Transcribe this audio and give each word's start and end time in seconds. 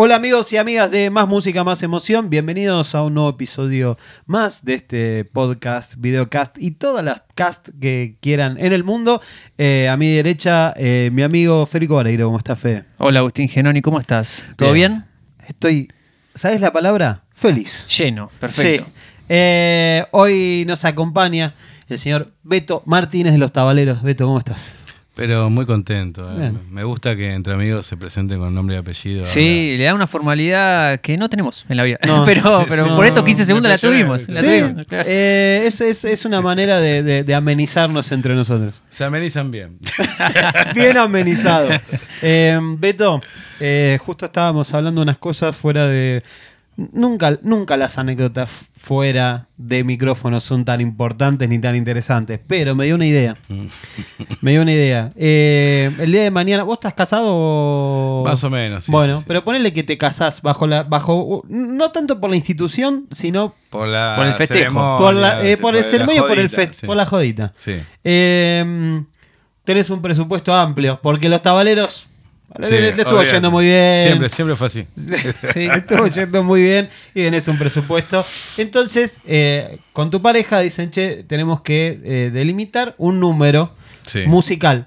Hola 0.00 0.14
amigos 0.14 0.52
y 0.52 0.56
amigas 0.56 0.92
de 0.92 1.10
Más 1.10 1.26
Música, 1.26 1.64
Más 1.64 1.82
Emoción, 1.82 2.30
bienvenidos 2.30 2.94
a 2.94 3.02
un 3.02 3.14
nuevo 3.14 3.30
episodio 3.30 3.98
más 4.26 4.64
de 4.64 4.74
este 4.74 5.24
podcast, 5.24 5.96
videocast 5.98 6.56
y 6.56 6.70
todas 6.70 7.04
las 7.04 7.24
cast 7.34 7.70
que 7.80 8.16
quieran 8.20 8.58
en 8.60 8.72
el 8.72 8.84
mundo. 8.84 9.20
Eh, 9.58 9.88
a 9.88 9.96
mi 9.96 10.08
derecha, 10.14 10.72
eh, 10.76 11.10
mi 11.12 11.22
amigo 11.22 11.66
Federico 11.66 11.96
Vareiro, 11.96 12.26
¿cómo 12.26 12.38
está 12.38 12.54
Fe? 12.54 12.84
Hola 12.98 13.18
Agustín 13.18 13.48
Genoni, 13.48 13.82
¿cómo 13.82 13.98
estás? 13.98 14.44
¿Todo 14.54 14.72
bien? 14.72 15.04
Estoy, 15.48 15.88
¿sabes 16.32 16.60
la 16.60 16.72
palabra? 16.72 17.24
Feliz. 17.34 17.84
Lleno, 17.88 18.30
perfecto. 18.38 18.84
Sí. 18.86 18.92
Eh, 19.28 20.06
hoy 20.12 20.62
nos 20.64 20.84
acompaña 20.84 21.54
el 21.88 21.98
señor 21.98 22.34
Beto 22.44 22.84
Martínez 22.86 23.32
de 23.32 23.38
los 23.40 23.50
Tabaleros. 23.50 24.00
Beto, 24.00 24.26
¿cómo 24.26 24.38
estás? 24.38 24.60
Pero 25.18 25.50
muy 25.50 25.66
contento. 25.66 26.30
eh. 26.40 26.52
Me 26.70 26.84
gusta 26.84 27.16
que 27.16 27.34
entre 27.34 27.52
amigos 27.52 27.84
se 27.86 27.96
presenten 27.96 28.38
con 28.38 28.54
nombre 28.54 28.76
y 28.76 28.78
apellido. 28.78 29.24
Sí, 29.24 29.74
le 29.76 29.82
da 29.82 29.92
una 29.92 30.06
formalidad 30.06 31.00
que 31.00 31.16
no 31.16 31.28
tenemos 31.28 31.66
en 31.68 31.76
la 31.76 31.82
vida. 31.82 31.98
No. 32.06 32.24
pero 32.24 32.64
pero 32.68 32.84
Sí, 32.86 32.92
por 32.94 33.04
estos 33.04 33.24
15 33.24 33.42
me 33.42 33.46
segundos 33.48 33.68
la 33.72 33.78
tuvimos. 33.78 34.28
La 34.28 34.40
Sí, 34.42 34.46
tuvimos, 34.46 34.86
claro. 34.86 35.04
eh, 35.08 35.64
es, 35.66 35.80
es- 35.80 36.04
es 36.04 36.24
una 36.24 36.40
manera 36.40 36.80
de, 36.80 37.02
de- 37.02 37.24
de 37.24 37.34
amenizarnos 37.34 38.12
entre 38.12 38.36
nosotros. 38.36 38.74
Se 38.90 39.02
amenizan 39.04 39.50
bien. 39.50 39.78
Bien 40.74 40.96
amenizado. 40.96 41.68
Eh, 42.22 42.58
Beto, 42.78 43.20
eh, 43.58 43.98
justo 44.00 44.26
estábamos 44.26 44.72
hablando 44.72 45.02
unas 45.02 45.18
cosas 45.18 45.56
fuera 45.56 45.88
de. 45.88 46.22
Nunca, 46.92 47.36
nunca 47.42 47.76
las 47.76 47.98
anécdotas 47.98 48.52
fuera 48.72 49.48
de 49.56 49.82
micrófono 49.82 50.38
son 50.38 50.64
tan 50.64 50.80
importantes 50.80 51.48
ni 51.48 51.58
tan 51.58 51.74
interesantes, 51.74 52.38
pero 52.46 52.76
me 52.76 52.84
dio 52.86 52.94
una 52.94 53.06
idea. 53.06 53.36
Me 54.42 54.52
dio 54.52 54.62
una 54.62 54.72
idea. 54.72 55.10
Eh, 55.16 55.90
el 55.98 56.12
día 56.12 56.22
de 56.22 56.30
mañana, 56.30 56.62
¿vos 56.62 56.74
estás 56.78 56.94
casado? 56.94 57.26
o- 57.32 58.22
Más 58.24 58.44
o 58.44 58.50
menos, 58.50 58.84
sí, 58.84 58.92
bueno, 58.92 59.14
sí, 59.16 59.20
sí, 59.22 59.24
pero 59.26 59.42
ponele 59.42 59.72
que 59.72 59.82
te 59.82 59.98
casás 59.98 60.40
bajo 60.42 60.68
la, 60.68 60.84
bajo, 60.84 61.42
no 61.48 61.90
tanto 61.90 62.20
por 62.20 62.30
la 62.30 62.36
institución, 62.36 63.08
sino 63.10 63.54
Por, 63.70 63.88
la 63.88 64.14
Por 64.16 64.26
el 64.26 64.34
festejo. 64.34 64.98
por, 64.98 65.14
la, 65.14 65.44
eh, 65.44 65.56
por 65.56 65.74
el 65.76 65.82
ceremonio, 65.82 66.22
por 66.28 66.38
el 66.38 66.46
jodita, 66.48 66.56
fest, 66.62 66.80
sí. 66.80 66.86
por 66.86 66.96
la 66.96 67.06
jodita. 67.06 67.52
Sí. 67.56 67.74
Eh, 68.04 69.02
tenés 69.64 69.90
un 69.90 70.00
presupuesto 70.00 70.54
amplio, 70.54 71.00
porque 71.02 71.28
los 71.28 71.42
tabaleros 71.42 72.07
Sí, 72.62 72.74
le, 72.74 72.80
le 72.80 72.88
estuvo 72.90 73.10
olvídate. 73.18 73.32
yendo 73.32 73.50
muy 73.50 73.64
bien. 73.66 74.02
Siempre, 74.02 74.28
siempre 74.30 74.56
fue 74.56 74.66
así. 74.68 74.86
Sí. 75.52 75.68
Le 75.68 75.74
estuvo 75.74 76.06
yendo 76.06 76.42
muy 76.42 76.62
bien 76.62 76.88
y 77.14 77.22
tenés 77.22 77.46
un 77.48 77.58
presupuesto. 77.58 78.24
Entonces, 78.56 79.18
eh, 79.26 79.78
con 79.92 80.10
tu 80.10 80.22
pareja 80.22 80.60
dicen, 80.60 80.90
che, 80.90 81.24
tenemos 81.28 81.60
que 81.60 82.00
eh, 82.04 82.30
delimitar 82.32 82.94
un 82.98 83.20
número 83.20 83.74
Sí. 84.06 84.24
musical. 84.26 84.86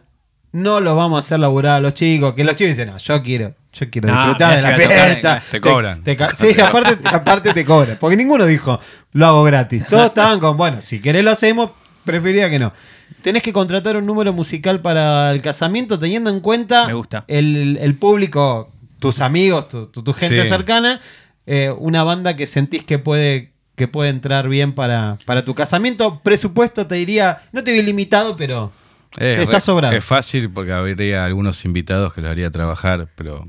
No 0.52 0.82
lo 0.82 0.96
vamos 0.96 1.18
a 1.18 1.20
hacer 1.26 1.40
laburar 1.40 1.76
a 1.76 1.80
los 1.80 1.94
chicos, 1.94 2.34
que 2.34 2.44
los 2.44 2.56
chicos 2.56 2.70
dicen, 2.76 2.90
no, 2.90 2.98
yo 2.98 3.22
quiero, 3.24 3.54
yo 3.72 3.90
quiero 3.90 4.08
No, 4.10 4.16
disfrutar 4.16 4.56
de 4.56 4.62
la 4.64 4.76
fiesta. 4.76 5.44
te 5.50 5.62
cobran. 5.62 6.04
te 6.04 6.18
sí, 6.36 6.60
aparte, 6.60 6.98
aparte 7.08 7.54
te 7.54 7.64
cobran. 7.64 7.98
Porque 8.00 8.18
ninguno 8.18 8.46
dijo, 8.46 8.80
lo 9.14 9.28
hago 9.28 9.44
gratis. 9.44 9.86
Todos 9.88 10.06
estaban 10.08 10.40
con, 10.40 10.58
bueno, 10.58 10.82
si 10.82 11.00
querés 11.00 11.24
lo 11.24 11.32
hacemos, 11.32 11.70
preferiría 12.06 12.50
que 12.50 12.60
no. 12.60 12.74
Tenés 13.22 13.44
que 13.44 13.54
contratar 13.54 13.98
un 13.98 14.06
número 14.06 14.34
musical 14.34 14.82
para 14.82 15.32
el 15.32 15.42
casamiento 15.42 16.00
teniendo 16.00 16.30
en 16.30 16.40
cuenta 16.40 16.88
Me 16.88 16.94
gusta. 16.94 17.24
El, 17.28 17.78
el 17.82 17.96
público, 17.96 18.72
tus 19.00 19.20
amigos, 19.20 19.68
tu, 19.68 19.86
tu- 19.88 20.04
tu 20.04 20.14
gente 20.14 20.42
Sí. 20.44 20.50
cercana, 20.50 21.00
eh, 21.46 21.74
una 21.78 22.04
banda 22.04 22.36
que 22.36 22.48
sentís 22.48 22.84
que 22.84 23.00
puede 23.00 23.52
que 23.76 23.88
puede 23.88 24.10
entrar 24.12 24.48
bien 24.48 24.74
para, 24.74 25.18
para 25.26 25.44
tu 25.44 25.56
casamiento. 25.56 26.20
Presupuesto 26.24 26.86
te 26.88 26.96
diría, 26.96 27.42
no 27.52 27.64
te 27.64 27.72
vi 27.72 27.82
limitado, 27.82 28.36
pero 28.36 28.72
Es, 29.18 29.40
está 29.40 29.56
re- 29.56 29.60
sobrado. 29.62 29.96
es 29.96 30.04
fácil 30.06 30.52
porque 30.52 30.72
habría 30.72 31.26
algunos 31.26 31.66
invitados 31.66 32.14
que 32.14 32.22
los 32.22 32.30
haría 32.30 32.52
trabajar, 32.52 33.08
pero 33.16 33.48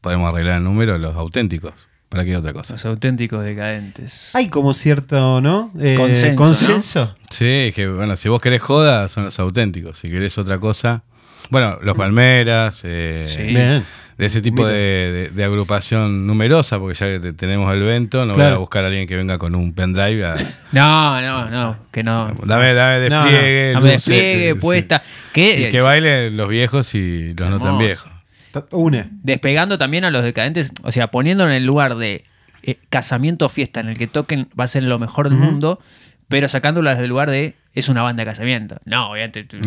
podemos 0.00 0.28
arreglar 0.32 0.58
el 0.58 0.64
número, 0.64 0.98
los 0.98 1.16
auténticos. 1.16 1.88
¿Para 2.12 2.24
qué 2.26 2.36
otra 2.36 2.52
cosa? 2.52 2.74
Los 2.74 2.84
auténticos 2.84 3.42
decadentes. 3.44 4.30
Hay 4.34 4.48
como 4.48 4.74
cierto, 4.74 5.40
¿no? 5.40 5.72
Eh, 5.80 5.94
Consenso, 5.96 6.36
consenso. 6.36 7.14
Sí, 7.30 7.46
es 7.68 7.74
que 7.74 7.88
bueno, 7.88 8.16
si 8.18 8.28
vos 8.28 8.40
querés 8.40 8.60
joda, 8.60 9.08
son 9.08 9.24
los 9.24 9.38
auténticos. 9.40 9.96
Si 9.98 10.10
querés 10.10 10.36
otra 10.36 10.58
cosa. 10.58 11.02
Bueno, 11.48 11.78
los 11.82 11.96
palmeras, 11.96 12.82
eh, 12.84 13.26
Sí. 13.34 13.42
Bien. 13.44 13.82
de 14.18 14.26
ese 14.26 14.42
tipo 14.42 14.64
de, 14.66 14.74
de- 14.74 15.30
de 15.30 15.44
agrupación 15.44 16.26
numerosa, 16.26 16.78
porque 16.78 16.94
ya 16.94 17.06
que 17.06 17.18
te- 17.18 17.32
tenemos 17.32 17.72
el 17.72 17.82
evento, 17.82 18.24
no 18.26 18.34
voy 18.34 18.44
a 18.44 18.54
buscar 18.56 18.84
a 18.84 18.88
alguien 18.88 19.08
que 19.08 19.16
venga 19.16 19.38
con 19.38 19.54
un 19.54 19.72
pendrive. 19.72 20.24
a- 20.26 20.36
No, 20.72 21.20
no, 21.22 21.50
no, 21.50 21.76
que 21.90 22.02
no. 22.04 22.30
dame, 22.44 22.74
dame 22.74 23.08
No, 23.08 23.24
no. 23.24 23.24
despliegue, 23.24 23.72
Dame 23.72 23.92
luces, 23.92 24.06
despliegue, 24.06 24.52
sí. 24.54 24.60
puesta. 24.60 25.02
Que, 25.32 25.60
Y 25.62 25.64
que 25.70 25.80
bailen 25.80 26.36
los 26.36 26.48
viejos 26.48 26.94
y 26.94 27.34
los 27.34 27.48
no 27.50 27.58
tan 27.58 27.78
viejos. 27.78 28.06
Une. 28.70 29.08
despegando 29.22 29.78
también 29.78 30.04
a 30.04 30.10
los 30.10 30.22
decadentes, 30.24 30.72
o 30.82 30.92
sea, 30.92 31.10
poniéndolo 31.10 31.50
en 31.50 31.56
el 31.56 31.66
lugar 31.66 31.96
de 31.96 32.24
eh, 32.62 32.76
casamiento 32.90 33.46
o 33.46 33.48
fiesta 33.48 33.80
en 33.80 33.88
el 33.88 33.98
que 33.98 34.06
toquen 34.06 34.48
va 34.58 34.64
a 34.64 34.68
ser 34.68 34.82
lo 34.84 34.98
mejor 34.98 35.28
del 35.28 35.38
mundo, 35.38 35.80
pero 36.28 36.48
sacándolas 36.48 36.98
del 36.98 37.08
lugar 37.08 37.28
de 37.30 37.54
es 37.74 37.88
una 37.88 38.02
banda 38.02 38.22
de 38.22 38.26
casamiento. 38.30 38.76
No, 38.84 39.10
obviamente. 39.10 39.46
es 39.50 39.66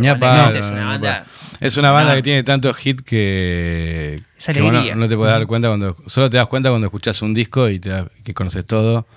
una 0.70 0.86
banda. 0.86 1.26
Es 1.60 1.78
una 1.78 1.92
banda 1.92 2.12
No. 2.12 2.16
que 2.18 2.24
tiene 2.24 2.44
tantos 2.44 2.86
hits 2.86 3.02
que, 3.04 4.22
Es 4.38 4.48
que, 4.48 4.62
bueno, 4.62 4.84
no 4.96 5.08
te 5.08 5.16
puedes 5.18 5.34
dar 5.34 5.46
cuenta 5.48 5.68
cuando. 5.70 5.96
Solo 6.08 6.30
te 6.30 6.38
das 6.38 6.46
cuenta 6.48 6.70
cuando 6.70 6.86
escuchas 6.88 7.22
un 7.24 7.34
disco 7.34 7.68
y 7.70 7.80
te 7.80 7.90
da- 7.90 8.08
que 8.24 8.34
conoces 8.34 8.64
todo. 8.66 9.08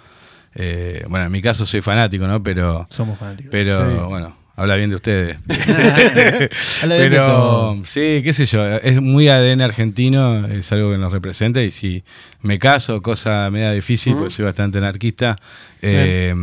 Eh, 0.55 1.05
bueno, 1.09 1.27
en 1.27 1.33
mi 1.33 1.43
caso 1.43 1.67
soy 1.67 1.83
fanático, 1.83 2.27
¿no? 2.27 2.43
Pero. 2.43 2.87
Somos 2.91 3.19
fanáticos. 3.19 3.51
Pero 3.53 3.89
Sí. 3.91 3.97
bueno, 4.09 4.35
habla 4.59 4.75
bien 4.77 4.91
de 4.91 4.97
ustedes. 4.97 5.37
Habla 6.83 6.97
bien 6.97 7.11
de 7.11 7.17
todo. 7.17 7.73
Pero 7.75 7.85
sí, 7.85 8.21
qué 8.23 8.33
sé 8.33 8.47
yo, 8.47 8.67
es 8.67 9.01
muy 9.01 9.29
ADN 9.29 9.63
argentino, 9.63 10.47
es 10.47 10.71
algo 10.73 10.91
que 10.93 10.99
nos 10.99 11.13
representa 11.13 11.63
y 11.63 11.71
si 11.71 12.03
me 12.43 12.59
caso, 12.59 13.01
cosa 13.03 13.49
media 13.51 13.73
difícil, 13.73 14.15
porque 14.15 14.31
soy 14.31 14.45
bastante 14.45 14.79
anarquista, 14.79 15.37
eh, 15.83 16.35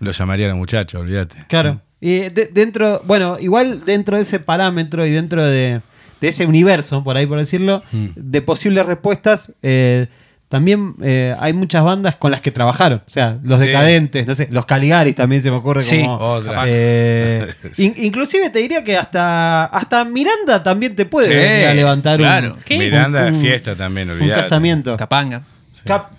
lo 0.00 0.10
llamaría 0.12 0.46
a 0.46 0.48
los 0.50 0.58
muchachos, 0.58 1.00
olvídate. 1.00 1.44
Claro. 1.48 1.80
Y 2.00 2.28
de- 2.30 2.50
dentro, 2.52 3.00
bueno, 3.04 3.38
igual 3.40 3.84
dentro 3.84 4.16
de 4.16 4.22
ese 4.22 4.38
parámetro 4.38 5.06
y 5.06 5.10
dentro 5.10 5.42
de, 5.44 5.80
de 6.20 6.28
ese 6.28 6.46
universo, 6.46 7.02
por 7.04 7.16
ahí 7.16 7.26
por 7.26 7.38
decirlo, 7.38 7.82
Mm. 7.92 8.06
de 8.16 8.42
posibles 8.42 8.84
respuestas, 8.86 9.52
eh, 9.62 10.06
también 10.56 10.94
eh, 11.02 11.34
hay 11.38 11.52
muchas 11.52 11.84
bandas 11.84 12.16
con 12.16 12.30
las 12.30 12.40
que 12.40 12.50
trabajaron. 12.50 13.02
O 13.06 13.10
sea, 13.10 13.38
los 13.42 13.60
Sí. 13.60 13.66
decadentes, 13.66 14.26
no 14.26 14.34
sé, 14.34 14.48
los 14.50 14.64
Caligaris 14.64 15.14
también 15.14 15.42
se 15.42 15.50
me 15.50 15.58
ocurre 15.58 15.82
Sí, 15.82 16.00
como. 16.00 16.14
otra. 16.16 16.64
eh, 16.66 17.46
Sí. 17.72 17.84
in- 17.86 17.94
inclusive 18.04 18.48
te 18.48 18.58
diría 18.60 18.82
que 18.82 18.96
hasta, 18.96 19.66
hasta 19.66 20.04
Miranda 20.06 20.62
también 20.62 20.96
te 20.96 21.04
puede 21.04 21.28
Sí, 21.28 21.34
venir 21.34 21.66
a 21.68 21.74
levantar 21.74 22.16
claro. 22.18 22.54
un, 22.54 22.60
¿Qué? 22.62 22.78
Miranda 22.78 23.26
un- 23.26 23.32
de 23.34 23.38
fiesta 23.38 23.76
también, 23.76 24.08
un 24.10 24.16
olvídate. 24.16 24.40
casamiento. 24.42 24.96
Capanga. 24.96 25.42
Cap- 25.84 26.10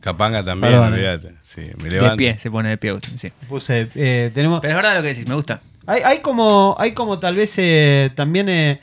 Capanga 0.00 0.42
también, 0.44 0.72
Perdón, 0.72 0.92
olvídate. 0.94 1.34
Sí, 1.42 1.62
me 1.80 1.88
De 1.88 2.16
pie, 2.16 2.36
se 2.36 2.50
pone 2.50 2.70
de 2.70 2.76
pie. 2.76 2.90
Agustín, 2.90 3.16
Sí. 3.18 3.30
puse, 3.48 3.88
eh, 3.94 4.32
tenemos, 4.34 4.60
Pero 4.60 4.72
es 4.72 4.76
verdad 4.76 4.96
lo 4.96 5.02
que 5.02 5.08
decís, 5.08 5.28
me 5.28 5.36
gusta. 5.36 5.60
Hay, 5.86 6.02
hay 6.04 6.18
como, 6.18 6.74
hay 6.78 6.90
como 6.92 7.20
tal 7.20 7.36
vez 7.36 7.54
eh, 7.58 8.10
también 8.16 8.48
eh, 8.48 8.80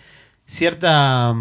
cierta 0.47 1.35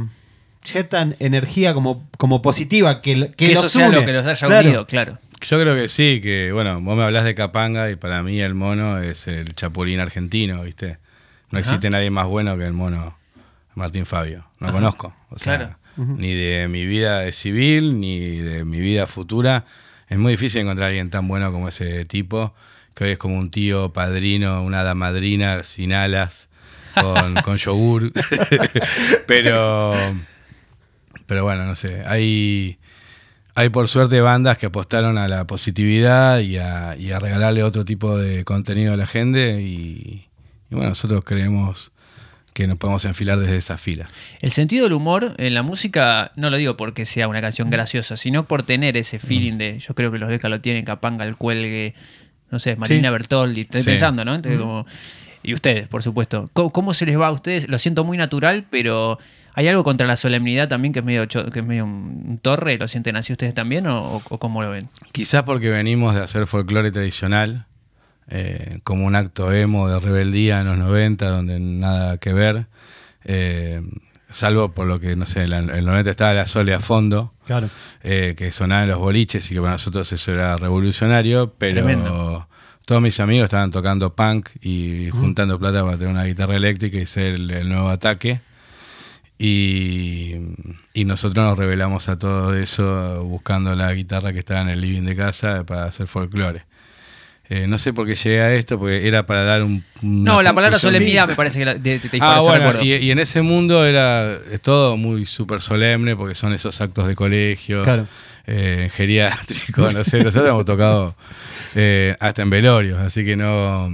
cierta 0.69 1.07
energía 1.19 1.75
como, 1.75 2.09
como 2.19 2.43
positiva 2.43 3.03
que, 3.03 3.15
que, 3.37 3.47
Que, 3.47 3.53
eso 3.53 3.63
los 3.65 3.73
sea 3.73 3.89
une. 3.89 3.97
lo 4.01 4.05
que 4.07 4.13
los 4.13 4.27
haya 4.27 4.47
Claro. 4.47 4.69
unido, 4.69 4.87
claro. 4.87 5.19
Yo 5.41 5.61
creo 5.61 5.75
que 5.77 5.89
sí, 5.89 6.21
que 6.23 6.51
bueno, 6.53 6.81
vos 6.81 6.97
me 6.97 7.05
hablas 7.05 7.25
de 7.25 7.35
Capanga 7.35 7.91
y 7.91 7.97
para 7.97 8.23
mí 8.23 8.41
el 8.41 8.55
mono 8.55 8.99
es 8.99 9.27
el 9.29 9.55
chapulín 9.55 10.01
argentino, 10.01 10.63
¿viste? 10.63 10.99
No 11.51 11.59
existe 11.59 11.89
nadie 11.91 12.11
más 12.11 12.27
bueno 12.27 12.59
que 12.59 12.65
el 12.67 12.73
mono 12.73 13.17
Martín 13.75 14.05
Fabio. 14.05 14.45
No 14.59 14.73
conozco. 14.73 15.15
O 15.31 15.39
sea, 15.39 15.57
Claro. 15.57 15.77
ni 15.97 16.35
de 16.35 16.67
mi 16.69 16.85
vida 16.87 17.21
de 17.21 17.33
civil, 17.33 18.01
ni 18.01 18.37
de 18.39 18.65
mi 18.65 18.81
vida 18.81 19.07
futura. 19.07 19.65
Es 20.09 20.19
muy 20.19 20.33
difícil 20.33 20.63
encontrar 20.63 20.87
a 20.87 20.89
alguien 20.89 21.11
tan 21.11 21.29
bueno 21.29 21.53
como 21.53 21.69
ese 21.69 22.05
tipo, 22.05 22.55
que 22.95 23.05
hoy 23.05 23.11
es 23.13 23.19
como 23.19 23.39
un 23.39 23.51
tío 23.51 23.93
padrino, 23.93 24.63
una 24.65 24.81
hada 24.81 24.95
madrina 24.95 25.63
sin 25.63 25.93
alas, 25.93 26.49
con, 27.01 27.35
con 27.45 27.57
yogur. 27.59 28.11
pero, 29.27 29.95
pero 31.29 31.45
bueno, 31.45 31.65
no 31.65 31.77
sé. 31.77 32.03
Hay, 32.07 32.79
hay 33.55 33.69
por 33.69 33.87
suerte 33.87 34.21
bandas 34.21 34.59
que 34.59 34.67
apostaron 34.67 35.17
a 35.19 35.29
la 35.29 35.47
positividad 35.47 36.41
y 36.41 36.57
a, 36.57 36.97
y 36.97 37.13
a 37.13 37.21
regalarle 37.21 37.63
otro 37.63 37.85
tipo 37.85 38.17
de 38.19 38.45
contenido 38.45 38.95
a 38.95 38.97
la 38.97 39.07
gente. 39.07 39.61
Y, 39.63 40.27
y 40.71 40.75
bueno, 40.75 40.89
nosotros 40.89 41.23
creemos 41.25 41.93
que 42.55 42.67
nos 42.67 42.77
podemos 42.79 43.05
enfilar 43.05 43.39
desde 43.39 43.57
esa 43.57 43.79
fila. 43.79 44.09
El 44.41 44.51
sentido 44.51 44.83
del 44.85 44.93
humor 44.95 45.35
en 45.39 45.55
la 45.55 45.63
música, 45.63 46.33
no 46.35 46.51
lo 46.51 46.57
digo 46.57 46.77
porque 46.77 47.05
sea 47.05 47.29
una 47.29 47.41
canción 47.41 47.71
graciosa, 47.71 48.17
sino 48.17 48.47
por 48.47 48.65
tener 48.65 48.97
ese 48.97 49.21
feeling 49.21 49.59
de, 49.59 49.79
yo 49.79 49.95
creo 49.95 50.11
que 50.11 50.19
los 50.19 50.29
Deca 50.29 50.49
lo 50.49 50.61
tienen, 50.61 50.85
Capanga, 50.85 51.25
el 51.25 51.37
Cuelgue, 51.37 51.95
no 52.51 52.59
sé, 52.59 52.75
Marina 52.75 53.11
Sí. 53.11 53.13
Bertoldi, 53.13 53.61
estoy 53.61 53.83
Sí. 53.83 53.91
pensando, 53.91 54.25
¿no? 54.25 54.35
Entonces, 54.35 54.59
como- 54.59 54.87
y 55.43 55.55
ustedes, 55.55 55.89
por 55.89 56.03
supuesto. 56.03 56.49
¿Cómo, 56.53 56.71
cómo 56.71 56.95
se 56.95 57.07
les 57.07 57.19
va 57.19 57.29
a 57.29 57.33
ustedes? 57.33 57.69
Lo 57.69 57.79
siento 57.79 58.05
muy 58.05 58.17
natural, 58.17 58.65
pero 58.71 59.19
¿hay 59.55 59.69
algo 59.69 59.85
contra 59.85 60.07
la 60.07 60.17
solemnidad 60.17 60.69
también 60.69 60.93
que 60.93 60.99
es 61.01 61.05
medio, 61.05 61.25
cho- 61.27 61.47
que 61.51 61.61
es 61.61 61.65
medio 61.65 61.85
un, 61.85 62.25
un 62.29 62.39
torre? 62.39 62.77
¿Lo 62.79 62.89
sienten 62.89 63.17
así 63.17 63.33
ustedes 63.33 63.55
también 63.55 63.87
o, 63.87 64.17
o- 64.29 64.39
cómo 64.39 64.63
lo 64.63 64.71
ven? 64.71 64.89
Quizás 65.13 65.43
porque 65.45 65.71
venimos 65.71 66.15
de 66.15 66.23
hacer 66.23 66.47
folclore 66.47 66.91
tradicional, 66.91 67.67
eh, 68.29 68.81
como 68.85 69.07
un 69.07 69.15
acto 69.17 69.53
emo 69.53 69.89
de 69.89 69.99
rebeldía 70.01 70.61
en 70.61 70.67
los 70.67 70.79
90, 70.79 71.29
donde 71.29 71.59
nada 71.61 72.19
que 72.19 72.33
ver. 72.33 72.67
Eh, 73.25 73.81
salvo 74.31 74.73
por 74.73 74.87
lo 74.87 75.01
que, 75.01 75.17
no 75.17 75.25
sé, 75.27 75.43
en 75.45 75.53
el 75.53 75.85
90 75.85 76.11
estaba 76.11 76.35
la 76.35 76.47
Sole 76.47 76.75
a 76.75 76.81
fondo, 76.81 77.33
Claro. 77.47 77.71
eh, 78.03 78.35
que 78.37 78.53
sonaban 78.53 78.89
los 78.89 78.99
boliches 78.99 79.51
y 79.51 79.55
que 79.55 79.61
para 79.61 79.73
nosotros 79.73 80.13
eso 80.13 80.33
era 80.33 80.57
revolucionario, 80.57 81.55
pero 81.57 81.75
Tremendo. 81.75 82.48
Todos 82.89 83.03
mis 83.03 83.21
amigos 83.21 83.45
estaban 83.45 83.71
tocando 83.71 84.15
punk 84.15 84.49
y 84.63 85.11
juntando 85.11 85.59
plata 85.59 85.85
para 85.85 85.99
tener 85.99 86.11
una 86.11 86.25
guitarra 86.25 86.57
eléctrica 86.57 86.97
y 86.97 87.05
ser 87.05 87.35
el, 87.35 87.51
el 87.51 87.69
nuevo 87.69 87.91
ataque. 87.91 88.41
Y, 89.37 90.37
y 90.95 91.05
nosotros 91.05 91.45
nos 91.45 91.59
revelamos 91.59 92.09
a 92.09 92.19
todo 92.19 92.55
eso 92.57 93.23
buscando 93.25 93.75
la 93.75 93.93
guitarra 93.93 94.33
que 94.33 94.39
estaba 94.39 94.63
en 94.63 94.71
el 94.71 94.81
living 94.81 95.03
de 95.03 95.15
casa 95.15 95.65
para 95.65 95.85
hacer 95.85 96.07
folclore. 96.07 96.63
Eh, 97.51 97.67
no 97.67 97.77
sé 97.79 97.93
por 97.93 98.07
qué 98.07 98.15
llegué 98.15 98.41
a 98.41 98.55
esto, 98.55 98.79
porque 98.79 99.07
era 99.07 99.27
para 99.27 99.43
dar 99.45 99.63
un... 99.65 99.85
No, 100.03 100.43
la 100.43 100.55
palabra 100.55 100.79
solemnidad 100.79 101.29
me 101.29 101.35
parece 101.35 101.59
que 101.59 101.65
la, 101.67 101.75
de, 101.75 101.99
de- 101.99 102.09
de- 102.09 102.19
Ah, 102.23 102.41
bueno, 102.41 102.83
y, 102.83 102.95
y 102.95 103.11
en 103.11 103.19
ese 103.19 103.43
mundo 103.43 103.85
era 103.87 104.35
todo 104.63 104.97
muy 104.97 105.25
súper 105.27 105.61
solemne 105.61 106.17
porque 106.17 106.35
son 106.35 106.53
esos 106.55 106.81
actos 106.81 107.07
de 107.07 107.15
colegio, 107.15 107.83
Claro. 107.85 108.07
Eh, 108.49 108.91
geriátrico, 108.93 109.93
no 109.93 110.03
sé, 110.05 110.19
nosotros 110.25 110.49
hemos 110.49 110.65
tocado 110.65 111.15
eh, 111.75 112.17
hasta 112.19 112.43
en 112.43 112.51
velorios, 112.51 112.99
así 112.99 113.25
que 113.25 113.37
no, 113.37 113.93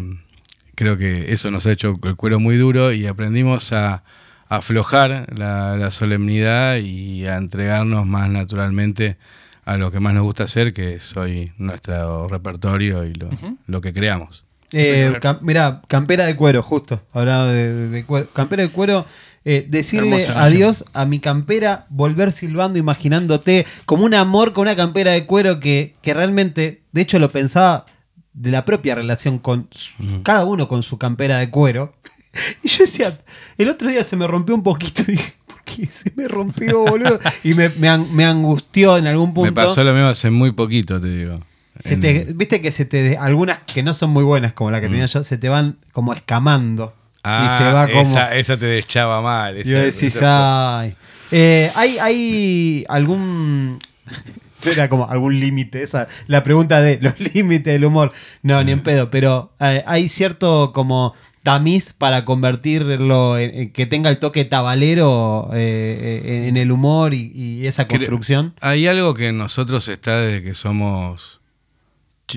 creo 0.75 0.97
que 0.97 1.33
eso 1.33 1.51
nos 1.51 1.67
ha 1.67 1.73
hecho 1.73 1.99
el 2.05 2.17
cuero 2.17 2.39
muy 2.41 2.57
duro 2.57 2.93
y 2.93 3.07
aprendimos 3.07 3.73
a, 3.73 4.03
aflojar 4.49 5.27
la, 5.37 5.77
la 5.77 5.91
solemnidad 5.91 6.77
y 6.77 7.27
a 7.27 7.37
entregarnos 7.37 8.07
más 8.07 8.29
naturalmente 8.31 9.17
a 9.65 9.79
lo 9.79 9.91
que 9.91 9.99
más 9.99 10.15
nos 10.15 10.23
gusta 10.23 10.45
hacer, 10.45 10.73
que 10.73 10.95
es 10.95 11.17
hoy 11.17 11.51
nuestro 11.59 12.29
repertorio 12.29 13.05
y 13.05 13.15
lo, 13.15 13.31
lo 13.67 13.81
que 13.81 13.93
creamos. 13.93 14.45
Eh, 14.71 15.19
cam- 15.21 15.39
mirá, 15.41 15.81
campera 15.89 16.27
de 16.27 16.37
cuero, 16.37 16.63
justo. 16.63 17.01
Hablaba 17.13 17.53
de, 17.53 17.73
de- 17.73 17.89
de 17.89 18.05
cuero. 18.05 18.29
Campera 18.33 18.63
de 18.63 18.69
cuero. 18.69 19.07
Eh, 19.45 19.67
decirle 19.69 20.09
adiós 20.45 20.85
a 20.95 21.05
mi 21.05 21.19
campera, 21.21 21.87
volver 21.91 22.33
silbando, 22.33 22.79
imaginándote 22.79 23.67
como 23.85 24.05
un 24.05 24.15
amor 24.15 24.53
con 24.53 24.63
una 24.63 24.77
campera 24.77 25.13
de 25.13 25.27
cuero 25.27 25.61
que, 25.61 25.95
que 26.03 26.15
realmente, 26.15 26.83
de 26.93 27.01
hecho 27.03 27.19
lo 27.19 27.31
pensaba 27.31 27.85
de 28.33 28.51
la 28.51 28.65
propia 28.65 28.95
relación 28.95 29.39
con 29.39 29.69
su- 29.71 29.93
cada 30.23 30.45
uno 30.45 30.67
con 30.69 30.83
su 30.83 30.99
campera 30.99 31.39
de 31.39 31.51
cuero. 31.51 31.95
Y 32.65 32.69
yo 32.69 32.79
decía, 32.81 33.17
el 33.59 33.69
otro 33.69 33.89
día 33.89 34.03
se 34.03 34.17
me 34.17 34.27
rompió 34.27 34.55
un 34.57 34.63
poquito 34.65 35.03
y 35.03 35.13
dije, 35.13 35.35
¿por 35.47 35.63
qué 35.63 35.87
se 35.87 36.11
me 36.17 36.27
rompió, 36.27 36.81
boludo? 36.81 37.21
Y 37.45 37.55
me, 37.55 37.69
me 37.69 37.89
an- 37.89 38.13
me 38.13 38.25
angustió 38.25 38.97
en 38.99 39.07
algún 39.07 39.33
punto. 39.35 39.47
Me 39.51 39.53
pasó 39.53 39.85
lo 39.85 39.93
mismo 39.93 40.09
hace 40.09 40.31
muy 40.31 40.51
poquito, 40.51 41.01
te 41.01 41.09
digo. 41.17 41.41
Se 41.79 41.95
En- 41.95 42.01
te- 42.01 42.27
Viste 42.35 42.61
que 42.61 42.73
se 42.73 42.87
te 42.87 43.17
algunas 43.19 43.59
que 43.73 43.83
no 43.85 43.95
son 43.95 44.11
muy 44.11 44.25
buenas 44.25 44.53
como 44.53 44.71
la 44.73 44.81
que 44.81 44.89
tenía 44.89 45.07
yo, 45.07 45.23
se 45.23 45.39
te 45.39 45.49
van 45.49 45.77
como 45.93 46.13
escamando. 46.13 46.93
Ah, 47.25 47.59
y 47.61 47.65
se 47.65 47.73
va 47.73 47.87
como. 47.89 48.01
esa, 48.03 48.35
esa 48.37 48.57
te 48.57 48.67
deschaba 48.67 49.21
mal. 49.23 49.57
y 49.57 49.61
esa- 49.63 49.85
vos 49.85 49.95
decís, 49.95 50.19
ay. 50.23 50.95
Eh, 51.31 51.71
¿hay, 51.75 51.99
¿Hay 51.99 52.85
algún. 52.89 53.79
Era 54.65 54.89
como 54.89 55.11
algún 55.11 55.39
límite, 55.41 55.83
esa 55.83 56.09
la 56.27 56.43
pregunta 56.43 56.81
de 56.81 56.99
los 57.01 57.19
límites 57.35 57.73
del 57.73 57.85
humor. 57.85 58.13
No, 58.43 58.63
ni 58.65 58.73
en 58.73 58.81
pedo, 58.81 59.11
pero 59.11 59.53
eh, 59.61 59.83
hay 59.87 60.09
cierto 60.09 60.73
como 60.73 61.15
tamiz 61.43 61.93
para 61.93 62.25
convertirlo 62.25 63.37
en, 63.37 63.55
en 63.55 63.71
que 63.73 63.85
tenga 63.85 64.09
el 64.09 64.19
toque 64.19 64.47
tabalero 64.47 65.51
eh, 65.53 66.47
en 66.49 66.57
el 66.57 66.73
humor 66.73 67.13
y, 67.13 67.31
y 67.35 67.67
esa 67.67 67.87
construcción. 67.87 68.55
Hay 68.63 68.87
algo 68.87 69.13
que 69.13 69.29
en 69.29 69.37
nosotros 69.39 69.89
está 69.89 70.19
desde 70.21 70.43
que 70.43 70.55
somos 70.55 71.41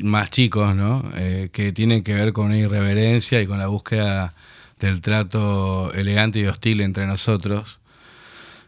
más 0.04 0.30
chicos, 0.30 0.76
¿no? 0.76 1.04
Eh, 1.16 1.48
que 1.54 1.72
tiene 1.72 2.04
que 2.04 2.14
ver 2.14 2.34
con 2.34 2.48
una 2.48 2.58
irreverencia 2.58 3.42
y 3.42 3.48
con 3.48 3.58
la 3.60 3.68
búsqueda 3.68 4.34
del 4.80 5.02
trato 5.02 5.92
elegante 5.94 6.40
y 6.40 6.46
hostil 6.46 6.82
entre 6.82 7.06
nosotros, 7.08 7.80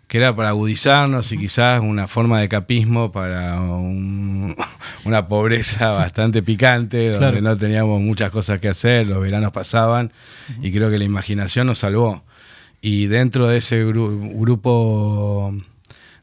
que 0.08 0.18
era 0.18 0.36
para 0.36 0.50
agudizarnos 0.50 1.32
y 1.32 1.38
quizás 1.38 1.82
una 1.82 2.08
forma 2.08 2.40
de 2.42 2.50
capismo 2.50 3.12
para 3.12 3.60
un- 3.62 4.56
una 5.06 5.28
pobreza 5.28 5.90
bastante 5.92 6.42
picante, 6.42 7.12
donde 7.12 7.28
Claro. 7.30 7.42
no 7.42 7.58
teníamos 7.58 8.02
muchas 8.02 8.32
cosas 8.32 8.60
que 8.60 8.70
hacer, 8.70 9.06
los 9.08 9.22
veranos 9.22 9.52
pasaban 9.52 10.12
y 10.62 10.72
creo 10.72 10.90
que 10.90 10.98
la 10.98 11.06
imaginación 11.06 11.68
nos 11.68 11.80
salvó. 11.80 12.24
Y 12.82 13.06
dentro 13.08 13.48
de 13.48 13.58
ese 13.58 13.86
gru- 13.86 14.32
grupo 14.40 15.54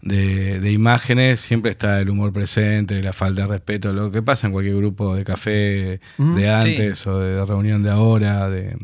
de, 0.03 0.59
de 0.61 0.73
imágenes 0.73 1.41
siempre 1.41 1.71
está 1.71 2.00
el 2.00 2.11
humor 2.11 2.32
presente, 2.32 3.03
la 3.03 3.12
falta 3.12 3.43
de 3.43 3.49
respeto, 3.49 3.93
lo 3.93 4.11
que 4.11 4.23
pasa 4.23 4.47
en 4.47 4.53
cualquier 4.53 4.77
grupo 4.77 5.15
de 5.15 5.25
café 5.25 6.00
Mm, 6.19 6.35
de 6.35 6.50
antes 6.50 7.06
o 7.06 7.19
de 7.21 7.44
reunión 7.44 7.82
de 7.82 7.91
ahora, 7.91 8.49
de 8.49 8.77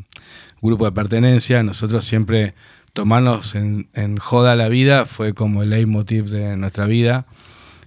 grupo 0.68 0.84
de 0.84 0.92
pertenencia. 0.92 1.62
Nosotros 1.62 2.04
siempre 2.04 2.54
tomarnos 2.92 3.54
en, 3.54 3.88
en 3.94 4.18
joda 4.18 4.54
la 4.56 4.68
vida 4.68 5.06
fue 5.06 5.34
como 5.34 5.62
el 5.62 5.70
leitmotiv 5.70 6.26
de 6.26 6.56
nuestra 6.56 6.86
vida. 6.86 7.26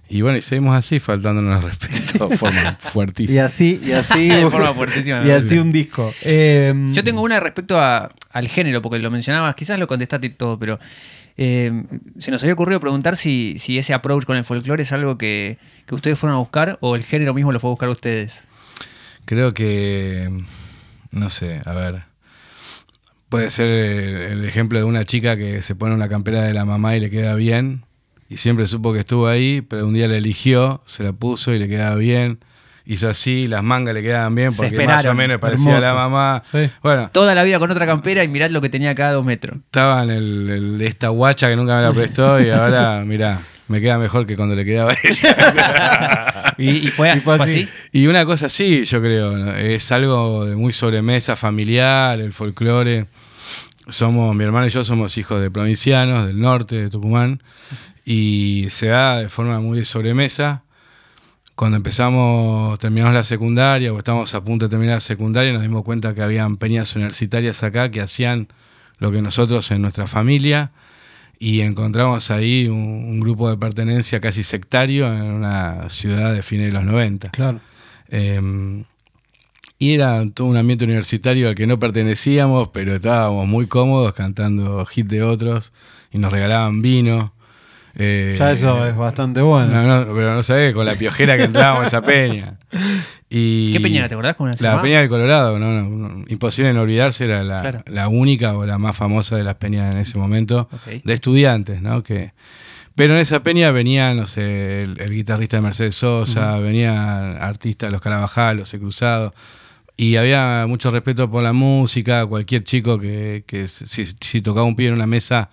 Y 0.08 0.20
bueno, 0.22 0.38
y 0.38 0.42
seguimos 0.42 0.76
así, 0.76 1.00
faltándonos 1.00 1.64
el 1.64 1.68
respeto 1.68 2.28
de 2.28 2.36
forma 2.36 2.78
Y 2.84 2.86
fuertísima. 2.88 3.44
así, 3.46 3.80
y 3.84 3.90
así, 3.90 4.28
De 4.28 4.48
forma 4.50 4.72
fuertísima, 4.72 5.26
y 5.26 5.30
así 5.32 5.58
un 5.58 5.72
disco. 5.72 6.14
Eh, 6.22 6.72
Yo 6.90 7.02
tengo 7.02 7.22
una 7.22 7.40
respecto 7.40 7.80
a- 7.80 8.12
al 8.30 8.46
género, 8.48 8.80
porque 8.82 9.00
lo 9.00 9.10
mencionabas, 9.10 9.56
quizás 9.56 9.80
lo 9.80 9.88
contestaste 9.88 10.28
y 10.28 10.30
todo, 10.30 10.60
pero 10.60 10.78
eh, 11.38 11.82
se 12.18 12.30
nos 12.30 12.40
había 12.44 12.54
ocurrido 12.54 12.78
preguntar 12.78 13.16
si, 13.16 13.56
si 13.58 13.78
ese 13.78 13.94
approach 13.94 14.24
con 14.24 14.36
el 14.36 14.44
folclore 14.44 14.84
es 14.84 14.92
algo 14.92 15.18
que, 15.18 15.58
que 15.86 15.94
ustedes 15.96 16.16
fueron 16.18 16.36
a 16.36 16.38
buscar 16.38 16.78
o 16.80 16.94
el 16.94 17.02
género 17.02 17.34
mismo 17.34 17.50
lo 17.50 17.58
fue 17.58 17.68
a 17.70 17.72
buscar 17.72 17.88
ustedes. 17.88 18.44
Creo 19.24 19.54
que, 19.54 20.30
no 21.10 21.30
sé, 21.30 21.62
a 21.64 21.72
ver, 21.72 22.02
puede 23.36 23.50
ser 23.50 23.68
el, 23.70 24.16
el 24.40 24.44
ejemplo 24.44 24.78
de 24.78 24.84
una 24.84 25.04
chica 25.04 25.36
que 25.36 25.62
se 25.62 25.74
pone 25.74 25.94
una 25.94 26.08
campera 26.08 26.42
de 26.42 26.52
la 26.54 26.64
mamá 26.64 26.96
y 26.96 27.00
le 27.00 27.10
queda 27.10 27.34
bien, 27.34 27.84
y 28.28 28.36
siempre 28.38 28.66
supo 28.66 28.92
que 28.92 28.98
estuvo 29.00 29.28
ahí, 29.28 29.60
pero 29.62 29.86
un 29.86 29.94
día 29.94 30.08
la 30.08 30.16
eligió, 30.16 30.82
se 30.84 31.04
la 31.04 31.12
puso 31.12 31.52
y 31.54 31.58
le 31.58 31.68
quedaba 31.68 31.96
bien, 31.96 32.38
hizo 32.84 33.08
así, 33.08 33.46
las 33.48 33.62
mangas 33.62 33.94
le 33.94 34.02
quedaban 34.02 34.34
bien 34.34 34.54
porque 34.54 34.86
más 34.86 35.04
o 35.06 35.14
menos 35.14 35.38
parecía 35.40 35.76
a 35.76 35.80
la 35.80 35.88
Hermoso. 35.88 36.08
mamá. 36.10 36.42
Sí. 36.50 36.70
Bueno, 36.82 37.08
Toda 37.12 37.34
la 37.34 37.42
vida 37.44 37.58
con 37.58 37.70
otra 37.70 37.84
campera 37.86 38.22
y 38.24 38.28
mirad 38.28 38.50
lo 38.50 38.60
que 38.60 38.68
tenía 38.68 38.94
cada 38.94 39.12
dos 39.12 39.24
metros. 39.24 39.56
estaba 39.58 40.02
en 40.04 40.10
el, 40.10 40.50
el- 40.50 40.82
esta 40.82 41.08
guacha 41.08 41.48
que 41.48 41.56
nunca 41.56 41.76
me 41.76 41.82
la 41.82 41.92
prestó 41.92 42.40
y 42.40 42.48
ahora, 42.50 43.04
mirá, 43.04 43.40
me 43.68 43.80
queda 43.80 43.98
mejor 43.98 44.24
que 44.26 44.36
cuando 44.36 44.54
le 44.54 44.64
quedaba 44.64 44.92
a 44.92 44.96
ella. 45.02 46.32
Y, 46.58 46.70
y 46.70 46.88
fue, 46.88 47.08
Y 47.08 47.10
así, 47.10 47.20
fue. 47.20 47.68
Y 47.92 48.06
una 48.06 48.24
cosa 48.24 48.46
así, 48.46 48.84
yo 48.86 49.00
creo, 49.02 49.36
¿no? 49.36 49.52
es 49.52 49.92
algo 49.92 50.46
de 50.46 50.56
muy 50.56 50.72
sobremesa 50.72 51.36
familiar, 51.36 52.18
el 52.18 52.32
folclore. 52.32 53.04
Somos, 53.88 54.34
mi 54.34 54.44
hermano 54.44 54.66
y 54.66 54.70
yo 54.70 54.84
somos 54.84 55.16
hijos 55.16 55.40
de 55.40 55.50
provincianos 55.50 56.26
del 56.26 56.40
norte, 56.40 56.76
de 56.76 56.90
Tucumán, 56.90 57.42
y 58.04 58.66
se 58.70 58.86
da 58.86 59.18
de 59.18 59.28
forma 59.28 59.60
muy 59.60 59.84
sobremesa. 59.84 60.64
Cuando 61.54 61.76
empezamos, 61.76 62.78
terminamos 62.78 63.14
la 63.14 63.24
secundaria 63.24 63.92
o 63.92 63.98
estamos 63.98 64.34
a 64.34 64.44
punto 64.44 64.66
de 64.66 64.70
terminar 64.70 64.96
la 64.96 65.00
secundaria, 65.00 65.52
nos 65.52 65.62
dimos 65.62 65.84
cuenta 65.84 66.14
que 66.14 66.22
habían 66.22 66.56
peñas 66.56 66.94
universitarias 66.96 67.62
acá 67.62 67.90
que 67.90 68.00
hacían 68.00 68.48
lo 68.98 69.12
que 69.12 69.22
nosotros 69.22 69.70
en 69.70 69.82
nuestra 69.82 70.06
familia 70.06 70.72
y 71.38 71.60
encontramos 71.60 72.30
ahí 72.30 72.66
un, 72.68 72.78
un 72.78 73.20
grupo 73.20 73.48
de 73.48 73.56
pertenencia 73.56 74.20
casi 74.20 74.42
sectario 74.42 75.12
en 75.12 75.22
una 75.22 75.88
ciudad 75.90 76.34
de 76.34 76.42
fines 76.42 76.66
de 76.66 76.72
los 76.72 76.84
90. 76.84 77.30
Claro. 77.30 77.60
Eh, 78.08 78.84
y 79.78 79.94
era 79.94 80.22
todo 80.32 80.46
un 80.48 80.56
ambiente 80.56 80.84
universitario 80.84 81.48
al 81.48 81.54
que 81.54 81.66
no 81.66 81.78
pertenecíamos, 81.78 82.68
pero 82.68 82.94
estábamos 82.94 83.46
muy 83.46 83.66
cómodos 83.66 84.12
cantando 84.14 84.86
hits 84.94 85.08
de 85.08 85.22
otros 85.22 85.72
y 86.12 86.18
nos 86.18 86.32
regalaban 86.32 86.82
vino. 86.82 87.32
Eh, 87.98 88.36
Ya 88.38 88.52
eso 88.52 88.86
es 88.86 88.94
bastante 88.96 89.40
bueno. 89.40 89.68
no, 89.72 90.04
no, 90.04 90.14
pero 90.14 90.34
no 90.34 90.42
sabés, 90.42 90.74
con 90.74 90.84
la 90.84 90.94
piojera 90.96 91.36
que 91.38 91.44
entrábamos 91.44 91.84
a 91.84 91.86
esa 91.86 92.02
peña. 92.02 92.58
Y 93.30 93.72
¿Qué 93.72 93.80
peña? 93.80 94.06
¿Te 94.08 94.14
acordás 94.14 94.36
cómo 94.36 94.54
se 94.54 94.62
La 94.62 94.80
peña 94.82 95.00
del 95.00 95.08
Colorado, 95.08 95.58
no, 95.58 95.72
no, 95.72 96.08
no, 96.08 96.24
imposible 96.28 96.72
no 96.74 96.82
olvidarse, 96.82 97.24
era 97.24 97.42
la, 97.42 97.60
Claro. 97.62 97.82
la 97.86 98.08
única 98.08 98.54
o 98.56 98.66
la 98.66 98.76
más 98.78 98.94
famosa 98.96 99.36
de 99.36 99.44
las 99.44 99.54
peñas 99.56 99.90
en 99.92 99.98
ese 99.98 100.18
momento, 100.18 100.68
de 101.04 101.12
estudiantes, 101.14 101.80
¿no? 101.82 102.02
Que, 102.02 102.32
pero 102.96 103.14
en 103.14 103.20
esa 103.20 103.42
peña 103.44 103.70
venían, 103.70 104.16
no 104.16 104.26
sé, 104.26 104.82
el, 104.82 105.00
el 105.00 105.12
guitarrista 105.12 105.58
de 105.58 105.60
Mercedes 105.62 105.94
Sosa, 105.96 106.58
venían 106.58 107.36
artistas, 107.40 107.92
los 107.92 108.00
Carabajal, 108.00 108.56
los 108.56 108.68
C. 108.70 108.78
Cruzado, 108.80 109.32
y 109.96 110.16
había 110.16 110.64
mucho 110.66 110.90
respeto 110.90 111.30
por 111.30 111.42
la 111.44 111.52
música, 111.52 112.26
cualquier 112.26 112.64
chico 112.64 112.98
que, 112.98 113.44
que 113.46 113.68
si, 113.68 114.04
si 114.04 114.42
tocaba 114.42 114.66
un 114.66 114.74
pie 114.76 114.88
en 114.88 114.94
una 114.94 115.06
mesa, 115.06 115.48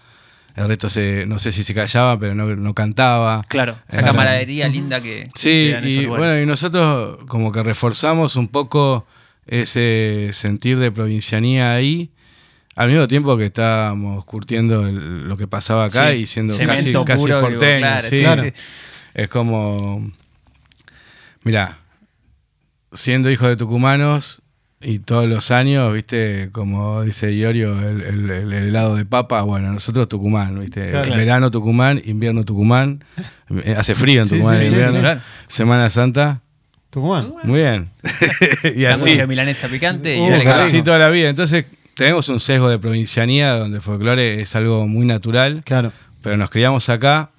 el 0.56 0.68
resto 0.68 0.90
se, 0.90 1.26
no 1.26 1.38
sé 1.40 1.52
si 1.52 1.64
se 1.64 1.74
callaba, 1.74 2.20
pero 2.20 2.36
no, 2.36 2.46
no 2.56 2.74
cantaba. 2.74 3.44
Claro, 3.48 3.76
esa 3.90 4.02
Eh, 4.02 4.04
camaradería 4.04 4.68
linda 4.68 5.02
que 5.02 5.28
Sí, 5.36 5.74
y 5.84 6.06
bueno, 6.06 6.40
y 6.40 6.46
nosotros 6.46 7.20
como 7.28 7.52
que 7.52 7.62
reforzamos 7.64 8.36
un 8.36 8.48
poco 8.50 9.06
ese 9.48 10.30
sentir 10.32 10.78
de 10.80 10.92
provincianía 10.92 11.74
ahí, 11.74 12.10
al 12.75 12.89
mismo 12.89 13.08
tiempo 13.08 13.38
que 13.38 13.46
estábamos 13.46 14.25
curtiendo 14.25 14.88
el- 14.88 15.27
lo 15.27 15.38
que 15.38 15.48
pasaba 15.48 15.86
acá 15.86 16.12
Sí, 16.12 16.18
y 16.20 16.27
siendo 16.27 16.58
casi, 16.58 16.92
casi 17.06 17.24
puro, 17.24 17.38
digo, 17.38 17.42
porteños. 17.50 17.80
claro, 17.80 18.01
sí. 18.01 18.10
sí, 18.10 18.22
Claro. 18.22 18.44
sí. 18.44 18.53
Es 19.13 19.27
como, 19.30 20.12
mira, 21.44 21.77
siendo 22.94 23.30
hijo 23.30 23.48
de 23.48 23.56
tucumanos, 23.56 24.39
y 24.86 25.00
todos 25.00 25.30
los 25.30 25.50
años, 25.51 25.94
viste, 25.94 26.50
como 26.51 27.03
dice 27.03 27.32
Iorio, 27.34 27.80
el, 27.89 28.01
el- 28.01 28.30
el 28.32 28.53
helado 28.53 28.96
de 28.98 29.06
papa, 29.06 29.42
bueno, 29.44 29.72
nosotros 29.72 30.10
Tucumán, 30.10 30.60
viste, 30.60 30.89
Claro. 30.92 31.15
verano 31.15 31.51
Tucumán, 31.51 32.01
invierno 32.03 32.44
Tucumán, 32.44 33.03
hace 33.77 33.96
frío 33.96 34.24
en 34.24 34.27
Tucumán 34.30 34.56
sí, 34.58 34.62
en 34.63 34.68
sí, 34.68 34.74
invierno, 34.74 35.00
claro. 35.00 35.22
Semana 35.48 35.89
Santa, 35.89 36.42
Tucumán. 36.89 37.34
muy 37.44 37.62
bien. 37.62 37.92
y 38.75 38.84
así, 38.86 39.15
de 39.15 39.25
milanesa 39.25 39.70
picante 39.70 40.18
y 40.18 40.20
Uh, 40.20 40.44
carajo. 40.44 40.62
así 40.68 40.82
toda 40.84 41.00
la 41.00 41.10
vida. 41.10 41.30
Entonces, 41.30 41.65
tenemos 41.96 42.30
un 42.30 42.40
sesgo 42.40 42.70
de 42.70 42.80
provincianía 42.80 43.54
donde 43.58 43.78
el 43.78 43.82
folclore 43.82 44.42
es 44.42 44.56
algo 44.56 44.88
muy 44.88 45.06
natural 45.06 45.62
Claro. 45.66 45.92
pero 46.22 46.38
nos 46.38 46.50
criamos 46.50 46.90
acá 46.90 47.30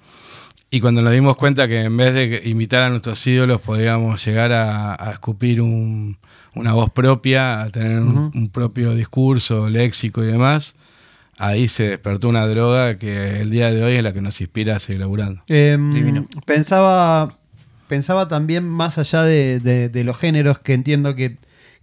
y 0.69 0.79
cuando 0.81 1.01
nos 1.01 1.13
dimos 1.13 1.35
cuenta 1.37 1.67
que 1.67 1.81
en 1.83 1.95
vez 1.95 2.13
de 2.13 2.41
imitar 2.45 2.81
a 2.83 2.89
nuestros 2.89 3.25
ídolos 3.27 3.61
podíamos 3.61 4.25
llegar 4.25 4.51
a, 4.51 4.93
a 4.95 5.11
escupir 5.11 5.61
un- 5.61 6.17
una 6.55 6.71
voz 6.73 6.89
propia, 6.89 7.61
a 7.63 7.69
tener 7.69 7.99
un, 7.99 8.49
propio 8.49 8.93
discurso, 8.95 9.69
léxico 9.69 10.23
y 10.23 10.27
demás, 10.27 10.75
ahí 11.37 11.67
se 11.67 11.89
despertó 11.89 12.29
una 12.29 12.47
droga 12.47 12.97
que 12.97 13.41
el 13.41 13.49
día 13.49 13.71
de 13.73 13.83
hoy 13.83 13.95
es 13.95 14.03
la 14.03 14.13
que 14.13 14.21
nos 14.21 14.39
inspira 14.39 14.77
a 14.77 14.79
seguir 14.79 15.01
laburando. 15.01 15.41
Em, 15.47 16.25
pensaba, 16.45 17.35
pensaba 17.89 18.27
también 18.29 18.63
más 18.63 18.97
allá 18.97 19.23
de, 19.23 19.59
de- 19.59 19.89
de 19.89 20.03
los 20.05 20.17
géneros, 20.17 20.59
que 20.59 20.73
entiendo 20.73 21.13
que, 21.15 21.35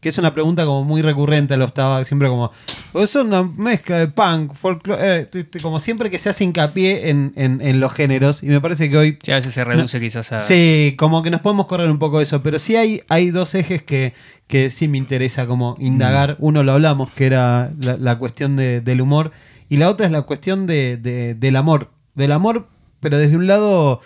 que 0.02 0.08
es 0.10 0.18
una 0.18 0.34
pregunta 0.34 0.66
como 0.66 0.84
muy 0.84 1.00
recurrente 1.00 1.54
a 1.54 1.56
los 1.56 1.72
tabac, 1.72 2.04
siempre 2.06 2.28
como, 2.28 2.50
"Oh, 2.92 3.02
es 3.02 3.14
una 3.14 3.42
mezcla 3.44 3.98
de 3.98 4.08
punk, 4.08 4.52
folclore, 4.54 5.20
eh, 5.20 5.24
tu- 5.26 5.44
tu- 5.44 5.60
como 5.60 5.80
siempre 5.80 6.10
que 6.10 6.18
se 6.18 6.28
hace 6.28 6.44
hincapié 6.44 7.08
en, 7.08 7.32
en- 7.36 7.60
en 7.62 7.80
los 7.80 7.92
géneros, 7.92 8.42
y 8.42 8.46
me 8.46 8.60
parece 8.60 8.90
que 8.90 8.98
hoy 8.98 9.18
Sí, 9.22 9.30
a 9.32 9.36
veces 9.36 9.54
se 9.54 9.64
reduce 9.64 9.98
quizás 10.00 10.30
a. 10.32 10.40
Sí, 10.40 10.94
como 10.98 11.22
que 11.22 11.30
nos 11.30 11.40
podemos 11.40 11.66
correr 11.66 11.88
un 11.88 11.98
poco 12.00 12.20
eso, 12.20 12.42
pero 12.42 12.58
sí 12.58 12.74
hay, 12.76 13.00
hay 13.08 13.30
dos 13.30 13.54
ejes 13.54 13.82
que, 13.82 14.12
que 14.48 14.70
sí 14.70 14.88
me 14.88 14.98
interesa 14.98 15.46
como 15.46 15.76
indagar. 15.78 16.36
Uno 16.40 16.62
lo 16.64 16.72
hablamos, 16.72 17.10
que 17.12 17.26
era 17.26 17.70
la, 17.80 17.96
la 17.96 18.18
cuestión 18.18 18.56
de- 18.56 18.80
del 18.80 19.00
humor, 19.00 19.30
y 19.68 19.76
la 19.78 19.88
otra 19.88 20.04
es 20.06 20.12
la 20.12 20.22
cuestión 20.22 20.66
de, 20.66 20.96
de- 20.96 21.34
del 21.34 21.54
amor. 21.56 21.90
Del 22.14 22.32
amor, 22.32 22.66
pero 23.00 23.16
desde 23.18 23.36
un 23.36 23.46
lado, 23.46 24.00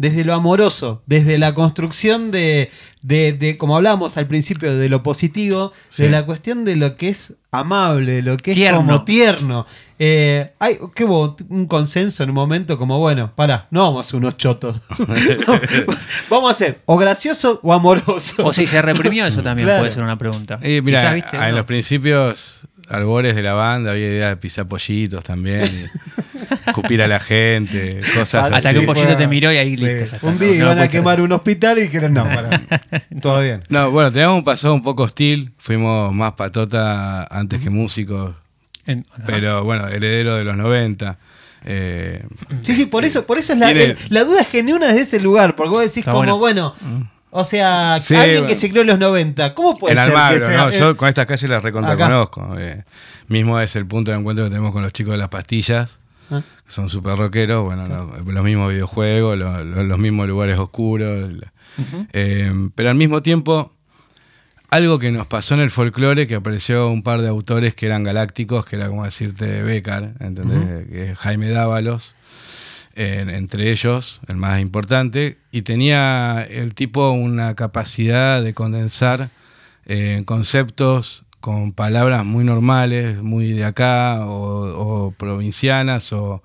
desde 0.00 0.24
lo 0.24 0.32
amoroso, 0.32 1.02
desde 1.04 1.36
la 1.36 1.52
construcción 1.52 2.30
de, 2.30 2.70
de, 3.02 3.34
de, 3.34 3.58
como 3.58 3.76
hablábamos 3.76 4.16
al 4.16 4.26
principio, 4.26 4.74
de 4.74 4.88
lo 4.88 5.02
positivo, 5.02 5.74
Sí. 5.90 6.04
de 6.04 6.10
la 6.10 6.24
cuestión 6.24 6.64
de 6.64 6.76
lo 6.76 6.96
que 6.96 7.10
es 7.10 7.34
amable, 7.52 8.12
de 8.12 8.22
lo 8.22 8.38
que 8.38 8.52
es 8.52 8.56
Tierno. 8.56 8.78
como 8.80 9.04
tierno. 9.04 9.66
Eh, 9.98 10.52
hay 10.58 10.78
que 10.94 11.04
hubo 11.04 11.36
un 11.50 11.66
consenso 11.66 12.22
en 12.22 12.30
un 12.30 12.34
momento 12.36 12.78
como, 12.78 12.98
bueno, 12.98 13.32
pará, 13.36 13.66
no 13.70 13.82
vamos 13.82 14.06
a 14.06 14.10
ser 14.10 14.16
unos 14.20 14.38
chotos. 14.38 14.76
vamos 16.30 16.50
a 16.50 16.54
ser 16.54 16.80
o 16.86 16.96
gracioso 16.96 17.60
o 17.62 17.72
amoroso. 17.72 18.44
O 18.46 18.52
si 18.54 18.66
se 18.66 18.80
reprimió, 18.80 19.26
eso 19.26 19.42
también 19.42 19.66
Claro. 19.66 19.80
puede 19.82 19.92
ser 19.92 20.02
una 20.04 20.16
pregunta. 20.16 20.58
Y 20.62 20.80
mira, 20.80 21.14
en 21.16 21.24
No. 21.32 21.52
los 21.58 21.66
principios, 21.66 22.60
albores 22.90 23.34
de 23.36 23.42
la 23.42 23.54
banda, 23.54 23.92
había 23.92 24.06
idea 24.06 24.28
de 24.28 24.36
pisar 24.36 24.66
pollitos 24.68 25.22
también, 25.24 25.88
escupir 26.66 27.02
a 27.02 27.08
la 27.08 27.20
gente, 27.20 28.00
cosas 28.14 28.44
Hasta 28.52 28.56
así. 28.58 28.72
que 28.72 28.78
un 28.80 28.86
pollito 28.86 29.04
Bueno, 29.06 29.18
te 29.18 29.26
miró 29.26 29.52
y 29.52 29.56
ahí 29.56 29.76
listo. 29.76 29.86
ya 30.06 30.16
está. 30.16 30.26
un 30.26 30.34
No- 30.34 30.38
día 30.38 30.48
no 30.50 30.54
iban 30.72 30.78
a 30.80 30.88
quemar 30.88 31.20
un 31.20 31.32
hospital 31.32 31.78
y 31.78 31.82
dijeron, 31.82 32.12
no, 32.14 32.24
pará, 32.24 32.62
todo 33.22 33.40
bien. 33.40 33.62
No, 33.68 33.90
bueno, 33.90 34.10
teníamos 34.12 34.38
un 34.38 34.44
pasado 34.44 34.74
un 34.74 34.82
poco 34.82 35.04
hostil, 35.04 35.52
fuimos 35.58 36.12
más 36.12 36.32
patota 36.32 37.24
antes 37.24 37.60
que 37.62 37.70
músicos, 37.70 38.34
ser. 38.84 38.94
En- 38.98 39.06
ajá. 39.12 39.22
pero 39.26 39.64
bueno, 39.64 39.86
heredero 39.88 40.36
de 40.36 40.44
los 40.44 40.56
90. 40.56 41.18
eh, 41.64 42.24
Sí, 42.62 42.74
sí, 42.74 42.86
por 42.86 43.04
eso, 43.04 43.26
por 43.26 43.38
eso 43.38 43.52
es 43.52 43.58
la, 43.58 43.66
Tiene- 43.66 43.84
el- 43.84 43.96
la 44.08 44.24
duda 44.24 44.44
genuina 44.44 44.88
desde 44.88 45.02
ese 45.02 45.20
lugar, 45.20 45.54
porque 45.56 45.70
vos 45.70 45.80
decís 45.80 45.98
Está 45.98 46.12
como, 46.12 46.38
bueno. 46.38 46.74
O 47.30 47.44
sea, 47.44 47.98
Sí, 48.00 48.14
alguien 48.16 48.46
que 48.46 48.54
se 48.54 48.68
creó 48.70 48.82
en 48.82 48.88
los 48.88 48.98
90, 48.98 49.54
¿cómo 49.54 49.74
puede 49.74 49.92
en 49.94 49.98
ser 49.98 50.08
Almagro, 50.08 50.34
que 50.38 50.40
sea? 50.46 50.56
¿no? 50.64 50.68
eh, 50.70 50.78
Yo 50.78 50.96
con 50.96 51.08
estas 51.08 51.26
calles 51.26 51.48
las 51.50 51.62
recontra 51.62 51.96
conozco. 51.96 52.54
eh, 52.58 52.84
mismo 53.28 53.60
es 53.60 53.76
el 53.76 53.86
punto 53.86 54.10
de 54.10 54.18
encuentro 54.18 54.44
que 54.44 54.50
tenemos 54.50 54.72
con 54.72 54.82
los 54.82 54.92
chicos 54.92 55.12
de 55.12 55.18
las 55.18 55.28
pastillas, 55.28 55.98
ah, 56.30 56.40
que 56.66 56.72
son 56.72 56.88
súper 56.90 57.16
rockeros, 57.16 57.64
bueno, 57.64 57.86
lo- 57.86 58.32
los 58.32 58.44
mismos 58.44 58.70
videojuegos, 58.70 59.38
lo- 59.38 59.64
lo- 59.64 59.82
los 59.84 59.98
mismos 59.98 60.26
lugares 60.28 60.58
oscuros. 60.58 61.30
eh, 62.12 62.52
pero 62.74 62.88
al 62.90 62.96
mismo 62.96 63.22
tiempo, 63.22 63.72
algo 64.70 64.98
que 64.98 65.10
nos 65.10 65.26
pasó 65.26 65.54
en 65.54 65.60
el 65.60 65.70
folclore, 65.70 66.26
que 66.26 66.36
apareció 66.36 66.88
un 66.90 67.02
par 67.02 67.22
de 67.22 67.28
autores 67.28 67.74
que 67.74 67.86
eran 67.86 68.02
galácticos, 68.04 68.64
que 68.64 68.76
era 68.76 68.88
como 68.88 69.04
decirte 69.04 69.62
Becar, 69.62 70.12
¿entendés? 70.20 70.86
Que 70.88 71.10
es 71.10 71.18
Jaime 71.18 71.50
Dávalos, 71.50 72.14
entre 73.00 73.70
ellos, 73.70 74.20
el 74.28 74.36
más 74.36 74.60
importante, 74.60 75.38
y 75.50 75.62
tenía 75.62 76.46
el 76.48 76.74
tipo 76.74 77.10
una 77.10 77.54
capacidad 77.54 78.42
de 78.42 78.54
condensar 78.54 79.30
eh, 79.86 80.22
conceptos 80.26 81.24
con 81.40 81.72
palabras 81.72 82.24
muy 82.24 82.44
normales, 82.44 83.22
muy 83.22 83.52
de 83.52 83.64
acá, 83.64 84.26
o, 84.26 85.06
o 85.06 85.10
provincianas, 85.12 86.12
o, 86.12 86.42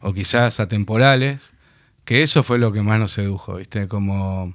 o 0.00 0.12
quizás 0.12 0.58
atemporales, 0.60 1.52
que 2.04 2.22
eso 2.22 2.42
fue 2.42 2.58
lo 2.58 2.72
que 2.72 2.82
más 2.82 2.98
nos 2.98 3.12
sedujo, 3.12 3.56
¿viste? 3.56 3.86
Como 3.86 4.54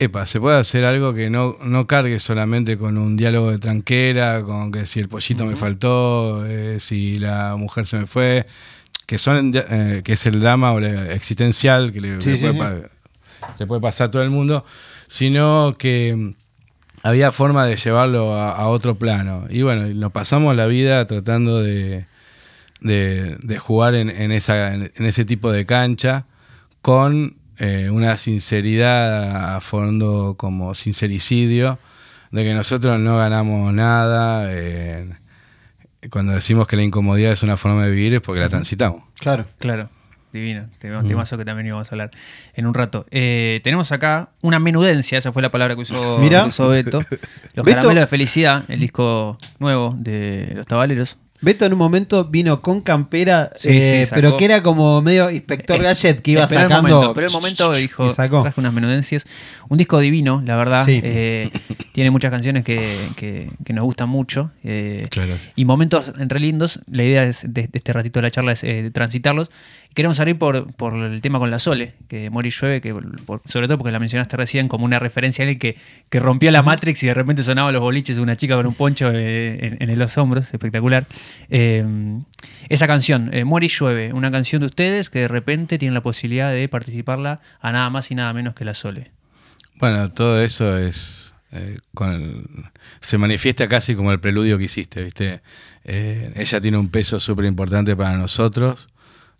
Epa, 0.00 0.26
se 0.26 0.38
puede 0.38 0.56
hacer 0.58 0.84
algo 0.84 1.12
que 1.12 1.28
no, 1.28 1.56
no 1.60 1.88
cargue 1.88 2.20
solamente 2.20 2.78
con 2.78 2.98
un 2.98 3.16
diálogo 3.16 3.50
de 3.50 3.58
tranquera, 3.58 4.44
con 4.44 4.70
que 4.70 4.86
si 4.86 5.00
el 5.00 5.08
pollito 5.08 5.44
me 5.44 5.56
faltó, 5.56 6.46
eh, 6.46 6.78
si 6.78 7.18
la 7.18 7.56
mujer 7.56 7.84
se 7.84 7.98
me 7.98 8.06
fue, 8.06 8.46
que 9.08 9.16
son 9.18 9.52
eh, 9.54 10.02
que 10.04 10.12
es 10.12 10.26
el 10.26 10.38
drama 10.38 10.72
o 10.72 10.80
la 10.80 11.12
existencial 11.14 11.92
que 11.92 12.00
le, 12.02 12.20
Sí, 12.20 12.30
le 12.30 12.36
sí, 12.36 12.40
puede, 12.42 12.52
sí. 12.52 12.58
pa- 12.60 13.54
le 13.58 13.66
puede 13.66 13.80
pasar 13.80 14.08
a 14.08 14.10
todo 14.10 14.22
el 14.22 14.28
mundo, 14.30 14.64
sino 15.06 15.74
que 15.78 16.14
mm, 16.14 16.34
había 17.04 17.32
forma 17.32 17.64
de 17.66 17.76
llevarlo 17.76 18.34
a, 18.36 18.52
a 18.52 18.68
otro 18.68 18.96
plano. 18.96 19.46
Y 19.48 19.62
bueno, 19.62 19.86
nos 19.94 20.12
pasamos 20.12 20.54
la 20.54 20.66
vida 20.66 21.06
tratando 21.06 21.62
de, 21.62 22.04
de, 22.82 23.36
de 23.42 23.58
jugar 23.58 23.94
en, 23.94 24.10
en 24.10 24.30
esa, 24.30 24.74
en, 24.74 24.92
en 24.94 25.06
ese 25.06 25.24
tipo 25.24 25.50
de 25.50 25.64
cancha 25.64 26.26
con 26.82 27.36
eh, 27.58 27.88
una 27.90 28.16
sinceridad 28.18 29.56
a 29.56 29.60
fondo 29.62 30.34
como 30.36 30.74
sincericidio, 30.74 31.78
de 32.30 32.44
que 32.44 32.52
nosotros 32.52 32.98
no 33.00 33.16
ganamos 33.16 33.72
nada. 33.72 34.48
eh, 34.52 35.08
cuando 36.10 36.32
decimos 36.32 36.66
que 36.66 36.76
la 36.76 36.82
incomodidad 36.82 37.32
es 37.32 37.42
una 37.42 37.56
forma 37.56 37.84
de 37.84 37.90
vivir 37.90 38.14
es 38.14 38.20
porque 38.20 38.40
la 38.40 38.48
transitamos. 38.48 39.02
claro. 39.18 39.44
Claro, 39.58 39.90
divino. 40.32 40.68
Tenemos 40.78 41.02
un 41.02 41.08
temazo 41.08 41.36
que 41.38 41.44
también 41.44 41.66
íbamos 41.66 41.90
a 41.90 41.94
hablar 41.94 42.10
en 42.54 42.66
un 42.66 42.74
rato. 42.74 43.06
Eh, 43.10 43.60
tenemos 43.64 43.90
acá 43.92 44.28
una 44.42 44.58
menudencia, 44.58 45.18
esa 45.18 45.32
fue 45.32 45.42
la 45.42 45.50
palabra 45.50 45.74
que 45.74 45.80
usó, 45.82 46.18
Mirá. 46.18 46.42
que 46.42 46.48
usó 46.48 46.68
Beto. 46.68 46.98
Los 47.54 47.64
Beto. 47.64 47.78
caramelos 47.78 48.02
de 48.02 48.06
felicidad, 48.06 48.64
el 48.68 48.80
disco 48.80 49.38
nuevo 49.58 49.94
de 49.98 50.52
los 50.54 50.66
tabaleros. 50.66 51.18
Beto 51.40 51.64
en 51.66 51.72
un 51.72 51.78
momento 51.78 52.24
vino 52.24 52.60
con 52.62 52.80
campera, 52.80 53.52
Sí, 53.54 53.68
eh, 53.70 54.04
sí, 54.06 54.12
pero 54.14 54.36
que 54.36 54.44
era 54.44 54.62
como 54.62 55.00
medio 55.02 55.30
inspector 55.30 55.76
Eh, 55.78 55.82
gadget 55.84 56.20
que 56.20 56.32
iba 56.32 56.42
Esperó 56.44 56.62
el 56.62 56.68
sacando. 56.68 56.88
momento, 56.96 57.14
pero 57.14 57.26
el 57.28 57.32
momento 57.32 57.72
dijo, 57.74 58.10
sacó. 58.10 58.42
traje 58.42 58.60
unas 58.60 58.72
menudencias. 58.72 59.24
Un 59.68 59.78
disco 59.78 60.00
divino, 60.00 60.42
la 60.44 60.56
verdad. 60.56 60.84
Sí. 60.84 61.00
Eh, 61.02 61.50
tiene 61.92 62.10
muchas 62.10 62.30
canciones 62.30 62.64
que, 62.64 62.80
que- 63.16 63.50
que 63.64 63.72
nos 63.72 63.84
gustan 63.84 64.08
mucho. 64.08 64.50
eh, 64.64 65.06
y 65.54 65.64
momentos 65.64 66.10
entre 66.18 66.40
lindos. 66.40 66.80
La 66.90 67.04
idea 67.04 67.22
es 67.24 67.42
de, 67.42 67.62
de 67.62 67.70
este 67.72 67.92
ratito 67.92 68.18
de 68.18 68.22
la 68.22 68.30
charla 68.30 68.52
es 68.52 68.64
eh, 68.64 68.90
transitarlos. 68.92 69.48
Queremos 69.98 70.20
abrir 70.20 70.38
por, 70.38 70.72
por 70.74 70.94
el 70.94 71.20
tema 71.20 71.40
con 71.40 71.50
la 71.50 71.58
Sole, 71.58 71.94
que 72.06 72.30
Mori 72.30 72.50
Llueve, 72.50 72.80
que 72.80 72.94
por- 73.26 73.42
sobre 73.48 73.66
todo 73.66 73.78
porque 73.78 73.90
la 73.90 73.98
mencionaste 73.98 74.36
recién 74.36 74.68
como 74.68 74.84
una 74.84 75.00
referencia 75.00 75.42
a 75.42 75.48
alguien 75.48 75.58
que, 75.58 75.76
que 76.08 76.20
rompió 76.20 76.52
la 76.52 76.62
Matrix 76.62 77.02
y 77.02 77.08
de 77.08 77.14
repente 77.14 77.42
sonaba 77.42 77.72
los 77.72 77.80
boliches 77.82 78.14
de 78.14 78.22
una 78.22 78.36
chica 78.36 78.54
con 78.54 78.66
un 78.66 78.74
poncho 78.74 79.10
eh, 79.12 79.76
en, 79.80 79.90
en 79.90 79.98
los 79.98 80.16
hombros, 80.16 80.54
espectacular. 80.54 81.04
Eh, 81.50 81.84
esa 82.68 82.86
canción, 82.86 83.34
eh, 83.34 83.44
Mori 83.44 83.66
Llueve, 83.66 84.12
una 84.12 84.30
canción 84.30 84.60
de 84.60 84.66
ustedes 84.66 85.10
que 85.10 85.18
de 85.18 85.28
repente 85.28 85.78
tienen 85.78 85.94
la 85.94 86.02
posibilidad 86.02 86.52
de 86.52 86.68
participarla 86.68 87.40
a 87.60 87.72
nada 87.72 87.90
más 87.90 88.08
y 88.12 88.14
nada 88.14 88.32
menos 88.32 88.54
que 88.54 88.64
la 88.64 88.74
Sole. 88.74 89.10
Bueno, 89.80 90.10
todo 90.12 90.40
eso 90.40 90.78
es. 90.78 91.34
eh, 91.50 91.78
con 91.94 92.12
el- 92.12 92.44
se 93.00 93.18
manifiesta 93.18 93.66
casi 93.68 93.94
como 93.96 94.12
el 94.12 94.20
preludio 94.20 94.58
que 94.58 94.64
hiciste, 94.64 95.02
¿viste? 95.02 95.40
Eh, 95.84 96.30
ella 96.36 96.60
tiene 96.60 96.76
un 96.78 96.88
peso 96.90 97.18
súper 97.18 97.46
importante 97.46 97.96
para 97.96 98.16
nosotros, 98.18 98.86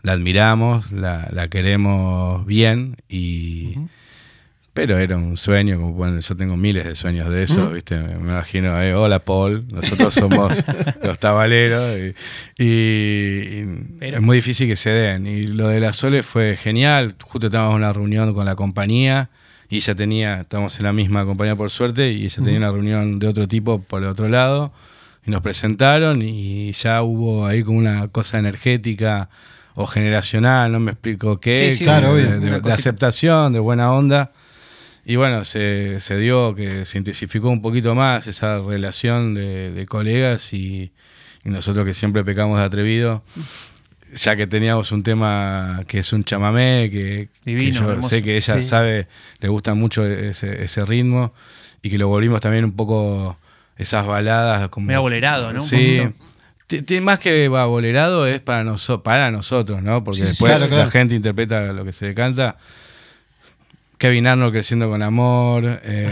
la 0.03 0.13
admiramos, 0.13 0.93
la, 0.93 1.29
la 1.33 1.49
queremos 1.49 2.45
bien, 2.47 2.97
y. 3.09 3.75
Pero 4.75 4.97
era 4.97 5.17
un 5.17 5.37
sueño, 5.37 5.77
como 5.77 5.93
bueno, 5.95 6.21
yo 6.21 6.37
tengo 6.37 6.57
miles 6.57 6.85
de 6.85 6.95
sueños 6.95 7.29
de 7.31 7.43
eso, 7.43 7.69
¿viste? 7.71 7.99
Me, 7.99 8.13
imagino, 8.13 8.81
eh, 8.81 8.95
hola 8.95 9.19
Paul, 9.19 9.67
nosotros 9.73 10.15
somos 10.15 10.63
los 11.03 11.19
tabaleros 11.19 11.99
y, 11.99 12.63
y- 12.63 13.61
y 13.61 13.65
Pero- 13.99 14.17
es 14.19 14.23
muy 14.23 14.37
difícil 14.37 14.69
que 14.69 14.77
se 14.77 14.91
den. 14.91 15.27
Y 15.27 15.43
lo 15.45 15.67
de 15.67 15.81
la 15.81 15.93
Sole 15.93 16.23
fue 16.23 16.57
genial, 16.57 17.17
justo 17.25 17.49
estábamos 17.49 17.73
en 17.73 17.79
una 17.79 17.93
reunión 17.93 18.33
con 18.35 18.47
la 18.47 18.55
compañía 18.55 19.31
y 19.69 19.79
ella 19.79 19.97
tenía, 19.97 20.41
estamos 20.43 20.79
en 20.79 20.85
la 20.85 20.93
misma 20.93 21.25
compañía 21.25 21.57
por 21.57 21.71
suerte, 21.71 22.13
y 22.13 22.27
ella 22.27 22.43
tenía 22.45 22.59
una 22.59 22.71
reunión 22.71 23.19
de 23.19 23.27
otro 23.27 23.49
tipo 23.49 23.83
por 23.83 24.03
el 24.05 24.09
otro 24.09 24.29
lado, 24.29 24.73
y 25.27 25.31
nos 25.33 25.41
presentaron 25.43 26.23
y 26.23 26.71
ya 26.73 27.03
hubo 27.03 27.47
ahí 27.47 27.65
como 27.65 27.79
una 27.79 28.07
cosa 28.09 28.39
energética 28.39 29.29
o 29.81 29.87
generacional, 29.87 30.73
no 30.73 30.81
me 30.81 30.91
explico 30.91 31.39
qué, 31.39 31.71
Sí, 31.71 31.73
sí, 31.73 31.79
que- 31.79 31.85
claro, 31.85 32.13
obvio. 32.15 32.41
de, 32.41 32.73
aceptación, 32.73 33.53
de 33.53 33.61
buena 33.61 33.93
onda. 33.93 34.33
Y 35.05 35.15
bueno, 35.15 35.45
se, 35.45 36.01
se 36.01 36.19
dio 36.19 36.53
que 36.57 36.85
se 36.85 36.99
intensificó 36.99 37.49
un 37.49 37.63
poquito 37.63 37.95
más 37.95 38.27
esa 38.27 38.59
relación 38.59 39.35
de, 39.35 39.71
de 39.71 39.87
colegas 39.87 40.53
y, 40.53 40.91
y 41.45 41.51
nosotros 41.51 41.85
que 41.87 41.95
siempre 41.95 42.25
pecamos 42.25 42.59
de 42.59 42.65
atrevido, 42.65 43.23
ya 44.15 44.35
que 44.35 44.47
teníamos 44.49 44.91
un 44.91 45.05
tema 45.05 45.85
que 45.87 46.01
es 46.01 46.13
un 46.13 46.25
chamamé, 46.25 46.91
que, 46.91 47.29
yo 47.47 47.91
hermoso. 47.91 48.09
sé 48.09 48.23
que 48.23 48.37
ella 48.37 48.57
Sí. 48.57 48.63
sabe, 48.65 49.07
le 49.39 49.49
gusta 49.49 49.75
mucho 49.75 50.05
ese, 50.05 50.65
ese 50.65 50.85
ritmo 50.85 51.33
y 51.83 51.89
que 51.91 51.99
lo 51.99 52.09
volvimos 52.09 52.41
también 52.41 52.65
un 52.65 52.73
poco 52.73 53.39
esas 53.77 54.05
baladas 54.07 54.69
como 54.71 54.89
Medio 54.89 55.03
bolerado, 55.03 55.53
¿no? 55.53 55.61
Sí. 55.61 56.01
Más 57.03 57.19
que 57.19 57.49
va 57.49 57.65
bolerado 57.67 58.27
es 58.27 58.41
para, 58.41 58.63
noso- 58.65 59.03
para 59.03 59.31
nosotros, 59.31 59.83
¿no? 59.83 60.05
Porque 60.05 60.21
Sí, 60.21 60.27
después 60.29 60.53
claro, 60.53 60.69
claro. 60.69 60.85
la 60.85 60.91
gente 60.91 61.15
interpreta 61.15 61.73
lo 61.73 61.85
que 61.85 61.93
se 61.93 62.07
le 62.07 62.15
canta. 62.15 62.57
Kevin 63.97 64.27
Arnold 64.27 64.53
creciendo 64.53 64.89
con 64.89 65.03
amor, 65.03 65.81
eh, 65.83 66.09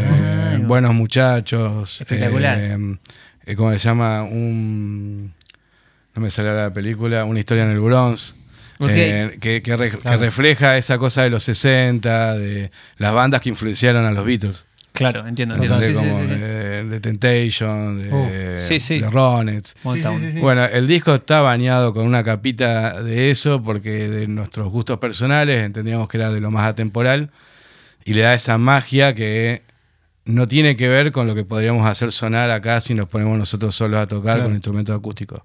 Ah, 0.54 0.56
buenos 0.62 0.94
muchachos. 0.94 2.00
Espectacular. 2.00 2.58
eh, 2.58 2.98
eh, 3.46 3.54
¿Cómo 3.54 3.70
se 3.72 3.78
llama? 3.78 4.22
Un. 4.24 5.32
No 6.14 6.22
me 6.22 6.30
sale 6.30 6.54
la 6.54 6.72
película. 6.72 7.24
Una 7.24 7.38
historia 7.40 7.64
en 7.64 7.70
el 7.70 7.80
Bronx. 7.80 8.34
Que, 8.78 9.62
que 9.62 9.76
re- 9.76 9.90
que 9.90 9.98
Claro. 9.98 10.20
refleja 10.20 10.76
esa 10.76 10.98
cosa 10.98 11.22
de 11.22 11.30
los 11.30 11.44
60, 11.44 12.34
de 12.34 12.70
las 12.98 13.14
bandas 13.14 13.40
que 13.40 13.48
influenciaron 13.48 14.04
a 14.04 14.10
los 14.10 14.24
Beatles. 14.24 14.66
Claro, 14.96 15.26
entiendo, 15.26 15.54
entiendo. 15.54 15.80
Sí, 15.80 15.88
sí, 15.88 15.94
Como 15.94 16.20
sí, 16.20 16.26
sí. 16.26 16.34
de, 16.34 16.84
de 16.84 17.00
Temptation, 17.00 17.98
de, 18.02 18.12
Uh, 18.12 18.58
sí, 18.58 18.80
sí. 18.80 18.98
de 18.98 19.08
Ronettes. 19.10 19.74
Motown. 19.84 20.20
Sí, 20.20 20.26
sí, 20.26 20.32
sí. 20.34 20.38
Bueno, 20.40 20.64
el 20.64 20.86
disco 20.86 21.14
está 21.14 21.40
bañado 21.42 21.92
con 21.94 22.06
una 22.06 22.22
capita 22.24 23.02
de 23.02 23.30
eso 23.30 23.62
porque 23.62 24.08
de 24.08 24.26
nuestros 24.26 24.68
gustos 24.68 24.98
personales 24.98 25.62
entendíamos 25.62 26.08
que 26.08 26.16
era 26.16 26.30
de 26.32 26.40
lo 26.40 26.50
más 26.50 26.66
atemporal 26.66 27.30
y 28.04 28.14
le 28.14 28.22
da 28.22 28.34
esa 28.34 28.58
magia 28.58 29.14
que 29.14 29.62
no 30.24 30.46
tiene 30.46 30.74
que 30.76 30.88
ver 30.88 31.12
con 31.12 31.26
lo 31.28 31.34
que 31.34 31.44
podríamos 31.44 31.86
hacer 31.86 32.10
sonar 32.10 32.50
acá 32.50 32.80
si 32.80 32.94
nos 32.94 33.08
ponemos 33.08 33.38
nosotros 33.38 33.74
solos 33.76 34.00
a 34.00 34.06
tocar 34.06 34.34
Claro. 34.36 34.44
con 34.44 34.54
instrumentos 34.54 34.96
acústicos. 34.98 35.40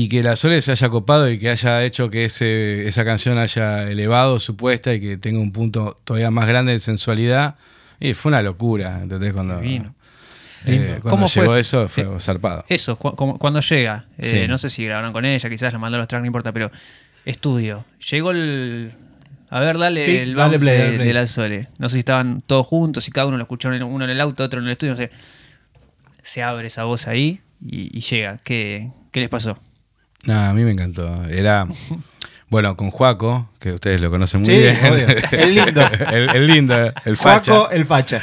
Y 0.00 0.08
que 0.08 0.22
la 0.22 0.36
Sole 0.36 0.62
se 0.62 0.70
haya 0.72 0.88
copado 0.88 1.28
y 1.30 1.38
que 1.38 1.48
haya 1.50 1.82
hecho 1.84 2.08
que 2.10 2.24
ese, 2.26 2.86
esa 2.86 3.04
canción 3.04 3.36
haya 3.38 3.90
elevado 3.90 4.38
su 4.38 4.54
puesta 4.56 4.94
y 4.94 5.00
que 5.00 5.16
tenga 5.16 5.40
un 5.40 5.50
punto 5.52 5.98
todavía 6.04 6.30
más 6.30 6.46
grande 6.46 6.72
de 6.72 6.78
sensualidad. 6.78 7.56
Y 7.98 8.14
fue 8.14 8.30
una 8.30 8.42
locura, 8.42 9.00
¿entendés? 9.02 9.32
Cuando, 9.32 9.60
Divino. 9.60 9.94
eh, 10.66 10.98
cuando 11.02 11.10
¿Cómo 11.10 11.28
fue? 11.28 11.42
llegó 11.42 11.56
eso 11.56 11.88
fue 11.88 12.04
Eh, 12.04 12.20
zarpado. 12.20 12.64
Eso, 12.68 12.96
cu- 12.96 13.16
cu- 13.16 13.38
cuando 13.38 13.60
llega, 13.60 14.06
eh, 14.18 14.24
Sí. 14.42 14.48
no 14.48 14.56
sé 14.58 14.70
si 14.70 14.84
grabaron 14.84 15.12
con 15.12 15.24
ella, 15.24 15.50
quizás 15.50 15.72
le 15.72 15.78
mandó 15.80 15.98
los 15.98 16.06
tracks, 16.06 16.22
no 16.22 16.26
importa, 16.26 16.52
pero 16.52 16.70
estudio. 17.24 17.84
Llegó 18.10 18.30
el. 18.30 18.92
A 19.50 19.60
ver, 19.60 19.78
dale 19.78 20.04
Sí, 20.06 20.16
el 20.18 20.34
dale 20.34 20.58
play, 20.58 20.76
de, 20.76 20.78
dale 20.84 20.94
play. 20.96 21.08
de 21.08 21.14
la 21.14 21.26
Sole. 21.26 21.68
No 21.78 21.88
sé 21.88 21.94
si 21.94 21.98
estaban 22.00 22.42
todos 22.46 22.66
juntos, 22.66 23.02
si 23.04 23.10
cada 23.10 23.26
uno 23.26 23.36
lo 23.36 23.42
escucharon, 23.42 23.76
en- 23.76 23.82
uno 23.82 24.04
en 24.04 24.10
el 24.10 24.20
auto, 24.20 24.44
otro 24.44 24.60
en 24.60 24.66
el 24.66 24.72
estudio, 24.72 24.92
no 24.92 24.96
sé. 24.96 25.10
Se 26.22 26.42
abre 26.42 26.66
esa 26.68 26.84
voz 26.84 27.08
ahí 27.08 27.40
y, 27.66 27.96
y 27.96 28.00
llega. 28.02 28.38
¿Qué, 28.44 28.90
¿Qué 29.10 29.20
les 29.20 29.28
pasó? 29.30 29.58
No, 30.24 30.34
a 30.38 30.52
mí 30.52 30.62
me 30.64 30.70
encantó. 30.72 31.10
Era, 31.30 31.66
bueno, 32.48 32.76
con 32.76 32.90
Juaco, 32.90 33.50
que 33.58 33.72
ustedes 33.72 34.00
lo 34.00 34.10
conocen 34.10 34.42
muy 34.42 34.50
Sí, 34.54 34.58
bien. 34.58 34.76
obvio. 34.92 35.06
El 35.32 35.54
lindo. 35.54 35.80
el, 36.12 36.28
el 36.30 36.46
lindo, 36.46 36.92
el 37.04 37.16
facha. 37.16 37.52
Juaco, 37.52 37.70
el 37.70 37.86
facha. 37.86 38.22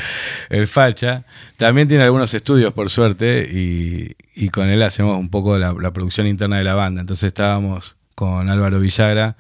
El 0.50 0.68
facha. 0.68 1.24
También 1.58 1.88
tiene 1.88 2.04
algunos 2.04 2.34
estudios, 2.34 2.74
por 2.74 2.90
suerte, 2.90 3.48
y, 3.52 4.16
y 4.36 4.50
con 4.50 4.70
él 4.70 4.82
hacemos 4.84 5.18
un 5.18 5.30
poco 5.30 5.58
la, 5.58 5.74
la 5.74 5.92
producción 5.92 6.28
interna 6.28 6.58
de 6.58 6.64
la 6.64 6.74
banda. 6.76 7.02
Entonces 7.02 7.28
estábamos 7.28 7.96
con 8.16 8.50
Álvaro 8.50 8.80
Villagra, 8.80 9.36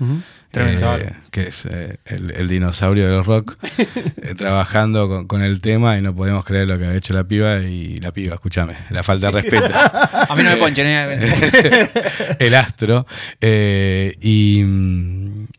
eh, 0.54 1.14
que 1.32 1.48
es 1.48 1.66
eh, 1.66 1.98
el, 2.06 2.32
el 2.32 2.48
dinosaurio 2.48 3.10
del 3.10 3.24
rock, 3.24 3.58
eh, 3.78 4.36
trabajando 4.36 5.08
con, 5.08 5.28
con 5.28 5.42
el 5.42 5.62
tema 5.62 5.98
y 5.98 6.02
no 6.02 6.16
podemos 6.16 6.46
creer 6.46 6.68
lo 6.68 6.78
que 6.78 6.86
ha 6.86 6.94
hecho 6.96 7.14
la 7.14 7.24
piba 7.24 7.60
y 7.60 7.98
la 7.98 8.12
piba, 8.12 8.36
escúchame, 8.36 8.76
la 8.90 9.02
falta 9.04 9.32
de 9.32 9.42
respeto. 9.42 9.74
A 9.74 10.36
mí 10.36 10.44
no 10.44 10.50
me 10.52 10.58
ponchen, 10.58 10.86
¿eh? 10.88 11.90
el 12.40 12.56
astro. 12.56 13.08
eh, 13.42 14.16
y, 14.22 14.60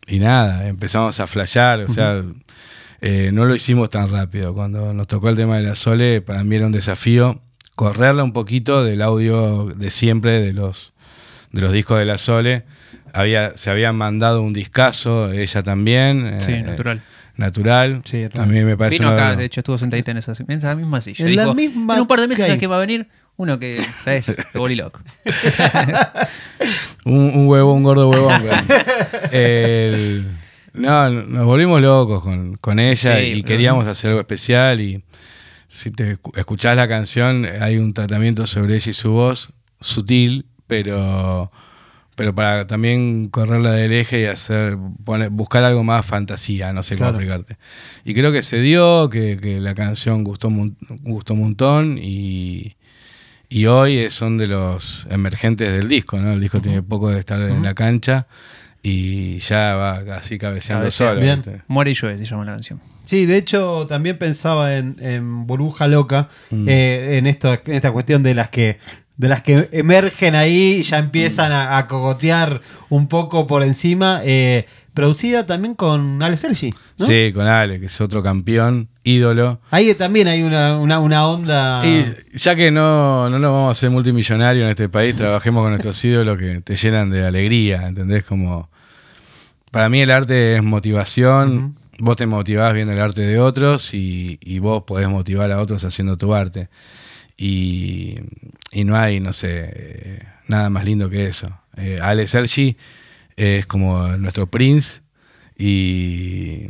y 0.07 0.19
nada, 0.19 0.67
empezamos 0.67 1.19
a 1.19 1.27
flashear, 1.27 1.81
o 1.81 1.89
sea, 1.89 2.23
eh, 3.01 3.31
no 3.33 3.45
lo 3.45 3.55
hicimos 3.55 3.89
tan 3.89 4.09
rápido. 4.09 4.53
Cuando 4.53 4.93
nos 4.93 5.07
tocó 5.07 5.29
el 5.29 5.35
tema 5.35 5.57
de 5.57 5.63
la 5.63 5.75
Sole, 5.75 6.21
para 6.21 6.43
mí 6.43 6.55
era 6.55 6.65
un 6.65 6.71
desafío 6.71 7.41
correrla 7.75 8.23
un 8.23 8.33
poquito 8.33 8.83
del 8.83 9.03
audio 9.03 9.65
de 9.65 9.91
siempre 9.91 10.39
de 10.39 10.51
los, 10.53 10.93
de 11.51 11.61
los 11.61 11.71
discos 11.71 11.97
de 11.99 12.05
la 12.05 12.17
Sole. 12.17 12.63
Había, 13.13 13.55
se 13.57 13.69
habían 13.69 13.95
mandado 13.95 14.41
un 14.41 14.53
discazo, 14.53 15.31
ella 15.31 15.63
también. 15.63 16.37
Sí, 16.39 16.51
eh, 16.53 16.61
natural. 16.63 17.01
Natural. 17.35 18.01
Sí, 18.03 18.25
a 18.35 18.45
mí 18.47 18.63
me 18.63 18.75
parece 18.75 18.97
Vino 18.99 19.11
acá, 19.11 19.35
de 19.35 19.45
hecho, 19.45 19.59
estuvo 19.59 19.77
sentadita 19.77 20.11
en 20.11 20.17
esa, 20.17 20.33
en 20.39 20.51
esa 20.51 20.75
misma 20.75 21.01
silla. 21.01 21.25
En 21.25 21.35
la 21.35 21.43
Dijo, 21.43 21.53
misma 21.55 21.95
en 21.95 22.01
un 22.01 22.07
par 22.07 22.19
de 22.19 22.27
meses, 22.27 22.43
que 22.45 22.47
¿sabes 22.49 22.59
que 22.59 22.67
va 22.67 22.77
a 22.77 22.79
venir? 22.79 23.07
Uno 23.37 23.59
que, 23.59 23.79
¿sabes? 24.03 24.27
Me 24.53 24.59
volví 24.59 24.75
loco. 24.75 24.99
Un, 27.05 27.31
un 27.35 27.47
huevo, 27.47 27.73
un 27.73 27.83
gordo 27.83 28.09
huevón. 28.09 28.41
El- 29.31 30.27
no, 30.73 31.09
nos 31.09 31.45
volvimos 31.45 31.81
locos 31.81 32.21
con, 32.23 32.55
con 32.57 32.79
ella 32.79 33.17
Sí, 33.17 33.25
y 33.33 33.43
queríamos 33.43 33.87
hacer 33.87 34.09
algo 34.09 34.19
especial 34.19 34.79
y 34.79 35.03
si 35.67 35.89
te 35.91 36.17
escu- 36.17 36.37
escuchás 36.37 36.75
la 36.75 36.87
canción 36.87 37.47
hay 37.61 37.77
un 37.77 37.93
tratamiento 37.95 38.45
sobre 38.45 38.75
ella 38.75 38.91
y 38.91 38.93
su 38.93 39.11
voz 39.11 39.49
sutil, 39.81 40.45
pero 40.67 41.51
pero 42.15 42.33
para 42.33 42.65
también 42.65 43.27
correrla 43.29 43.73
del 43.73 43.93
eje 43.93 44.21
y 44.21 44.25
hacer 44.25 44.75
poner- 45.05 45.29
buscar 45.29 45.63
algo 45.63 45.83
más 45.83 46.03
fantasía, 46.03 46.73
no 46.73 46.81
sé 46.81 46.95
cómo 46.97 47.11
Claro. 47.11 47.19
explicarte. 47.19 47.57
Y 48.05 48.15
creo 48.15 48.31
que 48.31 48.41
se 48.41 48.59
dio, 48.59 49.07
que, 49.09 49.37
que 49.39 49.59
la 49.59 49.75
canción 49.75 50.23
gustó, 50.23 50.49
gustó 51.03 51.35
un 51.35 51.41
montón 51.41 51.99
y, 52.01 52.75
y 53.49 53.67
hoy 53.67 54.09
son 54.09 54.39
de 54.39 54.47
los 54.47 55.05
emergentes 55.11 55.71
del 55.77 55.87
disco, 55.87 56.17
¿no? 56.17 56.33
El 56.33 56.41
disco 56.41 56.59
tiene 56.59 56.81
poco 56.81 57.11
de 57.11 57.19
estar 57.19 57.39
en 57.39 57.61
la 57.61 57.75
cancha 57.75 58.25
y 58.81 59.37
ya 59.37 59.75
va 59.75 59.97
así 60.15 60.39
cabeceando 60.39 60.85
Cabecea, 60.85 61.09
solo. 61.09 61.21
bien. 61.21 61.43
¿viste? 61.45 61.61
Muere 61.67 61.91
y 61.91 61.93
llueve, 61.93 62.17
se 62.17 62.25
llama 62.25 62.45
la 62.45 62.53
canción. 62.53 62.81
Sí, 63.05 63.27
de 63.27 63.37
hecho 63.37 63.85
también 63.87 64.17
pensaba 64.17 64.75
en, 64.75 64.95
en 65.01 65.45
Burbuja 65.45 65.87
Loca, 65.87 66.29
Mm. 66.49 66.67
eh, 66.67 67.17
en, 67.19 67.27
esto, 67.27 67.53
en 67.53 67.73
esta 67.73 67.91
cuestión 67.91 68.23
de 68.23 68.33
las 68.33 68.49
que 68.49 68.79
de 69.17 69.27
las 69.27 69.41
que 69.41 69.69
emergen 69.71 70.35
ahí 70.35 70.77
y 70.79 70.81
ya 70.83 70.99
empiezan 70.99 71.51
a, 71.51 71.77
a 71.77 71.87
cogotear 71.87 72.61
un 72.89 73.07
poco 73.07 73.47
por 73.47 73.63
encima, 73.63 74.21
eh, 74.23 74.67
producida 74.93 75.45
también 75.45 75.73
con 75.73 76.21
Alex 76.21 76.41
Sergi, 76.41 76.73
¿no? 76.99 77.05
Sí, 77.05 77.31
con 77.33 77.47
Ale, 77.47 77.79
que 77.79 77.87
es 77.87 77.99
otro 78.01 78.21
campeón, 78.21 78.89
ídolo. 79.03 79.59
Ahí 79.71 79.93
también 79.95 80.27
hay 80.27 80.43
una, 80.43 80.77
una, 80.77 80.99
una 80.99 81.27
onda... 81.27 81.81
Y 81.85 82.05
ya 82.33 82.55
que 82.55 82.69
no, 82.69 83.29
no 83.29 83.39
nos 83.39 83.51
vamos 83.51 83.69
a 83.69 83.71
hacer 83.71 83.89
multimillonarios 83.89 84.63
en 84.63 84.69
este 84.69 84.87
país, 84.87 85.15
trabajemos 85.15 85.63
con 85.63 85.71
nuestros 85.71 86.03
ídolos 86.05 86.37
que 86.37 86.59
te 86.59 86.75
llenan 86.75 87.09
de 87.09 87.25
alegría, 87.25 87.87
¿entendés? 87.87 88.23
Como 88.23 88.69
para 89.71 89.89
mí 89.89 89.99
el 89.99 90.11
arte 90.11 90.57
es 90.57 90.63
motivación, 90.63 91.75
vos 91.99 92.17
te 92.17 92.27
motivás 92.27 92.73
viendo 92.73 92.93
el 92.93 92.99
arte 92.99 93.21
de 93.21 93.39
otros 93.39 93.93
y, 93.95 94.37
y 94.41 94.59
vos 94.59 94.83
podés 94.83 95.09
motivar 95.09 95.51
a 95.51 95.59
otros 95.59 95.83
haciendo 95.83 96.17
tu 96.17 96.35
arte. 96.35 96.69
Y, 97.37 98.15
y 98.71 98.83
no 98.83 98.97
hay, 98.97 99.19
no 99.19 99.31
sé, 99.31 99.71
eh, 99.73 100.23
nada 100.47 100.69
más 100.69 100.85
lindo 100.85 101.09
que 101.09 101.27
eso. 101.27 101.49
Eh, 101.77 101.99
Ale 102.01 102.25
Sergi 102.25 102.75
es 103.35 103.67
como 103.67 104.07
nuestro 104.17 104.47
Prince 104.47 105.01
y, 105.55 106.67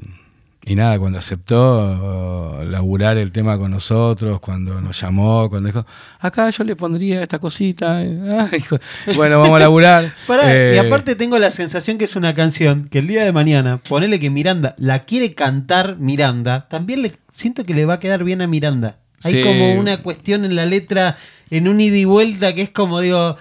y 0.66 0.76
nada, 0.76 1.00
cuando 1.00 1.18
aceptó 1.18 2.62
laburar 2.66 3.18
el 3.18 3.32
tema 3.32 3.58
con 3.58 3.72
nosotros, 3.72 4.42
cuando 4.42 4.82
nos 4.82 5.00
llamó, 5.00 5.50
cuando 5.50 5.68
dijo, 5.68 5.86
acá 6.20 6.50
yo 6.50 6.66
le 6.66 6.76
pondría 6.76 7.22
esta 7.24 7.40
cosita, 7.40 8.00
ah, 8.30 8.50
dijo, 8.52 8.78
bueno, 9.16 9.40
vamos 9.40 9.56
a 9.56 9.60
laburar. 9.60 10.14
Pará, 10.28 10.54
Eh, 10.54 10.74
y 10.76 10.78
aparte 10.78 11.16
tengo 11.16 11.40
la 11.40 11.52
sensación 11.52 11.98
que 11.98 12.04
es 12.06 12.18
una 12.18 12.34
canción 12.34 12.90
que 12.90 13.00
el 13.00 13.08
día 13.08 13.24
de 13.24 13.32
mañana, 13.32 13.78
ponele 13.78 14.20
que 14.20 14.30
Miranda 14.30 14.76
la 14.78 15.00
quiere 15.06 15.34
cantar 15.34 15.96
Miranda, 15.98 16.68
también 16.68 17.02
le 17.02 17.14
siento 17.32 17.64
que 17.64 17.74
le 17.74 17.86
va 17.86 17.96
a 17.96 18.00
quedar 18.00 18.26
bien 18.26 18.42
a 18.42 18.48
Miranda. 18.48 18.98
Hay 19.24 19.32
Sí. 19.34 19.42
como 19.44 19.74
una 19.76 19.98
cuestión 20.04 20.46
en 20.46 20.56
la 20.56 20.66
letra, 20.66 21.18
en 21.50 21.68
un 21.68 21.80
ida 21.82 21.98
y 21.98 22.06
vuelta, 22.06 22.54
que 22.54 22.62
es 22.64 22.70
como, 22.70 23.00
digo, 23.00 23.36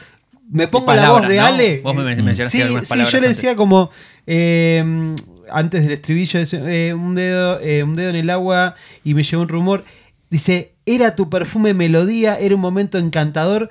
me 0.51 0.69
pongo 0.69 0.87
la 0.87 1.03
palabras, 1.03 1.23
voz 1.25 1.29
de 1.31 1.37
¿no? 1.37 1.47
Ale. 1.47 1.81
Vos 1.83 1.95
me 1.95 2.05
men- 2.05 2.25
mencionaste 2.25 2.57
sí, 2.59 2.62
algunas 2.62 2.89
sí, 2.89 2.95
yo 2.95 3.03
le 3.03 3.05
antes. 3.05 3.37
decía 3.37 3.57
como, 3.57 3.91
eh, 4.27 5.15
antes 5.51 5.83
del 5.83 5.93
estribillo, 5.93 6.41
eh, 6.43 6.95
un, 6.95 7.15
dedo, 7.15 7.61
eh, 7.61 7.83
un 7.83 7.95
dedo 7.95 8.11
en 8.11 8.17
el 8.17 8.31
agua 8.31 8.75
y 9.05 9.15
me 9.15 9.23
llegó 9.23 9.43
un 9.43 9.49
rumor. 9.49 9.85
Dice, 10.31 10.73
era 10.87 11.15
tu 11.15 11.29
perfume 11.31 11.75
melodía, 11.75 12.39
era 12.39 12.55
un 12.55 12.61
momento 12.61 12.97
encantador, 12.99 13.69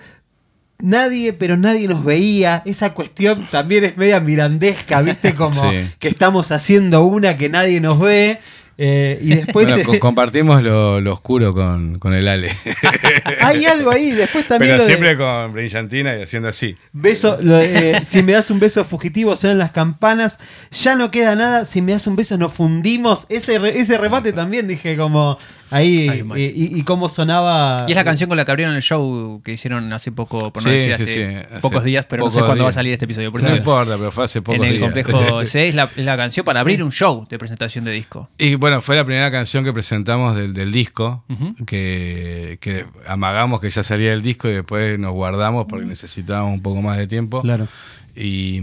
nadie, 0.80 1.34
pero 1.34 1.58
nadie 1.58 1.88
nos 1.88 2.04
veía. 2.04 2.62
Esa 2.65 2.94
cuestión 2.94 3.46
también 3.52 3.84
es 3.86 3.98
media 3.98 4.20
mirandesca, 4.20 5.02
¿viste? 5.02 5.34
Como 5.36 5.54
Sí. 5.72 5.89
que 6.00 6.08
estamos 6.08 6.52
haciendo 6.52 7.04
una 7.06 7.38
que 7.38 7.50
nadie 7.50 7.80
nos 7.82 8.00
ve. 8.00 8.39
Eh, 8.77 9.19
y 9.21 9.29
después 9.35 9.67
Bueno, 9.69 9.83
co- 9.85 9.99
compartimos 9.99 10.61
lo, 10.61 10.99
lo 10.99 11.13
oscuro 11.13 11.53
con, 11.53 11.97
con 11.99 12.13
el 12.13 12.27
Ale. 12.27 12.51
hay 13.41 13.65
algo 13.65 13.91
ahí. 13.91 14.11
Después 14.11 14.47
también 14.47 14.71
Pero 14.71 14.77
lo 14.77 14.83
de 14.83 14.88
siempre 14.89 15.17
con 15.17 15.53
brillantina 15.53 16.17
y 16.17 16.23
haciendo 16.23 16.49
así. 16.49 16.75
beso, 16.91 17.38
lo 17.41 17.55
de, 17.55 17.91
eh, 17.91 18.01
si 18.05 18.21
me 18.21 18.33
das 18.33 18.49
un 18.51 18.59
beso 18.59 18.83
fugitivo 18.83 19.35
suenan 19.38 19.59
las 19.59 19.71
campanas. 19.71 20.39
Ya 20.71 20.95
no 20.95 21.09
queda 21.11 21.35
nada. 21.35 21.65
Si 21.65 21.81
me 21.81 21.93
das 21.93 22.05
un 22.07 22.15
beso 22.15 22.38
nos 22.38 22.53
fundimos. 22.53 23.25
Ese, 23.29 23.59
re- 23.59 23.79
ese 23.79 23.97
remate 23.97 24.33
también 24.33 24.67
dije 24.67 24.97
como 24.97 25.38
ahí 25.75 26.07
eh, 26.35 26.53
y, 26.55 26.79
y 26.79 26.83
cómo 26.83 27.09
sonaba. 27.09 27.85
Y 27.88 27.91
es 27.91 27.95
la 27.95 28.03
canción 28.03 28.27
con 28.27 28.38
la 28.38 28.45
que 28.45 28.51
abrieron 28.51 28.75
el 28.75 28.81
show 28.81 29.41
que 29.43 29.53
hicieron 29.53 29.91
hace 29.93 30.11
poco, 30.11 30.51
por 30.51 30.63
no 30.63 30.69
Sí, 30.69 30.75
decir 30.75 30.95
sí, 30.97 31.03
hace 31.03 31.13
sí, 31.13 31.45
hace 31.51 31.59
pocos 31.61 31.83
días, 31.83 32.05
pero 32.09 32.23
no 32.25 32.29
sé 32.29 32.35
pocos 32.39 32.47
cuándo 32.49 32.63
va 32.63 32.69
a 32.69 32.71
días. 32.71 32.75
salir 32.75 32.93
este 32.93 33.05
episodio. 33.05 33.31
Por 33.31 33.41
eso 33.41 33.49
No 33.49 33.55
importa, 33.55 33.97
pero 33.97 34.11
fue 34.11 34.25
hace 34.25 34.41
poco 34.41 34.63
en 34.63 34.71
el 34.71 34.79
complejo 34.79 35.45
C 35.45 35.67
es 35.67 35.75
la, 35.75 35.89
es 35.95 36.05
la 36.05 36.17
canción 36.17 36.45
para 36.45 36.59
abrir 36.61 36.83
un 36.83 36.91
show 36.91 37.27
de 37.29 37.38
presentación 37.38 37.85
de 37.85 37.91
disco. 37.91 38.29
Y 38.38 38.55
bueno, 38.55 38.81
fue 38.81 38.95
la 38.95 39.05
primera 39.05 39.29
canción 39.31 39.63
que 39.63 39.73
presentamos 39.73 40.35
del, 40.35 40.53
del 40.53 40.71
disco, 40.71 41.23
que, 41.65 42.57
que 42.61 42.85
amagamos 43.07 43.59
que 43.61 43.69
ya 43.69 43.83
salía 43.83 44.13
el 44.13 44.21
disco 44.21 44.47
y 44.47 44.53
después 44.53 44.97
nos 44.99 45.11
guardamos 45.11 45.65
porque 45.69 45.85
necesitábamos 45.85 46.53
un 46.53 46.61
poco 46.61 46.81
más 46.81 46.97
de 46.97 47.07
tiempo. 47.07 47.41
Claro. 47.41 47.67
Y, 48.15 48.61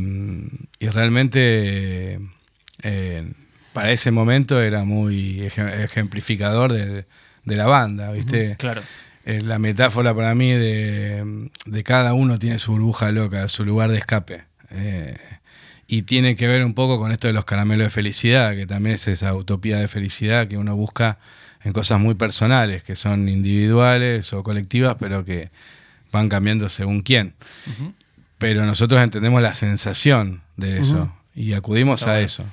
y 0.79 0.89
realmente 0.89 2.19
eh, 2.83 3.33
para 3.73 3.91
ese 3.93 4.11
momento 4.11 4.61
era 4.61 4.85
muy 4.85 5.41
ejem- 5.41 5.73
ejemplificador 5.85 6.73
de, 6.73 7.07
de 7.45 7.57
la 7.57 7.67
banda, 7.67 8.13
¿viste? 8.13 8.57
Claro. 8.57 8.83
Eh, 9.25 9.41
la 9.41 9.59
metáfora 9.59 10.15
para 10.15 10.35
mí 10.35 10.53
de, 10.53 11.49
de 11.65 11.83
cada 11.85 12.13
uno 12.13 12.39
tiene 12.39 12.59
su 12.59 12.73
burbuja 12.73 13.13
loca, 13.13 13.47
su 13.49 13.65
lugar 13.65 13.91
de 13.91 13.99
escape. 13.99 14.45
Eh, 14.71 15.17
y 15.87 16.03
tiene 16.03 16.37
que 16.37 16.47
ver 16.49 16.65
un 16.65 16.75
poco 16.75 16.99
con 16.99 17.13
esto 17.13 17.27
de 17.29 17.33
los 17.33 17.45
caramelos 17.45 17.87
de 17.87 17.91
felicidad, 17.91 18.55
que 18.55 18.67
también 18.67 18.95
es 18.97 19.07
esa 19.09 19.35
utopía 19.35 19.79
de 19.79 19.89
felicidad 19.89 20.49
que 20.49 20.57
uno 20.57 20.75
busca 20.75 21.19
en 21.63 21.73
cosas 21.73 22.01
muy 22.01 22.15
personales, 22.15 22.83
que 22.83 22.97
son 22.97 23.29
individuales 23.29 24.33
o 24.33 24.43
colectivas, 24.43 24.97
pero 24.99 25.25
que 25.25 25.51
van 26.11 26.29
cambiando 26.29 26.69
según 26.69 27.03
quién. 27.03 27.35
Pero 28.39 28.67
nosotros 28.67 29.01
entendemos 29.03 29.41
la 29.43 29.55
sensación 29.55 30.43
de 30.57 30.81
eso 30.81 31.15
y 31.35 31.53
acudimos 31.53 32.01
Está 32.01 32.15
a 32.15 32.21
eso, 32.21 32.45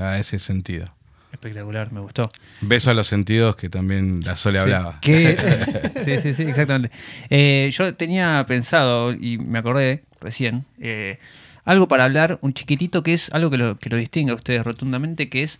a 0.00 0.18
ese 0.18 0.38
sentido. 0.38 0.92
Espectacular, 1.32 1.90
me 1.92 2.00
gustó. 2.00 2.30
Beso 2.60 2.90
a 2.90 2.94
los 2.94 3.06
sentidos 3.06 3.56
que 3.56 3.68
también 3.70 4.20
la 4.24 4.36
Sole 4.36 4.58
Sí. 4.58 4.62
hablaba. 4.62 5.00
Sí, 5.02 6.18
sí, 6.20 6.34
sí, 6.34 6.42
exactamente. 6.42 6.90
Eh, 7.30 7.70
yo 7.72 7.94
tenía 7.94 8.44
pensado, 8.46 9.12
y 9.12 9.38
me 9.38 9.58
acordé 9.58 10.04
recién, 10.20 10.64
eh, 10.78 11.18
algo 11.64 11.88
para 11.88 12.04
hablar, 12.04 12.38
un 12.42 12.52
chiquitito 12.54 13.02
que 13.02 13.14
es 13.14 13.30
algo 13.32 13.48
que 13.50 13.56
lo, 13.56 13.78
que 13.78 13.88
lo 13.88 13.96
distingue 13.96 14.32
a 14.32 14.34
ustedes 14.34 14.62
rotundamente, 14.64 15.28
que 15.30 15.42
es 15.42 15.58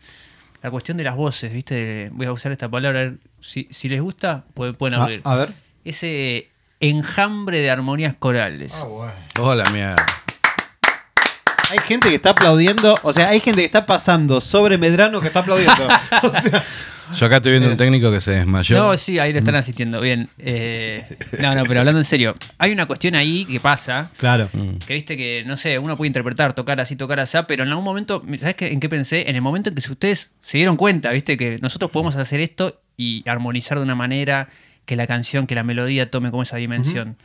la 0.62 0.70
cuestión 0.70 0.96
de 0.98 1.04
las 1.04 1.16
voces, 1.16 1.52
¿viste? 1.52 2.10
Voy 2.12 2.26
a 2.26 2.32
usar 2.32 2.52
esta 2.52 2.68
palabra, 2.68 3.00
a 3.00 3.02
ver, 3.04 3.14
si, 3.40 3.66
si 3.70 3.88
les 3.88 4.00
gusta, 4.00 4.44
pueden, 4.54 4.74
pueden 4.74 4.98
a, 4.98 5.02
abrir. 5.04 5.20
a 5.24 5.36
ver. 5.36 5.48
Ese 5.84 6.48
enjambre 6.80 7.58
de 7.60 7.70
armonías 7.70 8.14
corales. 8.18 8.74
Hola, 9.38 9.64
mierda. 9.70 10.04
Hay 11.72 11.78
gente 11.78 12.10
que 12.10 12.16
está 12.16 12.30
aplaudiendo, 12.30 12.98
o 13.02 13.14
sea, 13.14 13.30
hay 13.30 13.40
gente 13.40 13.60
que 13.60 13.64
está 13.64 13.86
pasando 13.86 14.42
sobre 14.42 14.76
Medrano 14.76 15.22
que 15.22 15.28
está 15.28 15.40
aplaudiendo. 15.40 15.72
O 16.22 16.40
sea, 16.40 16.62
Yo 17.18 17.26
acá 17.26 17.36
estoy 17.36 17.52
viendo 17.52 17.70
un 17.70 17.76
técnico 17.76 18.10
que 18.10 18.20
se 18.20 18.32
desmayó. 18.32 18.76
No, 18.76 18.98
sí, 18.98 19.18
ahí 19.18 19.32
lo 19.32 19.38
están 19.38 19.54
asistiendo. 19.54 20.00
Bien. 20.00 20.28
eh, 20.38 21.04
no, 21.40 21.54
no, 21.54 21.64
pero 21.64 21.80
hablando 21.80 21.98
en 21.98 22.04
serio, 22.04 22.36
hay 22.58 22.72
una 22.72 22.84
cuestión 22.86 23.14
ahí 23.14 23.46
que 23.46 23.58
pasa, 23.58 24.10
claro. 24.18 24.50
que 24.86 24.94
viste 24.94 25.16
que, 25.16 25.44
no 25.46 25.56
sé, 25.56 25.78
uno 25.78 25.96
puede 25.96 26.08
interpretar, 26.08 26.52
tocar 26.52 26.78
así, 26.78 26.94
tocar 26.94 27.20
así, 27.20 27.38
pero 27.48 27.64
en 27.64 27.70
algún 27.70 27.84
momento, 27.84 28.22
¿sabes 28.38 28.54
qué, 28.54 28.68
en 28.68 28.78
qué 28.78 28.90
pensé? 28.90 29.28
En 29.30 29.36
el 29.36 29.42
momento 29.42 29.70
en 29.70 29.74
que 29.74 29.80
si 29.80 29.90
ustedes 29.90 30.30
se 30.42 30.58
dieron 30.58 30.76
cuenta, 30.76 31.10
viste, 31.10 31.38
que 31.38 31.58
nosotros 31.62 31.90
podemos 31.90 32.16
hacer 32.16 32.40
esto 32.40 32.80
y 32.98 33.24
armonizar 33.26 33.78
de 33.78 33.84
una 33.84 33.94
manera 33.94 34.48
que 34.84 34.96
la 34.96 35.06
canción, 35.06 35.46
que 35.46 35.54
la 35.54 35.62
melodía 35.62 36.10
tome 36.10 36.30
como 36.30 36.42
esa 36.42 36.56
dimensión. 36.56 37.16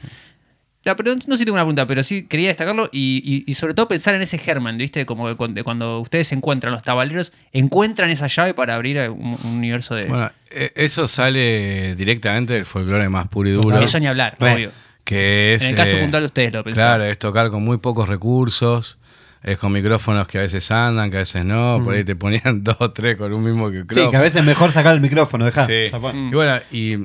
La- 0.87 0.95
pero 0.95 1.13
no 1.13 1.21
sé 1.21 1.37
si 1.37 1.45
tengo 1.45 1.53
una 1.55 1.63
pregunta, 1.63 1.85
pero 1.85 2.01
sí 2.03 2.23
quería 2.23 2.47
destacarlo 2.47 2.89
y, 2.91 3.21
y- 3.23 3.51
y 3.51 3.53
sobre 3.55 3.73
todo 3.73 3.87
pensar 3.87 4.15
en 4.15 4.21
ese 4.21 4.37
germen, 4.37 4.77
¿viste? 4.77 5.05
Como 5.05 5.27
que 5.27 5.35
cuando, 5.35 5.63
cuando 5.63 5.99
ustedes 5.99 6.27
se 6.29 6.35
encuentran, 6.35 6.73
los 6.73 6.81
tabaleros, 6.81 7.33
encuentran 7.53 8.09
esa 8.09 8.27
llave 8.27 8.53
para 8.53 8.75
abrir 8.75 8.97
un, 9.09 9.37
un 9.43 9.51
universo 9.57 9.93
de... 9.95 10.05
Bueno, 10.05 10.31
e- 10.49 10.71
eso 10.75 11.07
sale 11.07 11.95
directamente 11.95 12.53
del 12.53 12.65
folclore 12.65 13.09
más 13.09 13.27
puro 13.27 13.49
y 13.49 13.51
duro. 13.53 13.79
Eso 13.79 13.99
ni 13.99 14.07
hablar, 14.07 14.35
Re. 14.39 14.53
obvio. 14.53 14.71
Que 15.03 15.53
es. 15.53 15.63
En 15.63 15.69
el 15.69 15.75
caso 15.75 15.95
eh, 15.95 16.01
puntual 16.01 16.23
de 16.23 16.27
ustedes 16.27 16.53
lo 16.53 16.63
pensaron. 16.63 16.97
Claro, 16.97 17.11
es 17.11 17.17
tocar 17.17 17.49
con 17.49 17.63
muy 17.63 17.77
pocos 17.77 18.09
recursos. 18.09 18.97
Es 19.43 19.57
con 19.57 19.71
micrófonos 19.71 20.27
que 20.27 20.39
a 20.39 20.41
veces 20.41 20.69
andan, 20.71 21.09
que 21.11 21.17
a 21.17 21.19
veces 21.21 21.45
no. 21.45 21.79
Por 21.83 21.93
ahí 21.93 22.03
te 22.03 22.15
ponían 22.17 22.41
dos 22.63 22.75
o 22.79 22.91
tres 22.91 23.15
con 23.15 23.31
un 23.31 23.41
mismo 23.43 23.69
micrófono. 23.69 24.05
Sí, 24.05 24.11
que 24.11 24.17
a 24.17 24.21
veces 24.21 24.41
es 24.41 24.45
mejor 24.45 24.71
sacar 24.73 24.93
el 24.95 24.99
micrófono, 24.99 25.45
deja. 25.45 25.65
Sí. 25.65 25.85
Mm. 26.13 26.29
Y 26.29 26.35
bueno, 26.35 26.59
y 26.71 26.97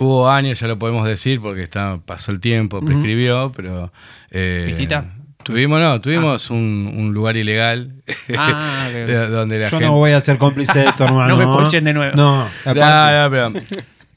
hubo 0.00 0.28
años, 0.28 0.58
ya 0.58 0.66
lo 0.66 0.78
podemos 0.78 1.06
decir, 1.06 1.40
porque 1.40 1.62
está, 1.62 1.98
pasó 2.04 2.32
el 2.32 2.40
tiempo, 2.40 2.80
prescribió, 2.84 3.52
pero. 3.54 3.92
eh. 4.32 4.88
Tuvimos, 5.42 5.80
no, 5.80 6.00
tuvimos 6.02 6.50
un, 6.50 6.92
un 6.98 7.14
lugar 7.14 7.34
ilegal 7.36 7.94
Ah, 8.36 8.88
donde 9.30 9.58
la 9.58 9.64
Yo 9.66 9.70
gente. 9.70 9.86
no 9.86 9.92
voy 9.94 10.10
a 10.12 10.20
ser 10.20 10.36
cómplice 10.36 10.78
de 10.78 10.88
esto, 10.88 11.04
hermano. 11.06 11.28
No 11.28 11.36
me 11.38 11.44
ponchen 11.46 11.82
de 11.84 11.94
nuevo. 11.94 12.14
No, 12.14 12.42
aparte- 12.42 12.80
No, 12.80 13.22
no, 13.22 13.30
pero 13.30 13.52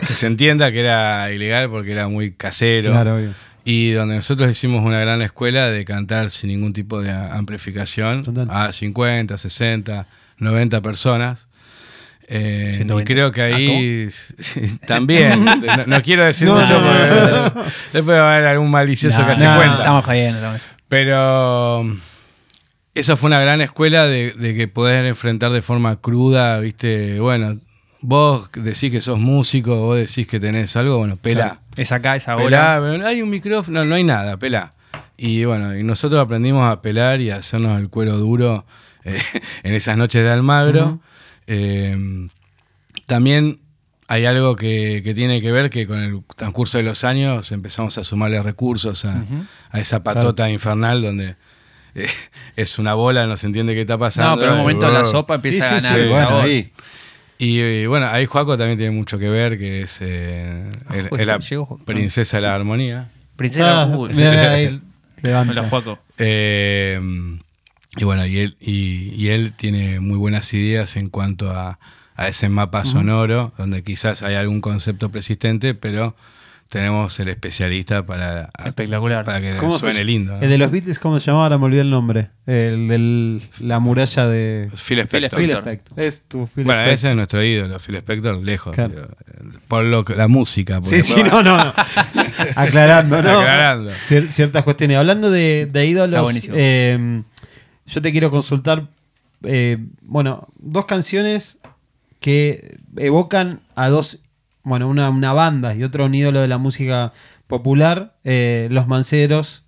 que 0.06 0.14
se 0.16 0.28
entienda 0.28 0.70
que 0.72 0.82
era 0.82 1.32
ilegal 1.32 1.70
porque 1.70 1.92
era 1.94 2.10
muy 2.10 2.34
casero. 2.34 2.92
Claro, 2.92 3.16
obvio. 3.16 3.30
Y 3.64 3.92
donde 3.92 4.16
nosotros 4.16 4.52
hicimos 4.52 4.84
una 4.84 5.00
gran 5.00 5.22
escuela 5.22 5.68
de 5.72 5.86
cantar 5.86 6.30
sin 6.30 6.50
ningún 6.50 6.74
tipo 6.74 7.02
de 7.02 7.12
amplificación 7.12 8.24
Total. 8.24 8.48
a 8.52 8.74
50, 8.74 9.38
60, 9.38 10.06
90 10.40 10.82
personas. 10.82 11.48
Eh, 12.28 12.70
y 12.74 12.76
120. 12.78 13.14
creo 13.14 13.32
que 13.32 13.42
ahí 13.42 14.08
también, 14.88 15.44
no, 15.46 15.58
no 15.86 16.02
quiero 16.02 16.24
decir 16.24 16.48
No, 16.48 16.56
mucho 16.60 16.80
no, 16.80 16.94
no, 16.94 17.54
porque 17.54 17.70
después 17.94 18.18
va 18.18 18.32
a 18.32 18.36
haber 18.36 18.48
algún 18.48 18.72
malicioso 18.72 19.20
No, 19.22 19.26
que 19.28 19.32
hace 19.34 19.46
no, 19.46 19.56
cuenta. 19.58 19.78
Estamos 19.78 20.06
jodiendo. 20.06 20.38
estamos- 20.38 20.62
Pero 20.88 21.86
eso 22.96 23.18
fue 23.18 23.28
una 23.28 23.40
gran 23.40 23.62
escuela 23.62 24.06
de, 24.08 24.32
de 24.32 24.56
que 24.56 24.68
poder 24.68 25.06
enfrentar 25.06 25.52
de 25.52 25.62
forma 25.62 25.96
cruda, 25.98 26.60
viste, 26.60 27.20
bueno, 27.20 27.58
vos 28.02 28.50
decís 28.54 28.92
que 28.92 29.02
sos 29.02 29.20
músico, 29.20 29.76
vos 29.82 29.98
decís 29.98 30.28
que 30.28 30.40
tenés 30.40 30.76
algo, 30.76 30.98
bueno, 31.00 31.18
pelá. 31.18 31.60
Es 31.76 31.92
acá, 31.92 32.16
esa 32.16 32.36
bola. 32.36 32.80
Pelá, 32.82 33.08
hay 33.08 33.22
un 33.22 33.30
micrófono, 33.30 33.80
no, 33.84 33.90
no 33.90 33.96
hay 33.96 34.04
nada, 34.04 34.38
pelá. 34.38 34.74
Y 35.18 35.44
bueno, 35.46 35.76
y 35.76 35.84
nosotros 35.84 36.22
aprendimos 36.22 36.70
a 36.72 36.82
pelar 36.82 37.20
y 37.22 37.32
a 37.32 37.38
hacernos 37.38 37.80
el 37.80 37.90
cuero 37.90 38.18
duro 38.18 38.66
eh, 39.04 39.20
en 39.64 39.74
esas 39.74 39.98
noches 39.98 40.24
de 40.24 40.32
Almagro. 40.32 41.00
Eh, 41.48 42.28
también 43.06 43.60
hay 44.08 44.26
algo 44.26 44.56
que, 44.56 45.02
que 45.04 45.14
tiene 45.14 45.42
que 45.42 45.52
ver 45.52 45.70
que 45.70 45.88
con 45.88 46.00
el 46.00 46.22
transcurso 46.36 46.78
de 46.78 46.84
los 46.84 47.04
años 47.04 47.52
empezamos 47.52 47.98
a 47.98 48.04
sumarle 48.04 48.42
recursos 48.44 49.06
a, 49.06 49.24
a 49.72 49.80
esa 49.80 50.04
patota 50.04 50.50
infernal 50.50 51.02
donde 51.02 51.36
eh, 51.96 52.08
es 52.56 52.80
una 52.80 52.94
bola, 52.94 53.26
no 53.28 53.38
se 53.38 53.48
entiende 53.48 53.74
qué 53.74 53.82
está 53.82 53.98
pasando. 53.98 54.32
No, 54.32 54.38
pero 54.40 54.52
en 54.52 54.58
un 54.58 54.62
momento 54.64 54.92
la 54.92 55.06
sopa 55.06 55.36
Sí, 55.36 55.36
empieza 55.36 55.70
sí, 55.70 55.76
a 55.76 55.80
sí, 55.80 55.86
ganar. 55.96 56.08
bueno, 56.10 56.28
sabor. 56.30 56.44
ahí. 56.46 56.72
Y, 57.40 57.60
y, 57.60 57.86
bueno, 57.88 58.08
ahí 58.08 58.26
Joaco 58.26 58.58
también 58.58 58.78
tiene 58.78 58.96
mucho 58.96 59.18
que 59.20 59.28
ver, 59.30 59.58
que 59.58 59.82
es, 59.82 59.98
eh, 60.02 60.70
el- 60.94 61.10
es 61.20 61.28
la 61.28 61.40
llegó 61.40 61.78
princesa 61.84 62.38
de 62.38 62.42
la 62.44 62.56
armonía. 62.56 63.10
Princesa, 63.36 63.82
Ah, 63.84 63.98
uy, 63.98 64.14
mira, 64.14 64.52
ahí, 64.54 64.82
Juaco. 65.70 66.00
Eh, 66.18 67.00
y 67.98 68.04
bueno, 68.06 68.26
y 68.26 68.40
él, 68.40 68.58
y, 68.60 69.14
y 69.16 69.30
él 69.30 69.54
tiene 69.54 70.00
muy 70.00 70.18
buenas 70.18 70.54
ideas 70.54 70.96
en 70.96 71.10
cuanto 71.10 71.52
a, 71.52 71.80
a 72.16 72.28
ese 72.28 72.50
mapa 72.50 72.86
sonoro, 72.86 73.54
donde 73.58 73.84
quizás 73.84 74.24
hay 74.24 74.36
algún 74.36 74.62
concepto 74.62 75.10
persistente, 75.12 75.74
pero 75.76 76.16
tenemos 76.70 77.20
el 77.20 77.28
especialista 77.30 78.04
para, 78.04 78.50
Espectacular. 78.66 79.24
para 79.26 79.40
que 79.42 79.58
¿Cómo 79.58 79.74
se 79.76 79.80
suene 79.82 80.04
lindo. 80.04 80.34
¿no? 80.36 80.42
El 80.42 80.50
de 80.50 80.58
los 80.58 80.72
Beatles, 80.72 80.98
¿cómo 80.98 81.20
se 81.20 81.28
llamaba? 81.28 81.44
Ahora 81.46 81.58
me 81.60 81.66
olvidé 81.66 81.82
el 81.82 81.92
nombre. 81.92 82.30
El 82.48 82.88
de 82.88 83.42
la 83.60 83.78
muralla 83.80 84.26
de. 84.28 84.70
Phil 84.76 85.00
Spector. 85.02 85.40
Phil 85.40 85.52
Spector. 85.52 86.00
Es 86.00 86.24
tu 86.24 86.48
Phil 86.48 86.64
Bueno, 86.66 86.82
Spector. 86.82 86.94
ese 86.96 87.10
es 87.12 87.16
nuestro 87.16 87.44
ídolo, 87.44 87.78
Phil 87.80 87.96
Spector, 87.98 88.44
lejos. 88.44 88.74
Claro. 88.74 88.90
digo, 88.90 89.08
por 89.68 89.84
lo 89.84 90.04
que- 90.04 90.16
la 90.16 90.28
música. 90.28 90.80
Sí, 90.84 91.04
sí, 91.04 91.22
no, 91.22 91.44
no, 91.44 91.58
no. 91.64 91.74
Aclarando, 92.56 93.22
¿no? 93.22 93.30
Aclarando. 93.40 93.92
Cier- 93.92 94.30
ciertas 94.30 94.64
cuestiones. 94.64 94.98
Hablando 94.98 95.30
de, 95.30 95.40
de 95.42 95.64
Está 95.66 95.84
ídolos, 95.84 96.22
buenísimo. 96.24 96.56
eh, 96.58 97.22
yo 97.86 98.02
te 98.02 98.12
quiero 98.12 98.30
consultar, 98.30 98.88
eh, 99.44 99.78
bueno, 100.02 100.48
dos 100.58 100.86
canciones 100.86 101.60
que 102.20 102.78
evocan 102.98 103.60
a 103.76 103.90
dos, 103.90 104.20
bueno, 104.64 104.88
una, 104.88 105.10
una 105.10 105.34
banda 105.34 105.76
y 105.76 105.84
otro 105.84 106.06
un 106.06 106.16
ídolo 106.16 106.40
de 106.40 106.48
la 106.48 106.58
música 106.58 107.14
popular, 107.48 108.16
eh, 108.24 108.68
Los 108.72 108.88
Manceros 108.88 109.64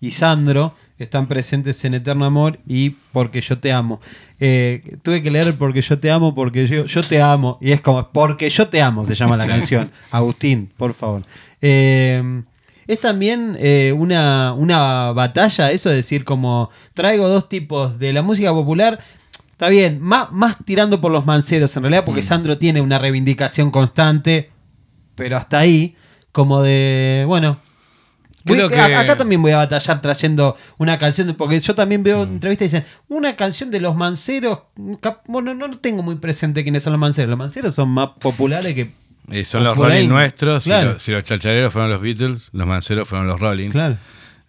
y 0.00 0.10
Sandro. 0.10 0.74
Están 0.98 1.28
presentes 1.28 1.82
en 1.86 1.94
Eterno 1.94 2.26
Amor 2.26 2.58
y 2.66 2.90
Porque 2.90 3.40
yo 3.40 3.58
te 3.58 3.72
amo. 3.72 4.02
Eh, 4.38 4.98
tuve 5.02 5.22
que 5.22 5.30
leer 5.30 5.54
Porque 5.56 5.80
yo 5.80 5.98
te 5.98 6.10
amo, 6.10 6.34
porque 6.34 6.66
yo, 6.66 6.84
yo 6.84 7.02
te 7.02 7.22
amo. 7.22 7.56
Y 7.62 7.72
es 7.72 7.80
como 7.80 8.10
Porque 8.10 8.50
yo 8.50 8.68
te 8.68 8.82
amo, 8.82 9.06
se 9.06 9.14
llama 9.14 9.38
la 9.38 9.46
canción. 9.46 9.90
Agustín, 10.10 10.70
por 10.76 10.92
favor. 10.92 11.22
Eh, 11.62 12.42
es 12.92 13.00
también 13.00 13.56
eh, 13.58 13.94
una, 13.96 14.52
una 14.54 15.12
batalla, 15.12 15.70
eso 15.70 15.88
de 15.90 15.96
decir 15.96 16.24
como 16.24 16.70
traigo 16.94 17.28
dos 17.28 17.48
tipos 17.48 17.98
de 17.98 18.12
la 18.12 18.22
música 18.22 18.52
popular. 18.52 18.98
está 19.52 19.68
bien, 19.68 20.00
más, 20.00 20.32
más 20.32 20.56
tirando 20.64 21.00
por 21.02 21.12
los 21.12 21.26
manceros 21.26 21.76
en 21.76 21.82
realidad, 21.82 22.04
porque 22.06 22.20
Mm. 22.22 22.24
Sandro 22.24 22.56
tiene 22.58 22.80
una 22.80 22.98
reivindicación 22.98 23.70
constante, 23.70 24.50
pero 25.14 25.36
hasta 25.36 25.58
ahí, 25.58 25.94
como 26.32 26.62
de, 26.62 27.24
bueno. 27.26 27.58
Creo 28.46 28.70
que- 28.70 28.80
Acá 28.80 29.18
también 29.18 29.42
voy 29.42 29.52
a 29.52 29.58
batallar 29.58 30.00
trayendo 30.00 30.56
una 30.78 30.96
canción, 30.96 31.34
porque 31.36 31.60
yo 31.60 31.74
también 31.74 32.02
veo 32.02 32.24
Mm. 32.24 32.30
entrevistas 32.32 32.64
y 32.64 32.68
dicen, 32.76 32.84
una 33.08 33.36
canción 33.36 33.70
de 33.70 33.80
los 33.80 33.94
manceros, 33.94 34.60
bueno, 35.26 35.52
no 35.52 35.70
tengo 35.78 36.02
muy 36.02 36.14
presente 36.14 36.62
quiénes 36.62 36.82
son 36.82 36.94
los 36.94 37.00
manceros, 37.00 37.28
los 37.28 37.38
manceros 37.38 37.74
son 37.74 37.90
más 37.90 38.08
populares 38.18 38.74
que... 38.74 38.98
Y 39.30 39.44
son 39.44 39.64
los 39.64 39.76
ahí, 39.76 39.82
Rolling 39.84 40.08
nuestros. 40.08 40.64
si 40.64 40.70
los- 40.70 41.02
Si, 41.02 41.12
los 41.12 41.24
chalchaleros 41.24 41.72
fueron 41.72 41.90
los 41.90 42.00
Beatles, 42.00 42.50
los 42.52 42.66
manceros 42.66 43.08
fueron 43.08 43.26
los 43.26 43.38
Rolling. 43.40 43.70
Claro. 43.70 43.96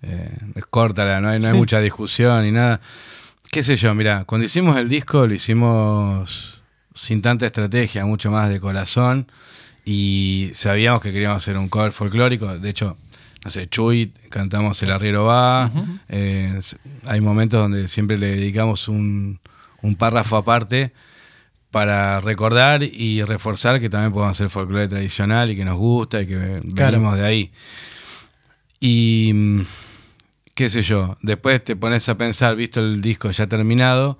Eh, 0.02 0.36
es 0.56 0.65
corta, 0.65 1.20
no 1.22 1.30
hay, 1.30 1.39
no 1.39 1.48
hay 1.48 1.54
Sí. 1.54 1.58
mucha 1.60 1.80
discusión 1.80 2.44
ni 2.44 2.52
nada. 2.52 2.82
Qué 3.52 3.63
sé 3.63 3.76
yo, 3.76 3.94
mira, 3.94 4.24
cuando 4.26 4.46
hicimos 4.46 4.78
el 4.78 4.89
disco 4.89 5.28
lo 5.28 5.34
hicimos 5.34 6.62
sin 6.96 7.22
tanta 7.22 7.46
estrategia, 7.46 8.06
mucho 8.06 8.32
más 8.32 8.50
de 8.50 8.60
corazón. 8.60 9.32
Y 9.86 10.52
sabíamos 10.54 11.02
que 11.02 11.12
queríamos 11.12 11.38
hacer 11.38 11.58
un 11.58 11.67
cover 11.70 11.91
folclórico. 11.91 12.58
De 12.58 12.70
hecho, 12.70 12.98
no 13.44 13.50
sé, 13.52 13.67
Chuy, 13.67 14.13
cantamos 14.30 14.82
El 14.84 14.91
Arriero 14.91 15.26
Va. 15.26 15.72
Eh, 16.10 16.60
hay 17.08 17.22
momentos 17.22 17.60
donde 17.60 17.88
siempre 17.88 18.17
le 18.17 18.28
dedicamos 18.36 18.88
un, 18.88 19.39
un 19.82 19.96
párrafo 19.96 20.38
aparte 20.38 20.91
para 21.72 22.20
recordar 22.20 22.84
y 22.84 23.24
reforzar 23.24 23.80
que 23.80 23.90
también 23.90 24.12
podemos 24.12 24.38
hacer 24.38 24.50
folclore 24.50 24.88
tradicional 24.90 25.50
y 25.50 25.56
que 25.56 25.66
nos 25.66 25.78
gusta 25.78 26.22
y 26.22 26.28
que 26.28 26.62
Claro. 26.76 26.92
venimos 26.92 27.18
de 27.18 27.26
ahí. 27.26 27.52
Y 28.80 29.32
mm, 29.34 29.62
qué 30.54 30.70
sé 30.70 30.82
yo, 30.82 31.18
después 31.22 31.64
te 31.64 31.76
pones 31.76 32.08
a 32.10 32.18
pensar, 32.18 32.56
visto 32.56 32.80
el 32.80 33.02
disco 33.02 33.32
ya 33.32 33.48
terminado, 33.48 34.18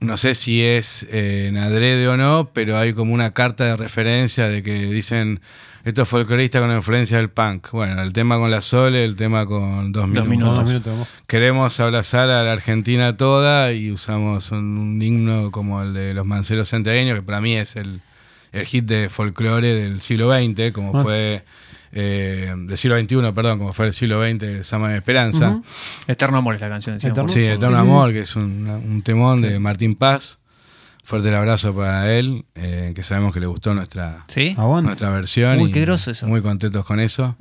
no 0.00 0.16
sé 0.16 0.34
si 0.34 0.62
es 0.62 1.06
eh, 1.10 1.46
en 1.48 1.56
adrede 1.56 2.08
o 2.08 2.16
no, 2.16 2.50
pero 2.52 2.76
hay 2.78 2.92
como 2.92 3.14
una 3.14 3.32
carta 3.32 3.64
de 3.64 3.76
referencia 3.76 4.48
de 4.48 4.62
que 4.62 4.74
dicen, 4.86 5.40
esto 5.84 6.02
es 6.02 6.08
folclorista 6.08 6.60
con 6.60 6.70
influencia 6.74 7.18
del 7.18 7.30
punk. 7.30 7.70
Bueno, 7.72 8.00
el 8.02 8.12
tema 8.12 8.36
con 8.38 8.50
la 8.50 8.62
Sole, 8.62 9.04
el 9.04 9.16
tema 9.16 9.44
con 9.46 9.92
dos 9.92 10.08
minutos. 10.08 10.28
minutos. 10.28 10.56
Dos 10.56 10.68
minutos. 10.68 11.08
Queremos 11.26 11.78
abrazar 11.80 12.30
a 12.30 12.42
la 12.42 12.52
Argentina 12.52 13.16
toda 13.16 13.72
y 13.72 13.90
usamos 13.90 14.50
un, 14.50 14.78
un 14.78 15.02
himno 15.02 15.50
como 15.50 15.82
el 15.82 15.92
de 15.94 16.14
los 16.14 16.24
manceros 16.26 16.68
santiagueños, 16.68 17.16
que 17.16 17.22
para 17.22 17.40
mí 17.40 17.54
es 17.56 17.76
el, 17.76 18.00
el 18.52 18.64
hit 18.66 18.84
de 18.86 19.08
folclore 19.08 19.74
del 19.74 20.00
siglo 20.00 20.32
XX, 20.32 20.72
como 20.72 20.98
Ah. 20.98 21.02
fue 21.02 21.44
eh, 21.96 22.52
del 22.56 22.76
siglo 22.76 22.98
XXI, 22.98 23.32
perdón, 23.32 23.58
como 23.58 23.72
fue 23.72 23.86
el 23.86 23.92
siglo 23.92 24.20
XX, 24.20 24.42
el 24.42 24.64
Sama 24.64 24.88
de 24.90 24.96
Esperanza. 24.96 25.60
Eterno 26.08 26.38
Amor 26.38 26.56
es 26.56 26.60
la 26.60 26.68
canción. 26.68 26.96
Eterno. 26.96 27.28
Sí, 27.28 27.44
Eterno. 27.44 27.76
Amor, 27.76 28.10
que 28.12 28.20
es 28.20 28.34
un, 28.34 28.66
un 28.68 29.02
temón 29.02 29.42
de 29.42 29.58
Martín 29.60 29.94
Paz. 29.94 30.38
Fuerte 31.04 31.28
el 31.28 31.34
abrazo 31.34 31.74
para 31.74 32.10
él, 32.12 32.46
eh, 32.54 32.92
que 32.94 33.02
sabemos 33.02 33.32
que 33.34 33.40
le 33.40 33.46
gustó 33.46 33.74
nuestra, 33.74 34.24
¿Sí? 34.28 34.54
Aguante. 34.58 34.86
nuestra 34.86 35.10
versión. 35.10 35.60
Uy, 35.60 35.70
qué 35.70 35.82
groso 35.82 36.10
eso. 36.10 36.26
Muy 36.26 36.40
contentos 36.42 36.84
con 36.86 36.98
eso. 36.98 37.36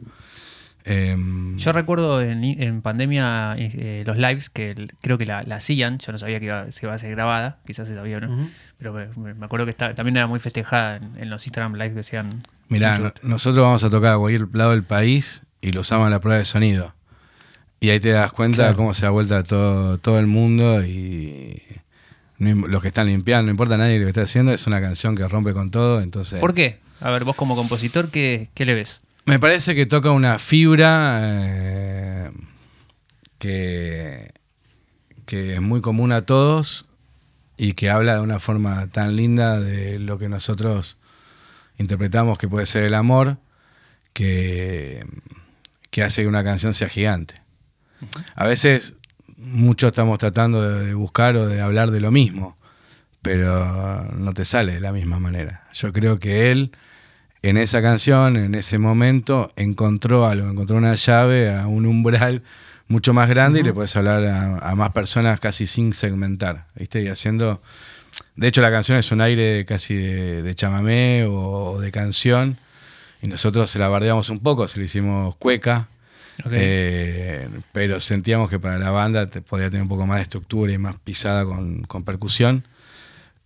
Em, 0.86 1.56
Yo 1.58 1.72
recuerdo 1.72 2.22
en, 2.22 2.44
en 2.44 2.82
pandemia 2.82 3.56
eh, 3.58 4.04
los 4.06 4.18
lives 4.18 4.50
que 4.50 4.72
el- 4.72 4.92
creo 5.02 5.18
que 5.18 5.26
la, 5.26 5.42
la 5.44 5.56
hacían, 5.56 5.98
yo 6.00 6.12
no 6.12 6.18
sabía 6.18 6.40
que 6.42 6.46
iba, 6.48 6.70
se 6.72 6.86
iba 6.86 6.94
a 6.94 7.00
ser 7.00 7.12
grabada, 7.12 7.60
quizás 7.66 7.88
se 7.88 7.96
sabía 7.96 8.18
o 8.18 8.20
no, 8.22 8.50
pero 8.78 8.92
me, 8.94 9.46
acuerdo 9.46 9.64
que 9.66 9.72
está- 9.72 9.96
también 9.96 10.18
era 10.18 10.28
muy 10.28 10.42
festejada 10.42 10.98
en, 10.98 11.16
en 11.18 11.30
los 11.30 11.46
Instagram 11.48 11.76
lives 11.76 11.92
que 11.92 11.96
decían. 11.96 12.30
Mirá, 12.68 12.98
no- 12.98 13.14
nosotros 13.22 13.64
vamos 13.64 13.84
a 13.86 13.90
tocar 13.90 14.16
a 14.16 14.18
cualquier 14.18 14.50
lado 14.54 14.72
del 14.72 14.84
país 14.84 15.44
y 15.62 15.72
lo 15.72 15.82
usamos 15.82 16.08
en 16.08 16.12
la 16.12 16.20
prueba 16.20 16.38
de 16.38 16.44
sonido. 16.46 16.94
Y 17.80 17.90
ahí 17.90 18.02
te 18.02 18.10
das 18.10 18.34
cuenta 18.34 18.58
Claro. 18.58 18.76
cómo 18.76 18.94
se 18.94 19.04
da 19.04 19.10
vuelta 19.12 19.44
todo, 19.44 19.98
todo 20.00 20.20
el 20.20 20.28
mundo 20.28 20.84
y 20.86 21.62
no 22.38 22.68
los 22.68 22.82
que 22.82 22.88
están 22.88 23.08
limpiando, 23.08 23.46
no 23.46 23.52
importa 23.52 23.76
a 23.76 23.78
nadie 23.78 24.00
lo 24.00 24.06
que 24.06 24.10
está 24.10 24.22
haciendo, 24.22 24.54
es 24.54 24.68
una 24.68 24.82
canción 24.82 25.16
que 25.16 25.28
rompe 25.28 25.54
con 25.54 25.72
todo. 25.72 26.02
Entonces, 26.02 26.40
¿Por 26.40 26.54
qué? 26.54 26.80
A 27.00 27.10
ver, 27.12 27.24
vos 27.24 27.36
como 27.36 27.56
compositor, 27.56 28.10
¿qué, 28.10 28.50
qué 28.54 28.66
le 28.66 28.74
ves? 28.76 29.02
Me 29.26 29.40
parece 29.40 29.76
que 29.76 29.86
toca 29.86 30.12
una 30.12 30.40
fibra 30.40 31.20
eh, 31.24 32.32
que, 33.40 34.32
que 35.26 35.56
es 35.56 35.62
muy 35.62 35.82
común 35.82 36.12
a 36.12 36.22
todos 36.22 36.86
y 37.58 37.74
que 37.74 37.90
habla 37.90 38.16
de 38.16 38.22
una 38.22 38.40
forma 38.40 38.88
tan 38.88 39.16
linda 39.16 39.60
de 39.60 40.00
lo 40.00 40.18
que 40.18 40.28
nosotros 40.28 40.98
interpretamos 41.78 42.38
que 42.38 42.48
puede 42.48 42.66
ser 42.66 42.84
el 42.84 42.94
amor, 42.94 43.38
que, 44.14 45.06
que 45.90 46.04
hace 46.04 46.24
que 46.24 46.28
una 46.28 46.44
canción 46.44 46.74
sea 46.74 46.90
gigante. 46.90 47.36
A 48.36 48.46
veces 48.46 48.96
muchos 49.44 49.92
estamos 49.92 50.20
tratando 50.20 50.62
de, 50.62 50.86
de 50.86 50.94
buscar 50.94 51.36
o 51.36 51.48
de 51.48 51.62
hablar 51.62 51.92
de 51.92 52.00
lo 52.00 52.12
mismo, 52.12 52.58
pero 53.22 54.06
no 54.18 54.34
te 54.34 54.46
sale 54.46 54.74
de 54.74 54.80
la 54.80 54.92
misma 54.92 55.20
manera. 55.20 55.68
Yo 55.74 55.94
creo 55.94 56.20
que 56.20 56.52
él 56.52 56.72
en 57.44 57.58
esa 57.58 57.82
canción, 57.82 58.38
en 58.38 58.56
ese 58.56 58.78
momento, 58.78 59.52
encontró 59.58 60.26
algo, 60.26 60.50
encontró 60.50 60.78
una 60.78 60.96
llave 60.96 61.54
a 61.54 61.68
un 61.68 61.86
umbral 61.86 62.42
mucho 62.88 63.14
más 63.14 63.28
grande 63.28 63.60
y 63.60 63.64
le 63.64 63.74
puedes 63.74 63.96
hablar 63.98 64.24
a, 64.26 64.60
a 64.60 64.76
más 64.76 64.92
personas 64.92 65.42
casi 65.42 65.68
sin 65.68 65.92
segmentar, 65.92 66.68
¿viste? 66.76 67.04
Y 67.04 67.10
haciendo... 67.10 67.62
De 68.36 68.48
hecho, 68.48 68.62
la 68.62 68.72
canción 68.72 68.98
es 68.98 69.12
un 69.12 69.20
aire 69.20 69.66
casi 69.66 69.96
de, 69.96 70.42
de 70.42 70.56
chamamé 70.56 71.26
o, 71.26 71.34
o 71.34 71.82
de 71.82 71.92
canción 71.92 72.60
y 73.22 73.28
nosotros 73.28 73.70
se 73.70 73.78
la 73.78 73.90
bardeamos 73.90 74.30
un 74.30 74.40
poco, 74.40 74.68
se 74.70 74.80
le 74.80 74.86
hicimos 74.86 75.36
cueca, 75.36 75.90
Eh, 76.52 77.48
pero 77.72 78.00
sentíamos 78.00 78.50
que 78.50 78.60
para 78.60 78.78
la 78.80 78.90
banda 78.92 79.28
te- 79.28 79.42
podía 79.42 79.70
tener 79.70 79.84
un 79.84 79.90
poco 79.90 80.06
más 80.08 80.18
de 80.18 80.24
estructura 80.24 80.72
y 80.74 80.78
más 80.78 80.96
pisada 81.04 81.46
con, 81.46 81.84
con 81.84 82.04
percusión. 82.04 82.66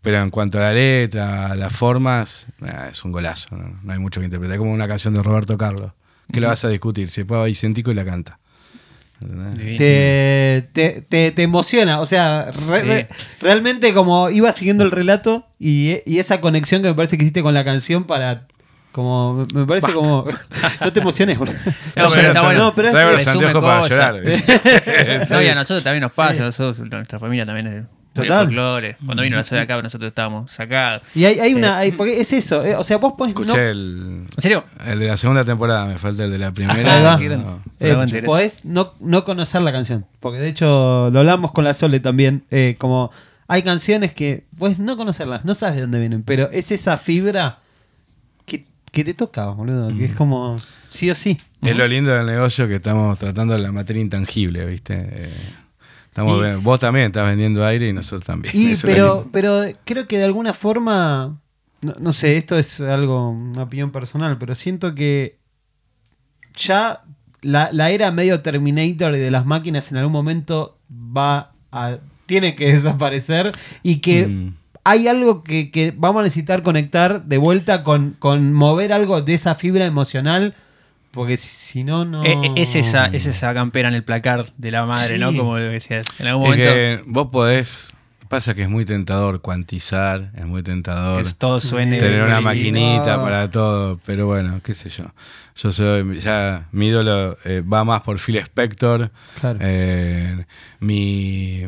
Pero 0.01 0.21
en 0.21 0.29
cuanto 0.29 0.57
a 0.59 0.61
la 0.61 0.73
letra, 0.73 1.51
a 1.51 1.55
las 1.55 1.73
formas, 1.73 2.47
nah, 2.59 2.87
es 2.87 3.03
un 3.03 3.11
golazo. 3.11 3.55
¿no? 3.57 3.77
No 3.83 3.93
hay 3.93 3.99
mucho 3.99 4.21
que 4.21 4.25
interpretar. 4.25 4.53
Es 4.55 4.59
como 4.59 4.71
una 4.71 4.87
canción 4.87 5.13
de 5.13 5.21
Roberto 5.23 5.57
Carlos. 5.57 5.91
¿Qué 6.31 6.39
le 6.39 6.47
vas 6.47 6.63
a 6.65 6.69
discutir? 6.69 7.09
Si 7.09 7.21
después 7.21 7.39
va 7.39 7.45
Vicentico 7.45 7.91
y 7.91 7.95
la 7.95 8.05
canta. 8.05 8.39
Te, 9.77 10.69
te, 10.73 11.01
te- 11.01 11.31
te 11.31 11.43
emociona. 11.43 11.99
O 12.01 12.05
sea, 12.05 12.51
re- 12.51 12.81
Sí. 12.81 12.81
re- 12.87 13.07
realmente 13.41 13.93
como 13.93 14.29
iba 14.29 14.51
siguiendo 14.53 14.83
el 14.83 14.91
relato 14.91 15.47
y, 15.59 15.97
y 16.05 16.19
esa 16.19 16.39
conexión 16.41 16.81
que 16.83 16.89
me 16.89 16.93
parece 16.93 17.17
que 17.17 17.23
hiciste 17.23 17.41
con 17.41 17.53
la 17.53 17.65
canción 17.65 18.03
para... 18.05 18.47
Como, 18.91 19.43
me 19.53 19.65
parece 19.67 19.93
como... 19.93 20.25
no 20.81 20.93
te 20.93 20.99
emociones, 20.99 21.37
boludo. 21.37 21.55
No, 21.95 22.07
pero 22.09 22.27
está 22.29 22.41
bueno. 22.43 22.59
No, 22.59 22.73
pero 22.75 22.87
es- 22.89 22.93
los 23.25 23.27
anteojos 23.27 23.63
para 23.63 23.87
llorar. 23.87 24.15
No, 25.29 25.41
y 25.41 25.47
a 25.47 25.55
nosotros 25.55 25.83
también 25.83 26.01
nos 26.01 26.13
pasa, 26.13 26.33
Sí. 26.35 26.39
nosotros, 26.41 26.79
nuestra 26.89 27.19
familia 27.19 27.45
también 27.45 27.67
es 27.67 27.83
Total. 28.13 28.45
folclore. 28.45 28.95
Cuando 29.05 29.21
vino 29.21 29.35
la 29.37 29.43
soda 29.43 29.61
acá, 29.61 29.79
nosotros 29.79 30.07
estábamos 30.07 30.51
sacados. 30.51 31.03
Y 31.13 31.25
hay, 31.25 31.39
hay 31.39 31.53
una... 31.53 31.77
hay- 31.77 31.91
porque 31.91 32.19
es 32.19 32.33
eso. 32.33 32.65
eh, 32.65 32.75
o 32.75 32.83
sea, 32.83 32.97
vos 32.97 33.13
podés... 33.15 33.35
no- 33.35 33.41
Escuché 33.43 33.67
el, 33.67 34.25
¿En 34.35 34.41
serio? 34.41 34.63
el 34.87 34.97
de 34.99 35.07
la 35.07 35.17
segunda 35.17 35.45
temporada, 35.45 35.85
me 35.85 35.97
falta 35.99 36.23
el 36.23 36.31
de 36.31 36.37
la 36.39 36.51
primera. 36.51 36.79
grande. 36.99 37.37
No. 37.37 37.61
Eh, 37.79 38.23
podés 38.25 38.65
no, 38.65 38.93
no 38.99 39.23
conocer 39.25 39.61
la 39.61 39.71
canción. 39.71 40.05
Porque 40.19 40.39
de 40.39 40.47
hecho 40.47 41.11
lo 41.11 41.19
hablamos 41.19 41.51
con 41.51 41.63
la 41.63 41.75
Sole 41.75 41.99
también. 41.99 42.43
eh, 42.49 42.75
como 42.79 43.11
hay 43.47 43.61
canciones 43.61 44.11
que 44.13 44.45
puedes 44.57 44.79
no 44.79 44.97
conocerlas, 44.97 45.45
no 45.45 45.53
sabes 45.53 45.75
de 45.75 45.81
dónde 45.81 45.99
vienen. 45.99 46.23
Pero 46.23 46.49
es 46.51 46.71
esa 46.71 46.97
fibra 46.97 47.59
que, 48.97 49.03
te 49.05 49.13
toca, 49.13 49.45
boludo. 49.47 49.87
Que 49.89 50.05
es 50.05 50.13
como 50.13 50.59
sí 50.89 51.09
o 51.09 51.15
sí. 51.15 51.37
Es 51.61 51.75
lo 51.77 51.87
lindo 51.87 52.11
del 52.11 52.25
negocio 52.25 52.67
que 52.67 52.75
estamos 52.75 53.17
tratando 53.17 53.57
la 53.57 53.71
materia 53.71 54.01
intangible, 54.01 54.65
¿viste? 54.65 54.95
Eh, 55.09 55.33
estamos 56.07 56.41
Y- 56.41 56.61
vos 56.61 56.79
también 56.79 57.05
estás 57.07 57.25
vendiendo 57.25 57.65
aire 57.65 57.87
y 57.89 57.93
nosotros 57.93 58.23
también. 58.25 58.53
Y, 58.55 58.75
pero, 58.81 59.27
pero 59.31 59.63
creo 59.85 60.07
que 60.07 60.17
de 60.17 60.25
alguna 60.25 60.53
forma, 60.53 61.39
no, 61.81 61.95
no 61.99 62.13
sé, 62.13 62.37
esto 62.37 62.57
es 62.57 62.79
algo, 62.81 63.29
una 63.31 63.63
opinión 63.63 63.91
personal, 63.91 64.37
pero 64.37 64.55
siento 64.55 64.93
que 64.95 65.37
ya 66.55 67.03
la, 67.41 67.69
la 67.71 67.89
era 67.91 68.11
medio 68.11 68.41
Terminator 68.41 69.15
y 69.15 69.19
de 69.19 69.31
las 69.31 69.45
máquinas 69.45 69.91
en 69.91 69.97
algún 69.97 70.13
momento 70.13 70.77
va 70.91 71.51
a, 71.71 71.97
tiene 72.25 72.55
que 72.55 72.67
desaparecer 72.73 73.51
y 73.83 73.99
que 73.99 74.27
Mm. 74.27 74.53
Hay 74.87 75.09
algo 75.09 75.43
que, 75.43 75.69
que 75.69 75.93
vamos 75.95 76.21
a 76.21 76.23
necesitar 76.23 76.63
conectar 76.63 77.25
de 77.25 77.37
vuelta 77.37 77.83
con, 77.83 78.15
con 78.19 78.53
mover 78.53 78.93
algo 78.93 79.21
de 79.21 79.33
esa 79.33 79.53
fibra 79.55 79.85
emocional, 79.85 80.55
porque 81.11 81.35
si, 81.35 81.83
no, 81.83 82.05
no... 82.05 82.23
Eh, 82.23 82.37
eh, 82.41 82.53
Es, 82.55 82.73
esa, 82.75 83.07
es 83.07 83.25
esa 83.25 83.53
campera 83.53 83.89
en 83.89 83.95
el 83.95 84.05
placar 84.05 84.53
de 84.55 84.71
la 84.71 84.85
madre, 84.85 85.17
¿no? 85.17 85.35
Como 85.35 85.57
decías. 85.57 86.05
En 86.19 86.27
algún 86.27 86.45
Es 86.45 86.49
momento 86.51 86.73
que 86.73 87.01
vos 87.05 87.27
podés. 87.33 87.93
Pasa 88.29 88.55
que 88.55 88.61
es 88.61 88.69
muy 88.69 88.85
tentador 88.85 89.41
cuantizar, 89.41 90.31
es 90.35 90.45
muy 90.45 90.63
tentador 90.63 91.23
que 91.23 91.33
todo 91.33 91.59
suene. 91.59 91.97
tener 91.97 92.23
una 92.23 92.41
maquinita 92.41 93.17
no. 93.17 93.23
para 93.23 93.49
todo, 93.49 93.99
pero 94.05 94.25
bueno, 94.25 94.61
qué 94.63 94.73
sé 94.73 94.89
yo. 94.89 95.05
Yo 95.55 95.71
soy, 95.71 96.19
ya 96.19 96.67
mi 96.71 96.87
ídolo 96.87 97.37
eh, 97.43 97.61
va 97.61 97.83
más 97.83 98.01
por 98.01 98.19
Phil 98.19 98.37
Spector. 98.37 99.11
Claro. 99.39 99.59
Eh, 99.61 100.45
mi, 100.79 101.63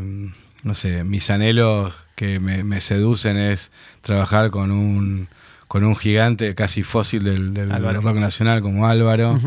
no 0.63 0.73
sé, 0.73 1.05
mis 1.05 1.29
anhelos 1.29 1.93
que 2.19 2.41
me, 2.41 2.65
me 2.65 2.81
seducen 2.81 3.37
es 3.37 3.71
trabajar 4.01 4.49
con 4.49 4.71
un, 4.71 5.29
con 5.69 5.85
un 5.85 5.95
gigante 5.95 6.53
casi 6.53 6.83
fósil 6.83 7.23
del, 7.23 7.69
rock 8.01 8.17
nacional 8.17 8.61
como 8.61 8.87
Álvaro. 8.87 9.39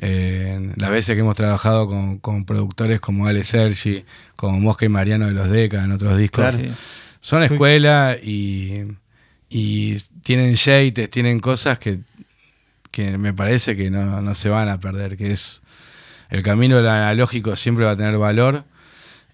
Eh, 0.00 0.72
las 0.74 0.90
veces 0.90 1.14
que 1.14 1.20
hemos 1.20 1.36
trabajado 1.36 1.86
con, 1.86 2.18
con 2.18 2.44
productores 2.44 2.98
como 2.98 3.28
Ale 3.28 3.44
Sergi, 3.44 4.04
como 4.34 4.58
Mosca 4.58 4.84
y 4.84 4.88
Mariano 4.88 5.26
de 5.26 5.34
los 5.34 5.48
Deca 5.48 5.84
en 5.84 5.92
otros 5.92 6.18
discos, 6.18 6.48
Claro. 6.48 6.58
Sí. 6.58 6.74
son 7.20 7.44
escuela 7.44 8.16
y, 8.20 8.82
y 9.48 9.94
tienen 10.24 10.56
yates, 10.56 11.08
tienen 11.08 11.38
cosas 11.38 11.78
que, 11.78 12.00
que 12.90 13.18
me 13.18 13.32
parece 13.34 13.76
que 13.76 13.88
no, 13.88 14.20
no 14.20 14.34
se 14.34 14.48
van 14.48 14.68
a 14.68 14.80
perder, 14.80 15.16
que 15.16 15.30
es 15.30 15.62
el 16.28 16.42
camino 16.42 16.78
del 16.78 16.88
analógico 16.88 17.54
siempre 17.54 17.84
va 17.84 17.92
a 17.92 17.96
tener 17.96 18.18
valor 18.18 18.64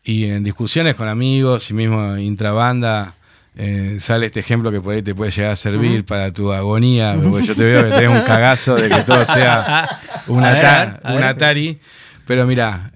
y 0.05 0.25
en 0.27 0.43
discusiones 0.45 0.95
con 0.95 1.09
amigos 1.09 1.71
y 1.71 1.75
mismo 1.75 2.17
intrabanda 2.17 3.15
eh, 3.57 3.99
sale 4.01 4.27
este 4.27 4.41
ejemplo 4.41 4.71
que 4.73 4.81
por 4.81 4.95
ahí 4.95 5.03
te 5.03 5.15
puede 5.15 5.31
llegar 5.31 5.53
a 5.53 5.57
servir 5.57 6.05
para 6.05 6.33
tu 6.33 6.53
agonía, 6.53 7.17
porque 7.23 7.47
yo 7.47 7.55
te 7.55 7.65
veo 7.65 7.85
que 7.85 7.91
tenés 7.91 8.09
un 8.11 8.23
cagazo 8.25 8.75
de 8.77 8.89
que 8.89 9.03
todo 9.03 9.25
sea 9.27 9.89
un, 10.29 10.43
A 10.43 10.49
ver, 10.53 10.57
ata- 10.59 10.83
a 10.83 10.87
ver, 10.87 11.01
a 11.05 11.13
un. 11.17 11.23
Atari. 11.25 11.79
Pero 12.25 12.47
mira, 12.47 12.91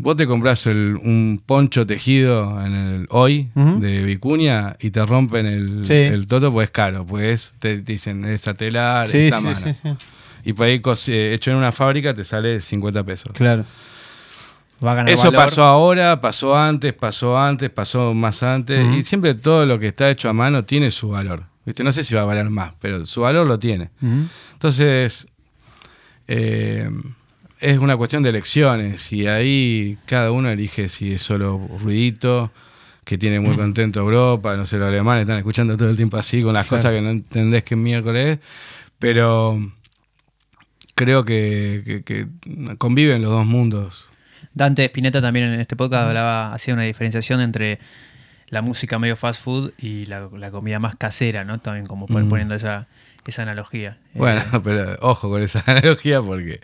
vos 0.00 0.16
te 0.16 0.26
compras 0.26 0.66
el- 0.66 0.96
un 0.96 1.40
poncho 1.46 1.86
tejido 1.86 2.62
en 2.66 2.74
el 2.74 3.06
hoy 3.10 3.48
de 3.54 4.02
Vicuña 4.04 4.76
y 4.80 4.90
te 4.90 5.06
rompen 5.06 5.46
el, 5.46 5.84
Sí. 5.86 5.92
el 5.94 6.26
toto, 6.26 6.52
pues 6.52 6.66
es 6.66 6.70
caro, 6.72 7.06
pues 7.06 7.54
te 7.60 7.78
dicen 7.80 8.24
es 8.24 8.46
a 8.48 8.54
telar, 8.54 9.08
Sí, 9.08 9.18
es 9.18 9.26
sí, 9.28 9.32
a 9.32 9.40
mano. 9.40 9.74
Y 10.44 10.52
por 10.52 10.66
ahí 10.66 10.82
eh, 11.08 11.32
hecho 11.32 11.52
en 11.52 11.56
una 11.58 11.70
fábrica 11.72 12.12
te 12.12 12.24
sale 12.24 12.60
50 12.60 13.02
pesos. 13.04 13.32
Claro. 13.34 13.64
Va 14.84 14.92
a 14.92 14.94
ganar 14.94 15.12
Eso 15.12 15.24
valor. 15.24 15.36
pasó 15.46 15.64
ahora, 15.64 16.20
pasó 16.20 16.56
antes, 16.56 16.92
pasó 16.92 17.38
antes, 17.38 17.70
pasó 17.70 18.14
más 18.14 18.42
antes. 18.42 18.86
Y 18.96 19.02
siempre 19.02 19.34
todo 19.34 19.66
lo 19.66 19.78
que 19.78 19.88
está 19.88 20.10
hecho 20.10 20.28
a 20.28 20.32
mano 20.32 20.64
tiene 20.64 20.90
su 20.90 21.08
valor. 21.10 21.44
¿Viste? 21.64 21.82
No 21.84 21.92
sé 21.92 22.04
si 22.04 22.14
va 22.14 22.22
a 22.22 22.24
valer 22.26 22.50
más, 22.50 22.74
pero 22.80 23.04
su 23.06 23.22
valor 23.22 23.46
lo 23.46 23.58
tiene. 23.58 23.90
Entonces, 24.52 25.26
eh, 26.28 26.90
es 27.60 27.78
una 27.78 27.96
cuestión 27.96 28.22
de 28.22 28.28
elecciones. 28.30 29.10
Y 29.12 29.26
ahí 29.26 29.96
cada 30.06 30.30
uno 30.30 30.48
elige 30.50 30.88
si 30.90 31.12
es 31.14 31.22
solo 31.22 31.60
ruidito, 31.82 32.50
que 33.04 33.16
tiene 33.16 33.40
muy 33.40 33.56
contento 33.56 34.00
Europa. 34.00 34.56
No 34.56 34.66
sé, 34.66 34.76
los 34.78 34.88
alemanes 34.88 35.22
están 35.22 35.38
escuchando 35.38 35.76
todo 35.76 35.88
el 35.90 35.96
tiempo 35.96 36.16
así 36.18 36.42
con 36.42 36.52
las 36.54 36.66
cosas 36.66 36.92
que 36.92 37.00
no 37.00 37.10
entendés 37.10 37.64
qué 37.64 37.76
miércoles 37.76 38.38
es. 38.38 38.44
Pero 38.98 39.58
creo 40.94 41.24
que, 41.24 41.82
que- 41.86 42.02
que 42.02 42.76
conviven 42.76 43.22
los 43.22 43.30
dos 43.30 43.46
mundos. 43.46 44.08
Dante 44.54 44.84
Spinetta 44.84 45.20
también 45.20 45.46
en 45.52 45.60
este 45.60 45.76
podcast 45.76 46.06
hablaba, 46.08 46.54
hacía 46.54 46.74
una 46.74 46.84
diferenciación 46.84 47.40
entre 47.40 47.78
la 48.48 48.62
música 48.62 48.98
medio 48.98 49.16
fast 49.16 49.42
food 49.42 49.72
y 49.78 50.06
la, 50.06 50.28
la 50.36 50.50
comida 50.50 50.78
más 50.78 50.94
casera, 50.96 51.44
¿no? 51.44 51.58
También 51.60 51.86
como 51.86 52.06
Mm. 52.08 52.28
poniendo 52.28 52.54
esa, 52.54 52.86
esa 53.26 53.42
analogía. 53.42 53.96
Bueno, 54.12 54.40
Eh, 54.40 54.60
pero 54.64 54.96
ojo 55.00 55.28
con 55.28 55.42
esa 55.42 55.64
analogía 55.66 56.22
porque 56.22 56.60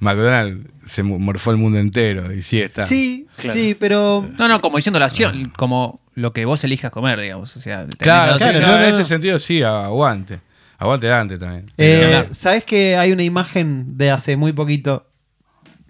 McDonald's 0.00 0.70
se 0.86 1.02
morfó 1.02 1.50
el 1.50 1.56
mundo 1.58 1.78
entero 1.78 2.32
y 2.32 2.40
sí 2.42 2.60
está. 2.62 2.84
Sí, 2.84 3.26
sí, 3.36 3.76
pero. 3.78 4.26
no, 4.38 4.48
no, 4.48 4.60
como 4.60 4.76
diciendo 4.78 4.98
la 4.98 5.06
opción, 5.06 5.52
como 5.56 6.00
lo 6.14 6.32
que 6.32 6.44
vos 6.46 6.62
elijas 6.64 6.90
comer, 6.92 7.20
digamos. 7.20 7.56
O 7.56 7.60
sea, 7.60 7.86
Claro, 7.98 8.36
no, 8.38 8.60
no, 8.60 8.76
en 8.78 8.84
ese 8.90 9.04
sentido 9.04 9.38
sí, 9.38 9.62
aguante. 9.62 10.40
Aguante 10.78 11.06
Dante 11.08 11.38
también. 11.38 11.70
Eh. 11.78 12.26
¿Sabes 12.32 12.64
que 12.64 12.96
hay 12.96 13.12
una 13.12 13.22
imagen 13.22 13.96
de 13.98 14.10
hace 14.10 14.36
muy 14.36 14.52
poquito? 14.52 15.06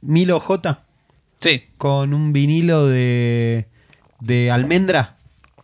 Milo 0.00 0.40
J 0.40 0.80
Sí, 1.44 1.62
con 1.78 2.12
un 2.14 2.32
vinilo 2.32 2.86
de, 2.86 3.66
de 4.20 4.50
almendra. 4.50 5.16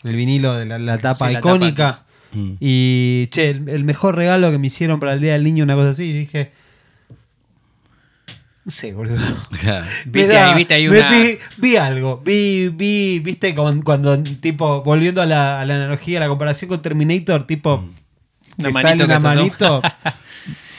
El 0.05 0.15
vinilo 0.17 0.55
de 0.57 0.67
la, 0.67 0.79
la 0.79 0.99
tapa 0.99 1.27
Sí, 1.29 1.33
la 1.35 1.39
icónica. 1.41 2.03
Mm. 2.33 2.53
Y, 2.61 3.27
che, 3.33 3.51
el, 3.51 3.69
el 3.69 3.85
mejor 3.85 4.15
regalo 4.17 4.51
que 4.51 4.59
me 4.59 4.69
hicieron 4.69 5.01
para 5.01 5.15
el 5.15 5.21
Día 5.21 5.33
del 5.33 5.43
Niño, 5.45 5.65
una 5.65 5.75
cosa 5.75 5.91
así. 5.91 6.05
Y 6.05 6.13
dije. 6.13 6.53
No 8.65 8.71
sé, 8.71 8.93
boludo. 8.93 9.17
Viste 10.07 10.33
da- 10.33 10.51
ahí- 10.53 10.57
viste 10.59 10.75
ahí 10.75 10.89
una- 10.89 11.11
Vi, 11.11 11.39
vi 11.57 11.77
algo. 11.77 12.21
Vi, 12.25 12.69
vi, 12.69 13.19
viste, 13.21 13.55
con- 13.55 13.83
cuando, 13.83 14.23
tipo, 14.23 14.83
volviendo 14.83 15.23
a 15.23 15.27
la, 15.27 15.61
a 15.61 15.65
la 15.65 15.77
analogía, 15.77 16.19
a 16.19 16.21
la 16.21 16.29
comparación 16.29 16.69
con 16.69 16.83
Terminator, 16.83 17.47
tipo. 17.47 17.85
Que 18.57 18.65
manito 18.65 18.81
sale 18.83 19.05
una 19.05 19.19
manito. 19.21 19.83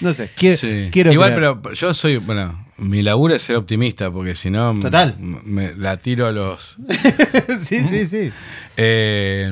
No 0.01 0.13
sé, 0.15 0.31
quiero, 0.35 0.57
Sí. 0.57 0.89
quiero 0.91 1.13
Igual, 1.13 1.35
pero 1.35 1.73
yo 1.73 1.93
soy, 1.93 2.17
bueno, 2.17 2.65
mi 2.81 3.01
laburo 3.03 3.33
es 3.35 3.41
ser 3.43 3.55
optimista 3.55 4.11
porque 4.11 4.35
si 4.35 4.49
no 4.49 4.77
Total. 4.81 5.15
me 5.19 5.73
la 5.75 5.97
tiro 5.97 6.27
a 6.27 6.31
los... 6.31 6.77
sí, 7.63 7.79
sí, 7.89 8.05
sí. 8.05 8.31
Eh, 8.77 9.51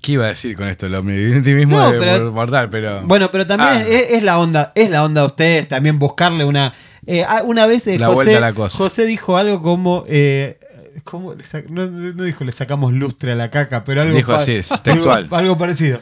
¿Qué 0.00 0.12
iba 0.12 0.26
a 0.26 0.28
decir 0.28 0.54
con 0.56 0.68
esto? 0.68 0.86
El 0.86 0.94
optimismo 0.94 1.76
No, 1.78 1.90
de 1.92 1.98
pero- 1.98 2.30
mortal, 2.32 2.68
pero... 2.70 3.02
Bueno, 3.02 3.28
pero 3.32 3.46
también 3.46 3.70
Ah. 3.70 3.82
es, 3.88 4.10
es 4.12 4.22
la 4.22 4.38
onda, 4.38 4.72
es 4.74 4.88
la 4.90 5.02
onda 5.04 5.22
de 5.22 5.26
ustedes 5.26 5.68
también 5.68 5.98
buscarle 5.98 6.44
una. 6.44 6.74
eh, 7.06 7.24
ah, 7.28 7.42
una 7.44 7.66
vez 7.66 7.86
eh, 7.88 7.98
La 7.98 8.08
José, 8.08 8.36
a 8.36 8.40
la 8.40 8.52
cosa. 8.52 8.76
José 8.78 9.04
dijo 9.06 9.36
algo 9.36 9.62
como. 9.62 10.04
eh, 10.06 10.58
¿cómo 11.02 11.34
le 11.34 11.44
no, 11.70 11.86
no 11.88 12.22
dijo 12.24 12.44
le 12.44 12.52
sacamos 12.52 12.92
lustre 12.92 13.32
a 13.32 13.34
la 13.34 13.50
caca, 13.50 13.84
pero 13.84 14.02
algo 14.02 14.14
Dijo 14.16 14.32
así, 14.34 14.52
es 14.52 14.68
textual. 14.82 15.22
Algo, 15.24 15.36
algo 15.36 15.58
parecido. 15.58 16.00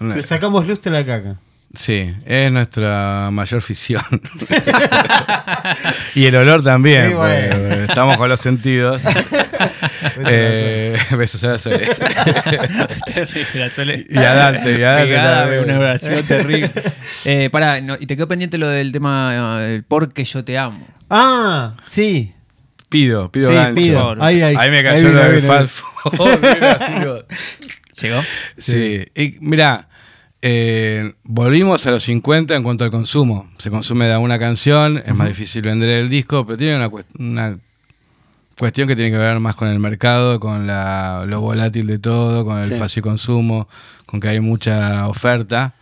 Le 0.00 0.22
sacamos 0.22 0.66
lustre 0.66 0.90
a 0.96 1.00
la 1.00 1.06
caca. 1.06 1.36
Sí, 1.72 2.12
es 2.26 2.50
nuestra 2.50 3.28
mayor 3.30 3.62
ficción. 3.62 4.02
y 6.16 6.26
el 6.26 6.34
olor 6.36 6.64
también, 6.64 7.08
Sí, 7.10 7.14
bueno. 7.14 7.74
estamos 7.84 8.16
con 8.18 8.28
los 8.28 8.40
sentidos. 8.40 9.02
Eh, 10.26 10.96
besos 11.16 11.42
a 11.44 11.48
la 11.48 11.58
Sole. 11.58 11.86
terrible, 13.06 13.46
la 13.54 13.70
Sole. 13.70 14.06
Y 14.08 14.18
a 14.18 14.34
Dante, 14.34 14.78
y 14.78 14.82
a 14.82 14.90
Dante 14.92 15.06
Pegada, 15.08 15.62
una 15.62 15.78
oración 15.78 16.22
terrible. 16.24 16.70
Eh, 17.26 17.50
pará, 17.50 17.80
no, 17.82 17.96
y 18.00 18.06
te 18.06 18.16
quedó 18.16 18.26
pendiente 18.28 18.56
lo 18.58 18.66
del 18.68 18.92
tema 18.92 19.60
eh, 19.62 19.74
el 19.76 19.84
porque 19.84 20.24
yo 20.24 20.42
te 20.44 20.56
amo. 20.58 20.86
Ah, 21.10 21.74
sí. 21.86 22.32
Pido, 22.88 23.30
pido 23.30 23.50
sí, 23.50 23.54
gancho. 23.56 23.74
pido. 23.74 24.16
Ahí, 24.22 24.40
ahí. 24.42 24.56
Ahí 24.58 24.70
me 24.70 24.78
Ahí 24.78 24.84
cayó 24.84 25.02
viene, 25.02 25.14
lo 25.14 25.22
ahí 25.22 25.32
viene, 25.32 25.46
fast 25.46 25.72
food. 25.74 26.64
así 26.64 26.92
como- 27.04 27.22
¿Llegó? 28.00 28.22
Sí, 28.56 29.06
y 29.14 29.36
mira, 29.40 29.86
eh, 30.42 31.14
volvimos 31.24 31.86
a 31.86 31.90
los 31.90 32.02
50 32.04 32.54
en 32.56 32.62
cuanto 32.62 32.84
al 32.84 32.90
consumo. 32.90 33.50
Se 33.58 33.70
consume 33.70 34.06
de 34.06 34.16
una 34.16 34.38
canción, 34.38 34.98
es 35.04 35.14
más 35.14 35.28
difícil 35.28 35.62
vender 35.62 35.88
el 35.90 36.08
disco, 36.08 36.46
pero 36.46 36.56
tiene 36.56 36.76
una, 36.76 36.88
cuest- 36.90 37.06
una 37.18 37.58
cuestión 38.58 38.88
que 38.88 38.96
tiene 38.96 39.10
que 39.10 39.18
ver 39.18 39.38
más 39.40 39.54
con 39.54 39.68
el 39.68 39.78
mercado, 39.78 40.40
con 40.40 40.66
la, 40.66 41.24
lo 41.26 41.40
volátil 41.40 41.86
de 41.86 41.98
todo, 41.98 42.44
con 42.44 42.58
el 42.58 42.70
Sí. 42.70 42.76
fácil 42.76 43.02
consumo, 43.02 43.68
con 44.06 44.20
que 44.20 44.28
hay 44.28 44.40
mucha 44.40 45.06
oferta. 45.08 45.74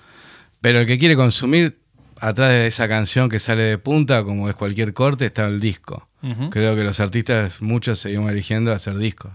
Pero 0.61 0.81
el 0.81 0.87
que 0.87 0.99
quiere 0.99 1.14
consumir, 1.16 1.79
atrás 2.21 2.49
de 2.51 2.66
esa 2.66 2.88
canción 2.88 3.29
que 3.29 3.38
sale 3.38 3.62
de 3.62 3.79
punta, 3.79 4.25
como 4.25 4.49
es 4.49 4.57
cualquier 4.57 4.92
corte, 4.92 5.27
está 5.27 5.47
el 5.47 5.61
disco. 5.61 6.09
Creo 6.51 6.75
que 6.75 6.83
los 6.83 6.99
artistas, 6.99 7.62
muchos 7.62 8.01
seguimos 8.01 8.33
eligiendo 8.33 8.73
hacer 8.73 8.99
discos. 8.99 9.31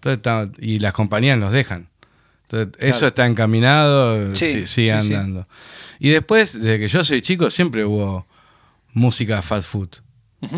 Entonces, 0.00 0.56
y 0.60 0.78
las 0.78 0.92
compañías 0.92 1.36
nos 1.36 1.50
dejan. 1.50 1.88
Entonces, 2.52 2.82
eso 2.94 3.06
está 3.06 3.26
encaminado, 3.26 4.34
Sí, 4.34 4.46
sigue 4.52 4.66
sí, 4.66 4.84
sí. 4.84 4.90
andando. 4.90 5.46
Y 5.98 6.10
después, 6.10 6.60
desde 6.60 6.78
que 6.78 6.88
yo 6.88 7.04
soy 7.04 7.22
chico, 7.22 7.50
siempre 7.50 7.84
hubo 7.84 8.26
música 8.92 9.40
fast 9.42 9.66
food. 9.68 9.88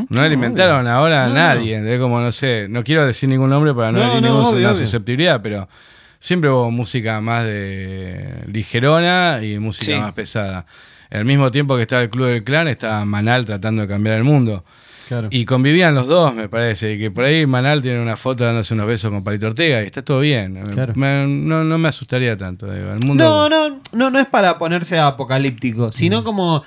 No 0.09 0.23
alimentaron 0.23 0.87
ahora 0.89 1.27
a 1.27 1.29
No. 1.29 1.35
nadie. 1.35 1.75
¿entendés? 1.77 2.01
Como 2.01 2.19
no 2.19 2.33
sé, 2.33 2.67
no 2.71 2.83
quiero 2.83 3.05
decir 3.07 3.29
ningún 3.29 3.51
nombre 3.51 3.75
para 3.75 3.93
no, 3.93 3.99
No, 3.99 4.05
herir 4.13 4.23
no, 4.23 4.29
ninguna 4.29 4.49
obvio, 4.49 4.69
obvio. 4.71 4.75
susceptibilidad, 4.79 5.43
pero 5.43 5.69
siempre 6.19 6.49
hubo 6.49 6.71
música 6.71 7.21
más 7.21 7.45
de 7.45 8.45
ligerona 8.47 9.41
y 9.43 9.59
música 9.59 9.85
Sí. 9.87 9.95
más 9.95 10.13
pesada. 10.15 10.65
Al 11.11 11.27
mismo 11.27 11.51
tiempo 11.51 11.77
que 11.77 11.83
estaba 11.83 12.01
el 12.03 12.09
Club 12.09 12.27
del 12.29 12.43
Clan, 12.45 12.67
estaba 12.69 13.05
Manal 13.05 13.45
tratando 13.45 13.83
de 13.83 13.89
cambiar 13.89 14.17
el 14.17 14.25
mundo. 14.25 14.65
Claro. 15.09 15.29
Y 15.31 15.45
convivían 15.45 15.95
los 15.95 16.07
dos, 16.07 16.35
me 16.35 16.49
parece. 16.49 16.95
Y 16.95 16.99
que 16.99 17.11
por 17.11 17.25
ahí 17.25 17.47
Manal 17.47 17.83
tiene 17.83 18.01
una 18.01 18.17
foto 18.17 18.45
dándose 18.45 18.75
unos 18.75 18.87
besos 18.87 19.11
con 19.11 19.23
Palito 19.25 19.47
Ortega 19.49 19.83
y 19.83 19.87
está 19.87 20.03
todo 20.03 20.21
bien. 20.21 20.55
Claro. 20.73 20.93
Me- 20.97 21.27
no, 21.27 21.63
no 21.65 21.79
me 21.79 21.89
asustaría 21.89 22.37
tanto. 22.37 22.71
digo, 22.73 22.93
El 22.93 23.01
mundo, 23.01 23.25
No, 23.25 23.49
no, 23.49 23.81
no, 23.93 24.11
no 24.11 24.19
es 24.19 24.27
para 24.27 24.59
ponerse 24.59 24.99
apocalíptico, 24.99 25.93
sino 25.93 26.21
Mm. 26.21 26.25
como 26.25 26.63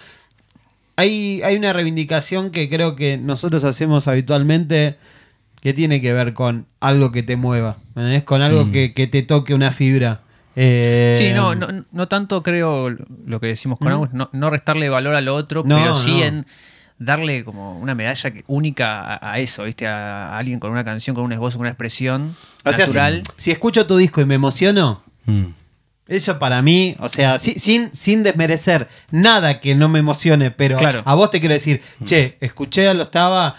hay, 0.96 1.42
hay 1.44 1.56
una 1.56 1.74
reivindicación 1.74 2.50
que 2.52 2.70
creo 2.70 2.96
que 2.96 3.18
nosotros 3.18 3.64
hacemos 3.64 4.08
habitualmente 4.08 4.98
que 5.62 5.74
tiene 5.74 6.02
que 6.02 6.14
ver 6.14 6.34
con 6.34 6.66
algo 6.80 7.12
que 7.12 7.24
te 7.24 7.36
mueva, 7.36 7.78
con 8.26 8.42
algo 8.42 8.66
Mm. 8.66 8.72
que, 8.72 8.94
que 8.94 9.08
te 9.08 9.24
toque 9.24 9.54
una 9.54 9.72
fibra. 9.72 10.22
Eh, 10.56 11.16
Sí, 11.18 11.34
no, 11.36 11.54
no, 11.54 11.68
no 11.92 12.08
tanto 12.08 12.42
creo 12.42 12.90
lo 12.90 13.40
que 13.40 13.48
decimos 13.48 13.78
con 13.78 13.90
¿Mm? 13.90 13.92
Agus, 13.92 14.14
no, 14.14 14.30
no 14.34 14.50
restarle 14.50 14.90
valor 14.90 15.14
a 15.14 15.22
lo 15.22 15.36
otro, 15.36 15.64
No, 15.66 15.76
pero 15.78 15.96
sí 15.96 16.18
no. 16.20 16.24
en 16.26 16.46
darle 17.00 17.44
como 17.44 17.78
una 17.80 17.94
medalla 17.96 18.34
única 18.48 19.02
a, 19.16 19.34
a 19.34 19.40
eso, 19.40 19.64
¿viste? 19.66 19.88
A, 19.88 20.30
a 20.34 20.38
alguien 20.38 20.60
con 20.60 20.72
una 20.72 20.84
canción, 20.84 21.16
con 21.16 21.26
un 21.26 21.32
esbozo, 21.32 21.58
con 21.58 21.62
una 21.66 21.70
expresión 21.72 22.36
O 22.66 22.74
sea, 22.74 22.86
natural. 22.86 23.24
si, 23.38 23.44
si 23.44 23.52
escucho 23.52 23.86
tu 23.86 23.98
disco 23.98 24.22
y 24.22 24.26
me 24.26 24.36
emociono, 24.36 25.02
Mm. 25.26 25.48
eso 26.08 26.40
para 26.40 26.62
mí, 26.62 26.96
o 27.00 27.10
sea, 27.10 27.38
si- 27.38 27.60
sin, 27.60 27.90
sin 27.94 28.24
desmerecer 28.24 28.88
nada 29.12 29.60
que 29.60 29.76
no 29.76 29.90
me 29.90 30.00
emocione, 30.00 30.52
pero 30.52 30.78
Claro. 30.78 31.02
a 31.06 31.14
vos 31.16 31.30
te 31.32 31.40
quiero 31.42 31.54
decir, 31.54 31.82
che, 32.06 32.38
escuché 32.40 32.88
a 32.88 32.94
lo 32.94 33.04
estaba 33.04 33.56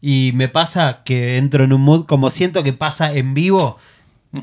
y 0.00 0.32
me 0.34 0.48
pasa 0.48 1.02
que 1.04 1.36
entro 1.38 1.62
en 1.62 1.72
un 1.72 1.80
mood 1.80 2.06
como 2.06 2.28
siento 2.30 2.64
que 2.64 2.72
pasa 2.72 3.12
en 3.14 3.34
vivo. 3.34 3.78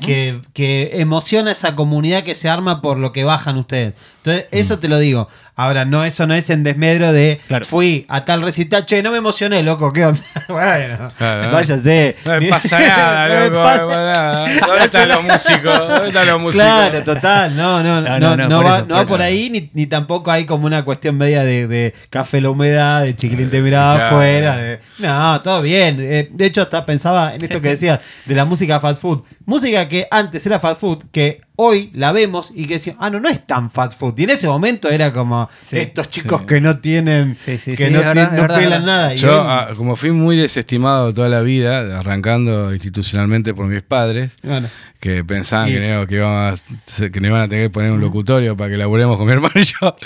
Que, 0.00 0.40
que 0.52 0.90
emociona 0.94 1.50
esa 1.52 1.74
comunidad 1.74 2.22
que 2.22 2.34
se 2.36 2.48
arma 2.48 2.80
por 2.80 2.98
lo 2.98 3.12
que 3.12 3.24
bajan 3.24 3.56
ustedes. 3.56 3.94
Entonces, 4.18 4.44
eso 4.52 4.78
te 4.78 4.88
lo 4.88 4.98
digo. 4.98 5.28
Ahora, 5.56 5.84
no, 5.84 6.04
eso 6.04 6.26
no 6.26 6.34
es 6.34 6.48
en 6.48 6.62
desmedro 6.62 7.12
de 7.12 7.38
Claro. 7.46 7.66
fui 7.66 8.06
a 8.08 8.24
tal 8.24 8.40
recital, 8.40 8.86
che, 8.86 9.02
no 9.02 9.10
me 9.10 9.18
emocioné, 9.18 9.62
loco, 9.62 9.92
¿qué 9.92 10.06
onda? 10.06 10.20
bueno, 10.48 11.10
Claro. 11.18 11.50
váyase. 11.52 12.16
No 12.24 12.40
me 12.40 12.48
pasa 12.48 12.78
nada, 12.88 13.28
loco. 13.46 13.62
pasa- 13.62 13.80
no 13.82 13.86
me 13.88 13.92
pasa 13.94 14.04
nada. 14.12 14.66
¿Dónde 14.66 14.84
están 14.84 15.08
los 15.08 15.22
músicos? 15.24 15.78
¿Dónde 15.88 16.08
están 16.08 16.26
los 16.28 16.40
músicos? 16.40 16.64
Claro, 16.66 17.02
total, 17.04 17.56
no, 17.56 17.82
no, 17.82 18.00
no, 18.00 18.18
No, 18.20 18.36
no, 18.36 18.48
no, 18.48 18.56
por 18.58 18.66
va, 18.66 18.76
eso, 18.78 18.86
por 18.86 18.96
va 18.96 19.04
por 19.04 19.20
eso. 19.20 19.24
ahí, 19.26 19.50
ni, 19.50 19.70
ni 19.74 19.86
tampoco 19.86 20.30
hay 20.30 20.46
como 20.46 20.64
una 20.66 20.82
cuestión 20.84 21.18
media 21.18 21.42
de, 21.44 21.66
de 21.66 21.94
café 22.08 22.40
la 22.40 22.50
humedad, 22.50 23.02
de 23.02 23.16
chiquilín 23.16 23.50
te 23.50 23.60
miraba 23.60 23.96
Claro. 23.96 24.16
afuera. 24.16 24.56
de- 24.56 24.80
no, 24.98 25.40
todo 25.42 25.60
bien. 25.62 25.98
Eh, 26.00 26.28
de 26.32 26.46
hecho, 26.46 26.62
hasta 26.62 26.86
pensaba 26.86 27.34
en 27.34 27.42
esto 27.42 27.60
que 27.60 27.68
decías 27.70 28.00
de 28.24 28.34
la 28.34 28.44
música 28.46 28.80
fast 28.80 29.00
food. 29.02 29.22
Música 29.44 29.79
que 29.88 30.06
antes 30.10 30.44
era 30.46 30.58
fast 30.60 30.80
food, 30.80 31.04
que 31.12 31.40
hoy 31.56 31.90
la 31.94 32.12
vemos 32.12 32.52
y 32.54 32.66
que 32.66 32.74
decimos, 32.74 32.98
ah, 33.02 33.10
no, 33.10 33.20
no 33.20 33.28
es 33.28 33.46
tan 33.46 33.70
fast 33.70 33.98
food. 33.98 34.14
Y 34.18 34.24
en 34.24 34.30
ese 34.30 34.46
momento 34.48 34.88
era 34.88 35.12
como 35.12 35.48
Sí. 35.62 35.76
estos 35.78 36.08
chicos 36.10 36.40
Sí. 36.42 36.46
que 36.46 36.60
no 36.60 36.78
tienen, 36.78 37.34
Sí, 37.34 37.58
sí, 37.58 37.72
que 37.76 37.86
sí, 37.88 37.92
no, 37.92 37.98
verdad, 37.98 38.12
tienen- 38.12 38.30
es 38.30 38.36
no 38.36 38.42
verdad, 38.42 38.58
es 38.58 38.64
pelan 38.64 38.82
verdad. 38.82 38.96
nada. 38.96 39.14
Y 39.14 39.16
Yo, 39.18 39.40
hoy- 39.42 39.46
ah, 39.48 39.68
como 39.76 39.96
fui 39.96 40.10
muy 40.12 40.36
desestimado 40.36 41.12
toda 41.12 41.28
la 41.28 41.40
vida, 41.42 41.98
arrancando 41.98 42.72
institucionalmente 42.72 43.52
por 43.54 43.66
mis 43.66 43.82
padres, 43.82 44.36
bueno, 44.42 44.68
que 45.00 45.22
pensaban 45.24 45.68
Y- 45.68 45.72
que, 45.72 45.80
no, 45.88 46.06
que, 46.06 46.14
íbamos 46.16 46.62
a- 46.64 47.08
que 47.10 47.18
iban 47.26 47.42
a 47.42 47.48
tener 47.48 47.66
que 47.66 47.70
poner 47.70 47.92
un 47.92 48.00
locutorio 48.00 48.56
para 48.56 48.70
que 48.70 48.76
laburemos 48.76 49.16
con 49.18 49.26
mi 49.26 49.32
hermano 49.34 49.52
y 49.56 49.64
yo, 49.64 49.96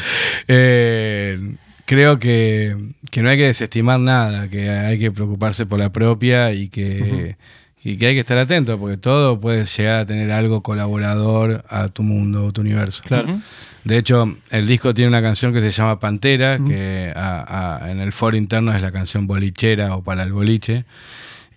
eh, 0.48 1.54
creo 1.86 2.18
que, 2.18 2.76
que 3.10 3.22
no 3.22 3.28
hay 3.30 3.36
que 3.36 3.46
desestimar 3.46 4.00
nada, 4.00 4.48
que 4.48 4.70
hay 4.70 4.98
que 4.98 5.10
preocuparse 5.12 5.66
por 5.66 5.78
la 5.78 5.92
propia 5.92 6.52
y 6.52 6.68
que, 6.68 7.36
y 7.84 7.96
que 7.98 8.06
hay 8.06 8.14
que 8.14 8.20
estar 8.20 8.38
atento, 8.38 8.78
porque 8.78 8.96
todo 8.96 9.38
puede 9.38 9.66
llegar 9.66 10.00
a 10.00 10.06
tener 10.06 10.32
algo 10.32 10.62
colaborador 10.62 11.64
a 11.68 11.88
tu 11.88 12.02
mundo 12.02 12.46
o 12.46 12.52
tu 12.52 12.62
universo. 12.62 13.02
Ujú. 13.24 13.40
De 13.84 13.98
hecho, 13.98 14.34
el 14.50 14.66
disco 14.66 14.94
tiene 14.94 15.08
una 15.10 15.20
canción 15.20 15.52
que 15.52 15.60
se 15.60 15.70
llama 15.70 16.00
Pantera, 16.00 16.58
que 16.66 17.12
a- 17.14 17.82
a- 17.84 17.90
en 17.90 18.00
el 18.00 18.12
foro 18.12 18.36
interno 18.36 18.72
es 18.72 18.80
la 18.80 18.90
canción 18.90 19.26
bolichera 19.26 19.94
o 19.96 20.02
para 20.02 20.22
el 20.22 20.32
boliche. 20.32 20.86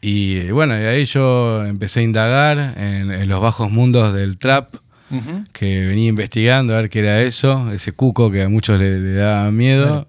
Y 0.01 0.49
bueno, 0.51 0.79
y 0.79 0.83
ahí 0.83 1.05
yo 1.05 1.65
empecé 1.65 2.01
a 2.01 2.03
indagar 2.03 2.73
en, 2.77 3.11
en 3.11 3.27
los 3.29 3.41
bajos 3.41 3.71
mundos 3.71 4.13
del 4.13 4.37
trap, 4.37 4.75
que 5.53 5.85
venía 5.85 6.09
investigando 6.09 6.73
a 6.73 6.81
ver 6.81 6.89
qué 6.89 6.99
era 6.99 7.21
eso, 7.21 7.71
ese 7.71 7.93
cuco 7.93 8.29
que 8.29 8.43
a 8.43 8.49
muchos 8.49 8.77
le, 8.77 8.99
le 8.99 9.13
daba 9.13 9.49
miedo. 9.51 10.05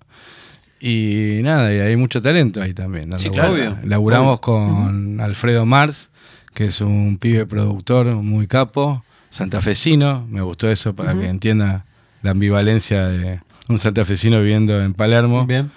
Y 0.80 1.40
nada, 1.42 1.74
y 1.74 1.78
hay 1.80 1.96
mucho 1.96 2.22
talento 2.22 2.62
ahí 2.62 2.72
también. 2.72 3.12
Sí, 3.18 3.30
claro. 3.30 3.52
Obvio. 3.52 3.78
Laburamos 3.84 4.40
con 4.40 5.20
Alfredo 5.20 5.66
Mars, 5.66 6.10
que 6.54 6.66
es 6.66 6.80
un 6.80 7.18
pibe 7.18 7.46
productor 7.46 8.06
muy 8.14 8.46
capo, 8.46 9.04
santafesino. 9.30 10.26
Me 10.30 10.40
gustó 10.40 10.70
eso 10.70 10.94
para 10.94 11.14
que 11.18 11.26
entienda 11.26 11.84
la 12.22 12.30
ambivalencia 12.30 13.06
de 13.08 13.40
un 13.68 13.78
santafesino 13.78 14.40
viviendo 14.40 14.80
en 14.82 14.94
Palermo. 14.94 15.46
bien. 15.46 15.70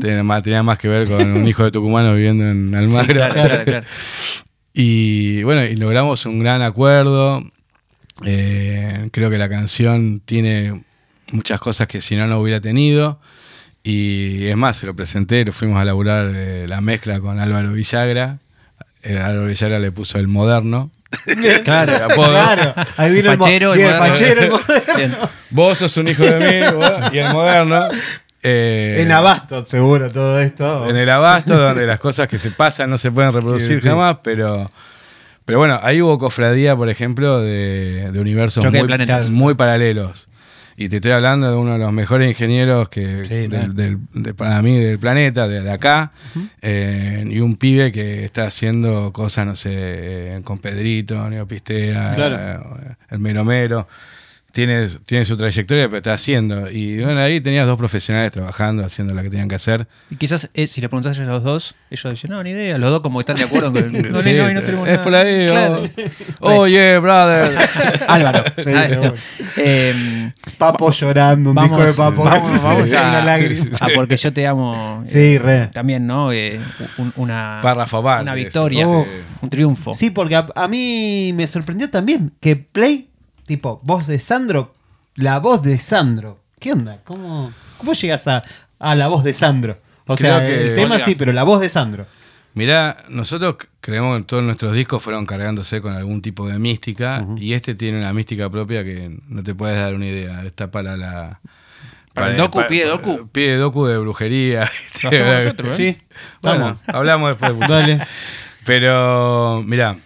Tenía 0.00 0.22
más, 0.22 0.42
tenía 0.42 0.62
más 0.62 0.78
que 0.78 0.88
ver 0.88 1.08
con 1.08 1.22
un 1.32 1.48
hijo 1.48 1.64
de 1.64 1.70
tucumano 1.70 2.14
viviendo 2.14 2.44
en 2.48 2.70
Sí, 2.70 2.76
Almagro. 2.76 3.14
claro, 3.14 3.34
claro, 3.34 3.64
claro. 3.64 3.86
Y 4.76 5.42
bueno, 5.44 5.64
y 5.64 5.76
logramos 5.76 6.26
un 6.26 6.40
gran 6.40 6.60
acuerdo. 6.60 7.42
Eh, 8.24 9.08
creo 9.12 9.30
que 9.30 9.38
la 9.38 9.48
canción 9.48 10.20
tiene 10.24 10.82
muchas 11.30 11.60
cosas 11.60 11.86
que 11.86 12.00
si 12.00 12.16
no, 12.16 12.26
no 12.26 12.38
hubiera 12.40 12.60
tenido. 12.60 13.20
Y 13.86 14.46
es 14.46 14.56
más, 14.56 14.78
se 14.78 14.86
lo 14.86 14.96
presenté, 14.96 15.44
lo 15.44 15.52
fuimos 15.52 15.78
a 15.78 15.84
laburar 15.84 16.32
eh, 16.34 16.64
la 16.66 16.80
mezcla 16.80 17.20
con 17.20 17.38
Álvaro 17.38 17.72
Villagra. 17.72 18.38
Eh, 19.02 19.18
Álvaro 19.18 19.46
Villagra 19.46 19.78
le 19.78 19.92
puso 19.92 20.18
el 20.18 20.26
moderno. 20.26 20.90
Claro. 21.64 21.94
El 21.94 22.02
apodo. 22.10 22.30
Claro, 22.30 22.74
ahí 22.96 23.12
vino 23.12 23.30
el, 23.32 23.38
mo- 23.38 23.44
Fachero, 23.44 23.74
el 23.74 23.80
moderno. 23.80 24.06
fachero, 24.06 24.40
el 24.40 24.50
moderno. 24.52 24.94
Bien. 24.96 25.16
Vos 25.50 25.78
sos 25.78 25.96
un 25.98 26.08
hijo 26.08 26.24
de 26.24 26.38
mí 26.40 26.76
vos, 26.76 26.92
y 27.12 27.18
el 27.18 27.32
moderno. 27.32 27.88
Eh, 28.42 28.96
En 29.00 29.12
abasto, 29.12 29.64
seguro, 29.66 30.10
todo 30.10 30.40
esto. 30.40 30.88
en 30.88 30.96
el 30.96 31.08
abasto, 31.10 31.56
donde 31.58 31.86
las 31.86 32.00
cosas 32.00 32.26
que 32.28 32.38
se 32.38 32.50
pasan 32.50 32.88
no 32.90 32.96
se 32.98 33.10
pueden 33.10 33.32
reproducir 33.32 33.76
Sí, 33.76 33.80
sí. 33.82 33.88
jamás, 33.88 34.16
pero, 34.22 34.70
pero 35.44 35.58
bueno, 35.58 35.78
ahí 35.82 36.00
hubo 36.02 36.18
cofradía, 36.18 36.74
por 36.76 36.88
ejemplo, 36.88 37.40
de, 37.40 38.10
de 38.12 38.20
universos 38.20 38.64
muy 39.30 39.54
paralelos. 39.54 40.28
Y 40.76 40.88
te 40.88 40.96
estoy 40.96 41.12
hablando 41.12 41.50
de 41.50 41.56
uno 41.56 41.74
de 41.74 41.78
los 41.78 41.92
mejores 41.92 42.28
ingenieros 42.28 42.88
que 42.88 43.24
Sí, 43.24 43.46
del, 43.48 43.74
del- 43.76 43.98
de- 44.12 44.34
para 44.34 44.60
mí 44.60 44.78
del 44.78 44.98
planeta, 44.98 45.46
de, 45.46 45.60
de 45.62 45.70
acá, 45.70 46.10
eh, 46.62 47.24
y 47.28 47.38
un 47.40 47.56
pibe 47.56 47.92
que 47.92 48.24
está 48.24 48.46
haciendo 48.46 49.12
cosas, 49.12 49.46
no 49.46 49.54
sé, 49.54 49.70
eh, 49.72 50.40
con 50.42 50.58
Pedrito, 50.58 51.28
Neopistea, 51.30 52.14
Claro. 52.16 52.78
eh, 52.82 52.94
el 53.10 53.18
Mero 53.20 53.44
Mero. 53.44 53.86
Tiene, 54.54 54.86
tiene 55.04 55.24
su 55.24 55.36
trayectoria, 55.36 55.86
pero 55.88 55.96
está 55.96 56.12
haciendo. 56.12 56.70
Y 56.70 57.02
bueno, 57.02 57.18
ahí 57.20 57.40
tenías 57.40 57.66
dos 57.66 57.76
profesionales 57.76 58.30
trabajando, 58.32 58.84
haciendo 58.84 59.12
lo 59.12 59.20
que 59.22 59.28
tenían 59.28 59.48
que 59.48 59.56
hacer. 59.56 59.88
Y 60.10 60.16
quizás 60.16 60.48
eh, 60.54 60.68
si 60.68 60.80
le 60.80 60.88
preguntas 60.88 61.18
a 61.18 61.24
los 61.24 61.42
dos, 61.42 61.74
ellos 61.90 62.14
dicen, 62.14 62.30
no, 62.30 62.40
ni 62.42 62.50
idea. 62.50 62.78
Los 62.78 62.90
dos 62.90 63.00
como 63.00 63.18
están 63.18 63.34
de 63.36 63.42
acuerdo 63.42 63.72
con 63.72 63.82
no, 64.12 64.16
Sí, 64.20 64.32
no, 64.34 64.52
no 64.52 64.60
tenemos 64.62 64.86
es 64.88 64.92
nada. 64.92 65.02
por 65.02 65.14
ahí. 65.16 65.46
Claro. 65.48 65.82
Oh, 66.38 66.52
oh, 66.60 66.66
yeah, 66.68 66.98
brother. 67.00 67.50
Álvaro. 68.06 68.44
Sí, 68.56 68.70
Ah, 68.72 69.12
eh, 69.56 70.32
Papo 70.58 70.90
llorando, 70.92 71.50
un 71.50 71.56
vamos, 71.56 71.84
disco 71.86 71.90
de 72.04 72.10
Papo. 72.10 72.24
vamos, 72.24 72.62
vamos 72.62 72.88
Sí, 72.88 72.94
una 72.94 73.18
a, 73.22 73.24
lágrima. 73.24 73.66
a 73.80 73.88
porque 73.94 74.16
yo 74.16 74.32
te 74.32 74.46
amo. 74.46 75.02
eh, 75.06 75.10
Sí, 75.12 75.38
re. 75.38 75.66
También, 75.72 76.06
¿no? 76.06 76.32
Eh, 76.32 76.60
un- 76.98 77.12
una, 77.16 77.58
Párrafo 77.62 78.00
una 78.00 78.20
ese, 78.32 78.34
victoria, 78.44 78.86
Oh. 78.88 79.04
un 79.40 79.50
triunfo. 79.50 79.94
Sí, 79.94 80.10
porque 80.10 80.36
a, 80.36 80.46
a 80.54 80.68
mí 80.68 81.32
me 81.34 81.46
sorprendió 81.46 81.90
también 81.90 82.32
que 82.40 82.56
Play, 82.56 83.08
tipo, 83.46 83.80
voz 83.84 84.06
de 84.06 84.18
Sandro, 84.20 84.74
la 85.14 85.38
voz 85.38 85.62
de 85.62 85.78
Sandro. 85.78 86.40
¿Qué 86.58 86.72
onda? 86.72 87.00
¿Cómo, 87.04 87.52
cómo 87.78 87.92
llegas 87.94 88.26
a, 88.28 88.42
a 88.78 88.94
la 88.94 89.08
voz 89.08 89.24
de 89.24 89.34
Sandro? 89.34 89.78
O 90.06 90.16
Creo 90.16 90.38
sea, 90.38 90.46
que- 90.46 90.68
el 90.70 90.74
tema 90.74 90.98
sí, 91.00 91.14
pero 91.14 91.32
la 91.32 91.44
voz 91.44 91.60
de 91.60 91.68
Sandro. 91.68 92.06
Mirá, 92.54 92.96
nosotros 93.08 93.56
c- 93.60 93.66
creemos 93.80 94.16
que 94.18 94.24
todos 94.26 94.42
nuestros 94.44 94.72
discos 94.74 95.02
fueron 95.02 95.26
cargándose 95.26 95.80
con 95.80 95.92
algún 95.94 96.22
tipo 96.22 96.46
de 96.46 96.58
mística 96.60 97.26
y 97.36 97.52
este 97.52 97.74
tiene 97.74 97.98
una 97.98 98.12
mística 98.12 98.48
propia 98.48 98.84
que 98.84 99.18
no 99.28 99.42
te 99.42 99.54
puedes 99.56 99.76
dar 99.76 99.92
una 99.94 100.06
idea. 100.06 100.44
Está 100.44 100.70
para 100.70 100.96
la... 100.96 101.40
Para 102.12 102.30
el 102.30 102.36
docu, 102.36 102.62
pide 102.68 102.84
docu. 102.86 103.28
Pide 103.32 103.56
docu 103.56 103.86
de 103.86 103.98
brujería. 103.98 104.70
Lo 105.02 105.08
hacemos 105.08 105.34
nosotros, 105.44 105.80
¿eh? 105.80 105.98
Sí, 105.98 106.16
Bueno, 106.42 106.64
vamos. 106.66 106.78
hablamos 106.86 107.30
después. 107.30 107.52
muchachos. 107.54 107.70
Dale. 107.70 108.00
Pero, 108.64 109.62
mira, 109.66 109.96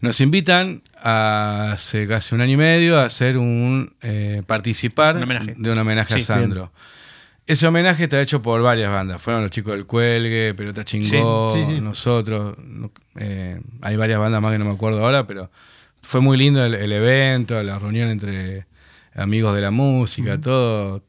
nos 0.00 0.20
invitan 0.20 0.82
hace 1.02 2.06
casi 2.06 2.34
un 2.34 2.40
año 2.40 2.52
y 2.54 2.56
medio 2.56 2.98
a 2.98 3.04
hacer 3.04 3.36
un 3.38 3.94
eh, 4.02 4.42
participar 4.46 5.16
Un 5.16 5.62
de 5.62 5.70
un 5.72 5.78
homenaje 5.78 6.14
Sí, 6.14 6.20
a 6.20 6.22
Sandro. 6.24 6.72
Ese 7.46 7.66
homenaje 7.66 8.04
está 8.04 8.20
hecho 8.22 8.40
por 8.40 8.62
varias 8.62 8.90
bandas. 8.92 9.20
Fueron 9.20 9.42
los 9.42 9.50
chicos 9.50 9.72
del 9.74 9.84
Cuelgue, 9.84 10.54
Pelota 10.54 10.84
Chingó, 10.84 11.54
Sí, 11.56 11.64
sí, 11.66 11.74
sí. 11.74 11.80
nosotros. 11.80 12.56
no- 12.58 12.92
eh, 13.16 13.60
hay 13.80 13.96
varias 13.96 14.20
bandas 14.20 14.40
más 14.40 14.52
que 14.52 14.58
no 14.58 14.64
me 14.64 14.70
acuerdo 14.72 15.04
ahora, 15.04 15.26
pero 15.26 15.50
fue 16.02 16.20
muy 16.20 16.36
lindo 16.38 16.64
el, 16.64 16.74
el 16.74 16.92
evento, 16.92 17.60
la 17.62 17.78
reunión 17.80 18.08
entre 18.08 18.66
amigos 19.14 19.54
de 19.56 19.60
la 19.60 19.70
música, 19.72 20.40
todo 20.40 21.02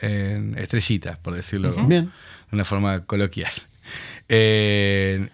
en 0.00 0.58
estrellitas, 0.58 1.18
por 1.18 1.34
decirlo 1.34 1.72
de 1.72 2.08
una 2.52 2.64
forma 2.64 3.04
coloquial. 3.06 3.52
Eh, 4.28 5.28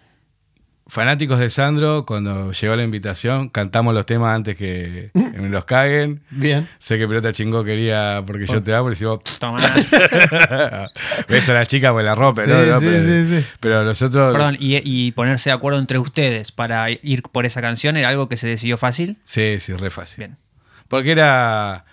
fanáticos 0.93 1.38
de 1.38 1.49
Sandro, 1.49 2.05
cuando 2.05 2.53
llegó 2.53 2.76
la 2.76 2.82
invitación, 2.82 3.49
cantamos 3.49 3.95
los 3.95 4.05
temas 4.05 4.36
antes 4.36 4.59
que, 4.59 5.11
me 5.14 5.49
los 5.49 5.64
caguen. 5.64 6.20
Bien. 6.28 6.68
Sé 6.78 6.99
que 6.99 7.09
Pelota 7.09 7.32
Chingó 7.32 7.64
quería 7.64 8.22
porque 8.26 8.47
yo 8.47 8.62
te 8.62 8.74
amo, 8.74 8.90
le 8.90 8.93
decimos, 8.93 9.20
Toma. 9.38 9.59
ves 11.30 11.49
a 11.49 11.55
la 11.55 11.64
chica 11.64 11.93
pues 11.93 12.05
la 12.05 12.14
ropa, 12.14 12.45
¿no? 12.45 12.62
Sí, 12.62 12.68
¿no? 12.68 12.80
sí, 12.80 12.86
pero, 12.86 13.07
sí, 13.07 13.40
sí. 13.40 13.47
pero 13.59 13.84
nosotros... 13.84 14.32
Perdón, 14.34 14.59
y, 14.61 14.76
y 14.84 15.12
ponerse 15.12 15.49
de 15.49 15.55
acuerdo 15.55 15.78
entre 15.78 15.99
ustedes 15.99 16.53
para 16.53 16.90
ir 16.90 17.22
por 17.22 17.47
esa 17.47 17.62
canción 17.62 17.97
era 17.97 18.11
algo 18.11 18.28
que 18.28 18.36
se 18.36 18.47
decidió 18.47 18.76
fácil. 18.76 19.16
Sí, 19.24 19.61
sí, 19.61 19.72
re 19.72 19.88
fácil. 19.88 20.18
Bien. 20.18 20.36
Porque 20.88 21.12
era... 21.12 21.86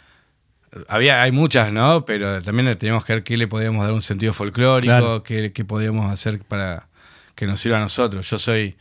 Había, 0.89 1.22
hay 1.22 1.32
muchas, 1.32 1.72
¿no? 1.72 2.04
Pero 2.04 2.41
también 2.41 2.78
teníamos 2.78 3.06
que 3.06 3.14
ver 3.14 3.24
qué 3.24 3.38
le 3.38 3.47
podíamos 3.47 3.82
dar 3.82 3.93
un 3.93 4.02
sentido 4.02 4.34
folclórico, 4.34 4.93
Claro. 4.93 5.24
qué, 5.24 5.54
qué 5.54 5.64
podíamos 5.64 6.12
hacer 6.12 6.39
para 6.45 6.89
que 7.40 7.48
nos 7.48 7.60
sirva 7.60 7.78
a 7.78 7.82
nosotros. 7.82 8.30
Yo 8.30 8.38
soy 8.38 8.76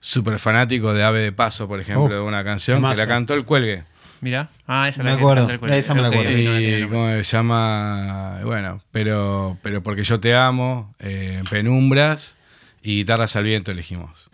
súper 0.00 0.38
fanático 0.38 0.94
de 0.94 1.04
Ave 1.04 1.20
de 1.20 1.32
Paso, 1.32 1.68
por 1.68 1.78
ejemplo, 1.80 2.04
Oh, 2.06 2.08
de 2.08 2.20
una 2.20 2.42
canción 2.42 2.82
que 2.82 2.94
la 2.96 3.06
cantó 3.06 3.34
el 3.34 3.44
Cuelgue. 3.44 3.84
Mira. 4.20 4.48
Ah, 4.66 4.88
esa 4.88 5.02
es 5.02 5.04
Me 5.04 5.10
la 5.12 5.16
acuerdo, 5.16 5.48
el 5.48 5.72
esa 5.72 5.94
me 5.94 6.02
la 6.02 6.08
acuerdo. 6.08 6.32
Y 6.36 6.86
cómo 6.88 7.08
se 7.10 7.22
llama, 7.22 8.40
bueno, 8.42 8.80
pero, 8.90 9.56
pero 9.62 9.82
porque 9.82 10.02
yo 10.02 10.18
te 10.18 10.34
amo, 10.34 10.94
eh, 10.98 11.42
Penumbras 11.50 12.36
y 12.82 12.96
Guitarras 12.96 13.36
al 13.36 13.44
Viento 13.44 13.70
elegimos. 13.70 14.28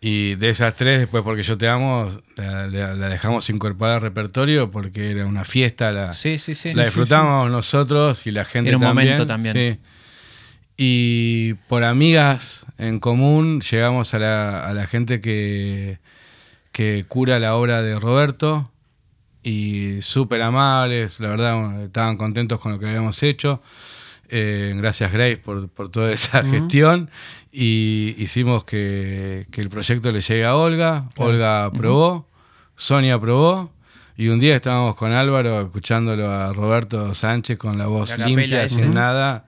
Y 0.00 0.34
de 0.36 0.50
esas 0.50 0.74
tres, 0.76 1.00
después 1.00 1.24
porque 1.24 1.42
yo 1.42 1.56
te 1.58 1.68
amo, 1.68 2.08
la, 2.36 2.66
la- 2.68 2.94
la 2.94 3.08
dejamos 3.08 3.48
incorporar 3.50 3.96
al 3.96 4.00
repertorio 4.02 4.70
porque 4.70 5.10
era 5.10 5.24
una 5.26 5.44
fiesta, 5.44 5.90
la, 5.90 6.12
Sí, 6.12 6.38
sí, 6.38 6.54
sí. 6.54 6.72
la 6.74 6.84
disfrutamos 6.84 7.50
nosotros 7.50 8.26
y 8.26 8.30
la 8.30 8.44
gente 8.44 8.70
Era 8.70 8.76
un 8.76 8.82
también. 8.82 9.08
momento 9.08 9.26
también. 9.26 9.52
Y 10.80 11.54
por 11.68 11.82
amigas 11.82 12.64
en 12.78 13.00
común 13.00 13.60
llegamos 13.60 14.14
a 14.14 14.20
la, 14.20 14.64
a 14.64 14.72
la 14.72 14.86
gente 14.86 15.20
que, 15.20 15.98
que 16.70 17.04
cura 17.08 17.40
la 17.40 17.56
obra 17.56 17.82
de 17.82 17.98
Roberto 17.98 18.70
y 19.42 20.00
súper 20.02 20.40
amables, 20.40 21.18
la 21.18 21.30
verdad 21.30 21.82
estaban 21.82 22.16
contentos 22.16 22.60
con 22.60 22.70
lo 22.70 22.78
que 22.78 22.86
habíamos 22.86 23.20
hecho. 23.24 23.60
Eh, 24.28 24.72
gracias 24.76 25.10
Grace 25.10 25.38
por, 25.38 25.68
por 25.68 25.88
toda 25.88 26.12
esa 26.12 26.44
gestión. 26.44 27.10
Y 27.50 28.14
hicimos 28.18 28.62
que, 28.62 29.46
que 29.50 29.60
el 29.60 29.70
proyecto 29.70 30.12
le 30.12 30.20
llegue 30.20 30.44
a 30.44 30.54
Olga, 30.54 31.08
Olga 31.16 31.64
aprobó, 31.64 32.28
Sonia 32.76 33.14
aprobó. 33.14 33.72
Y 34.16 34.28
un 34.28 34.38
día 34.38 34.54
estábamos 34.54 34.94
con 34.94 35.10
Álvaro 35.10 35.60
escuchándolo 35.62 36.30
a 36.30 36.52
Roberto 36.52 37.14
Sánchez 37.14 37.58
con 37.58 37.78
la 37.78 37.88
voz 37.88 38.16
La 38.16 38.26
limpia, 38.26 38.68
sin 38.68 38.92
nada, 38.92 39.47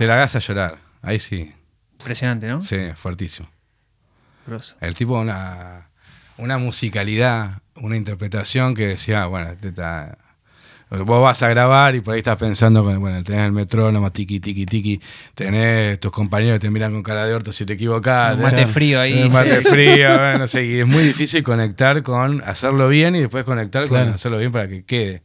te 0.00 0.06
la 0.06 0.14
hagas 0.14 0.34
a 0.34 0.38
llorar, 0.38 0.78
ahí 1.02 1.20
sí, 1.20 1.52
Impresionante, 1.98 2.48
¿no? 2.48 2.62
sí, 2.62 2.78
fuertísimo. 2.96 3.50
Grosso. 4.46 4.74
El 4.80 4.94
tipo 4.94 5.20
una, 5.20 5.90
una 6.38 6.56
musicalidad, 6.56 7.58
una 7.76 7.98
interpretación 7.98 8.72
que 8.72 8.86
decía, 8.86 9.26
bueno, 9.26 9.50
este 9.50 9.68
está- 9.68 10.16
vos 10.88 11.22
vas 11.22 11.42
a 11.42 11.50
grabar 11.50 11.94
y 11.96 12.00
por 12.00 12.14
ahí 12.14 12.20
estás 12.20 12.38
pensando, 12.38 12.82
bueno, 12.82 13.22
tenés 13.22 13.44
el 13.44 13.52
metrónomo, 13.52 14.10
tiki, 14.10 14.40
tiki, 14.40 14.64
tiki, 14.64 14.98
tenés 15.34 16.00
tus 16.00 16.10
compañeros 16.10 16.54
que 16.54 16.60
te 16.60 16.70
miran 16.70 16.92
con 16.92 17.02
cara 17.02 17.26
de 17.26 17.34
orto 17.34 17.52
si 17.52 17.66
te 17.66 17.74
equivocás. 17.74 18.36
Un 18.36 18.40
mate 18.42 18.66
frío 18.66 19.02
ahí. 19.02 19.22
un 19.24 19.30
mate 19.34 19.62
sí. 19.62 19.68
frío, 19.68 20.08
bueno, 20.16 20.38
no 20.38 20.46
sé, 20.46 20.64
y 20.64 20.80
es 20.80 20.86
muy 20.86 21.02
difícil 21.02 21.42
conectar 21.42 22.02
con 22.02 22.42
hacerlo 22.42 22.88
bien 22.88 23.14
y 23.16 23.20
después 23.20 23.44
conectar 23.44 23.86
con 23.86 24.08
hacerlo 24.08 24.38
bien 24.38 24.50
para 24.50 24.66
que 24.66 24.82
quede. 24.86 25.22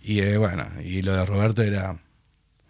Y 0.00 0.20
eh, 0.20 0.36
bueno, 0.36 0.68
y 0.84 1.02
lo 1.02 1.16
de 1.16 1.26
Roberto 1.26 1.62
era 1.62 1.96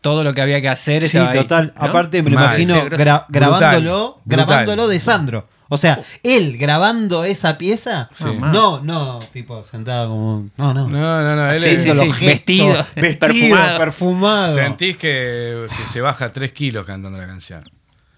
Todo 0.01 0.23
lo 0.25 0.33
que 0.35 0.41
había 0.41 0.61
que 0.61 0.69
hacer 0.69 1.03
Sí, 1.03 1.07
estaba 1.09 1.31
ahí, 1.31 1.39
total. 1.39 1.73
¿no? 1.77 1.85
Aparte 1.85 2.23
me 2.23 2.31
lo 2.31 2.37
imagino 2.37 2.87
gra- 2.87 3.27
grabándolo, 3.29 4.21
Brutal. 4.25 4.47
grabándolo 4.47 4.89
de 4.89 5.01
Sandro. 5.01 5.49
O 5.71 5.77
sea, 5.77 6.01
él 6.23 6.57
grabando 6.57 7.25
esa 7.25 7.59
pieza, 7.59 8.09
Sí. 8.15 8.25
Ah, 8.43 8.51
no, 8.53 8.81
no, 8.81 9.19
tipo 9.35 9.65
sentado 9.65 10.09
como, 10.09 10.49
no, 10.57 10.73
no. 10.73 10.89
No, 10.89 11.23
no, 11.23 11.37
no, 11.37 11.51
él 11.51 11.63
es- 11.63 11.83
sí, 11.83 11.91
sí, 11.91 11.95
gestos, 12.13 12.21
vestido, 12.21 12.87
vestido, 12.97 13.19
perfumado. 13.57 13.79
perfumado. 13.79 14.49
Sentís 14.49 14.97
que, 14.97 15.67
que 15.77 15.83
se 15.93 16.01
baja 16.01 16.33
3 16.33 16.53
kilos 16.53 16.87
cantando 16.87 17.19
la 17.19 17.27
canción. 17.27 17.71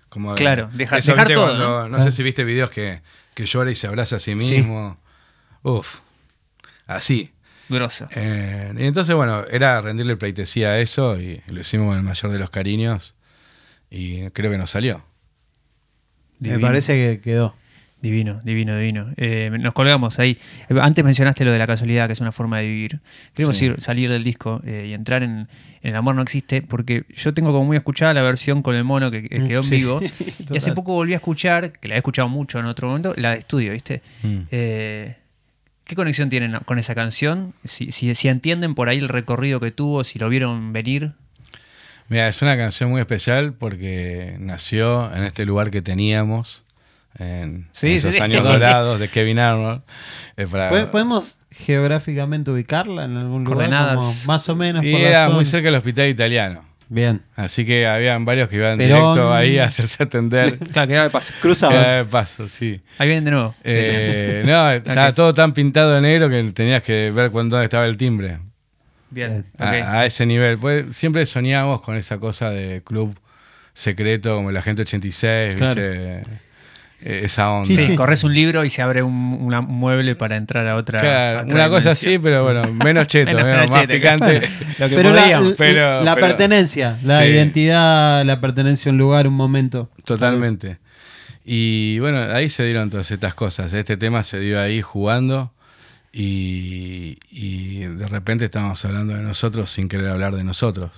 Como 0.08 0.32
Claro, 0.34 0.68
deja- 0.72 0.98
eso, 0.98 1.12
dejar 1.12 1.28
todo, 1.32 1.46
cuando- 1.46 1.88
¿no? 1.88 1.98
¿no? 1.98 2.04
sé 2.04 2.12
si 2.12 2.22
viste 2.22 2.44
videos 2.44 2.70
que, 2.70 3.00
que 3.34 3.46
llora 3.46 3.70
y 3.70 3.74
se 3.74 3.86
abraza 3.88 4.16
a 4.16 4.18
sí 4.20 4.34
mismo. 4.36 4.96
Uf, 5.62 5.96
así. 6.86 7.32
Grosso. 7.70 8.06
Eh, 8.14 8.72
y 8.76 8.84
entonces, 8.84 9.14
bueno, 9.14 9.44
era 9.50 9.80
rendirle 9.80 10.16
pleitesía 10.16 10.70
a 10.70 10.78
eso 10.80 11.18
y 11.18 11.40
lo 11.48 11.60
hicimos 11.60 11.88
con 11.88 11.96
el 11.96 12.02
mayor 12.02 12.30
de 12.32 12.38
los 12.38 12.50
cariños 12.50 13.14
y 13.90 14.28
creo 14.30 14.50
que 14.50 14.58
nos 14.58 14.70
salió. 14.70 15.04
Me 16.38 16.50
Divino. 16.50 16.66
parece 16.68 16.94
que 16.94 17.20
quedó. 17.20 17.54
Divino, 18.02 18.40
divino, 18.44 18.78
divino. 18.78 19.12
Eh, 19.18 19.50
nos 19.60 19.74
colgamos 19.74 20.18
ahí. 20.18 20.38
Eh, 20.70 20.74
Antes 20.80 21.04
mencionaste 21.04 21.44
lo 21.44 21.52
de 21.52 21.58
la 21.58 21.66
casualidad, 21.66 22.06
que 22.06 22.14
es 22.14 22.20
una 22.20 22.32
forma 22.32 22.56
de 22.58 22.66
vivir. 22.66 23.00
Queremos 23.34 23.58
Sí. 23.58 23.66
ir, 23.66 23.80
salir 23.82 24.08
del 24.08 24.24
disco 24.24 24.62
eh, 24.64 24.86
y 24.88 24.94
entrar 24.94 25.22
en, 25.22 25.48
en 25.82 25.90
El 25.90 25.96
amor 25.96 26.14
no 26.14 26.22
existe, 26.22 26.62
porque 26.62 27.04
yo 27.14 27.34
tengo 27.34 27.52
como 27.52 27.66
muy 27.66 27.76
escuchada 27.76 28.14
la 28.14 28.22
versión 28.22 28.62
con 28.62 28.74
el 28.74 28.84
mono 28.84 29.10
que, 29.10 29.22
que 29.28 29.44
quedó 29.46 29.58
en 29.60 29.64
Sí, 29.64 29.76
vivo. 29.76 30.00
y 30.50 30.56
hace 30.56 30.72
poco 30.72 30.94
volví 30.94 31.12
a 31.12 31.16
escuchar, 31.16 31.72
que 31.72 31.88
la 31.88 31.94
he 31.96 31.98
escuchado 31.98 32.26
mucho 32.30 32.58
en 32.58 32.64
otro 32.64 32.88
momento, 32.88 33.12
la 33.18 33.32
de 33.32 33.40
estudio, 33.40 33.72
¿viste? 33.72 34.00
Mm. 34.22 34.38
Eh, 34.50 35.16
¿Qué 35.90 35.96
conexión 35.96 36.30
tienen 36.30 36.56
con 36.66 36.78
esa 36.78 36.94
canción? 36.94 37.52
Si, 37.64 37.90
si, 37.90 38.14
si 38.14 38.28
entienden 38.28 38.76
por 38.76 38.88
ahí 38.88 38.98
el 38.98 39.08
recorrido 39.08 39.58
que 39.58 39.72
tuvo, 39.72 40.04
si 40.04 40.20
lo 40.20 40.28
vieron 40.28 40.72
venir. 40.72 41.14
Mira, 42.08 42.28
es 42.28 42.40
una 42.42 42.56
canción 42.56 42.90
muy 42.90 43.00
especial 43.00 43.54
porque 43.54 44.36
nació 44.38 45.12
en 45.12 45.24
este 45.24 45.44
lugar 45.44 45.72
que 45.72 45.82
teníamos, 45.82 46.62
en, 47.18 47.66
Sí, 47.72 47.88
en 47.88 47.92
esos 47.96 48.14
sí. 48.14 48.22
años 48.22 48.44
dorados 48.44 49.00
de 49.00 49.08
Kevin 49.08 49.40
Arnold. 49.40 49.82
Eh, 50.36 50.46
para- 50.46 50.70
¿Pod- 50.70 50.90
¿Podemos 50.92 51.38
geográficamente 51.50 52.52
ubicarla 52.52 53.04
en 53.06 53.16
algún 53.16 53.42
lugar? 53.42 53.56
Coordenadas. 53.68 53.96
como 53.96 54.14
más 54.26 54.48
o 54.48 54.54
menos. 54.54 54.84
y 54.84 54.92
por 54.92 55.00
la 55.00 55.08
era 55.08 55.24
zona? 55.24 55.34
muy 55.34 55.44
cerca 55.44 55.66
del 55.66 55.74
hospital 55.74 56.08
italiano. 56.08 56.64
Bien. 56.92 57.22
Así 57.36 57.64
que 57.64 57.86
habían 57.86 58.24
varios 58.24 58.48
que 58.48 58.56
iban 58.56 58.76
Perón. 58.76 58.98
directo 59.14 59.32
ahí 59.32 59.58
a 59.58 59.64
hacerse 59.66 60.02
atender. 60.02 60.58
Claro, 60.72 60.88
quedaba 60.88 61.04
de 61.04 61.10
paso. 61.10 61.32
Cruzado. 61.40 61.72
Era 61.72 61.98
de 61.98 62.04
paso, 62.04 62.48
sí. 62.48 62.80
Ahí 62.98 63.06
vienen 63.06 63.24
de 63.26 63.30
nuevo. 63.30 63.54
Eh, 63.62 64.42
no, 64.46 64.72
estaba 64.72 65.14
todo 65.14 65.32
tan 65.32 65.52
pintado 65.54 65.94
de 65.94 66.00
negro 66.00 66.28
que 66.28 66.42
tenías 66.52 66.82
que 66.82 67.12
ver 67.12 67.30
cuándo 67.30 67.54
dónde 67.56 67.66
estaba 67.66 67.86
el 67.86 67.96
timbre. 67.96 68.38
Bien. 69.08 69.46
A, 69.56 69.66
ok. 69.68 69.72
a 69.86 70.06
ese 70.06 70.26
nivel. 70.26 70.58
Pues 70.58 70.96
siempre 70.96 71.24
soñábamos 71.26 71.80
con 71.80 71.96
esa 71.96 72.18
cosa 72.18 72.50
de 72.50 72.82
club 72.82 73.16
secreto 73.72 74.34
como 74.34 74.50
la 74.50 74.60
gente 74.60 74.82
86, 74.82 75.54
Claro. 75.54 75.80
¿viste? 75.80 76.24
Eh, 77.02 77.22
Esa 77.24 77.50
onda. 77.50 77.74
Sí, 77.74 77.84
Sí. 77.86 77.94
corres 77.96 78.24
un 78.24 78.34
libro 78.34 78.64
y 78.64 78.70
se 78.70 78.82
abre 78.82 79.02
un, 79.02 79.38
una- 79.40 79.60
un 79.60 79.74
mueble 79.74 80.14
para 80.16 80.36
entrar 80.36 80.66
a 80.66 80.76
otra. 80.76 81.00
Claro, 81.00 81.38
a 81.38 81.42
otra 81.44 81.54
una 81.54 81.68
cosa 81.70 81.92
así, 81.92 82.18
pero 82.18 82.44
bueno, 82.44 82.70
menos 82.74 83.06
cheto, 83.06 83.30
Menos- 83.34 83.44
menos- 83.44 83.60
menos 83.60 83.70
más 83.70 83.80
cheto, 83.82 83.94
picante. 83.94 84.40
Lo 84.78 84.88
que 84.88 84.96
Pero 84.96 85.12
la, 85.14 85.54
pero- 85.56 86.02
la 86.04 86.14
pero- 86.14 86.26
pertenencia, 86.26 86.98
la 87.02 87.18
Sí. 87.18 87.24
identidad, 87.30 88.24
la 88.24 88.40
pertenencia 88.40 88.90
a 88.90 88.92
un 88.92 88.98
lugar, 88.98 89.26
un 89.26 89.34
momento. 89.34 89.90
Totalmente. 90.04 90.78
Y 91.44 91.98
bueno, 92.00 92.18
ahí 92.34 92.50
se 92.50 92.64
dieron 92.64 92.90
todas 92.90 93.10
estas 93.10 93.34
cosas. 93.34 93.72
Este 93.72 93.96
tema 93.96 94.22
se 94.22 94.38
dio 94.38 94.60
ahí 94.60 94.82
jugando 94.82 95.52
y, 96.12 97.18
y 97.30 97.78
de 97.84 98.08
repente 98.08 98.44
estábamos 98.44 98.84
hablando 98.84 99.14
de 99.14 99.22
nosotros 99.22 99.70
sin 99.70 99.88
querer 99.88 100.08
hablar 100.10 100.34
de 100.36 100.44
nosotros. 100.44 100.90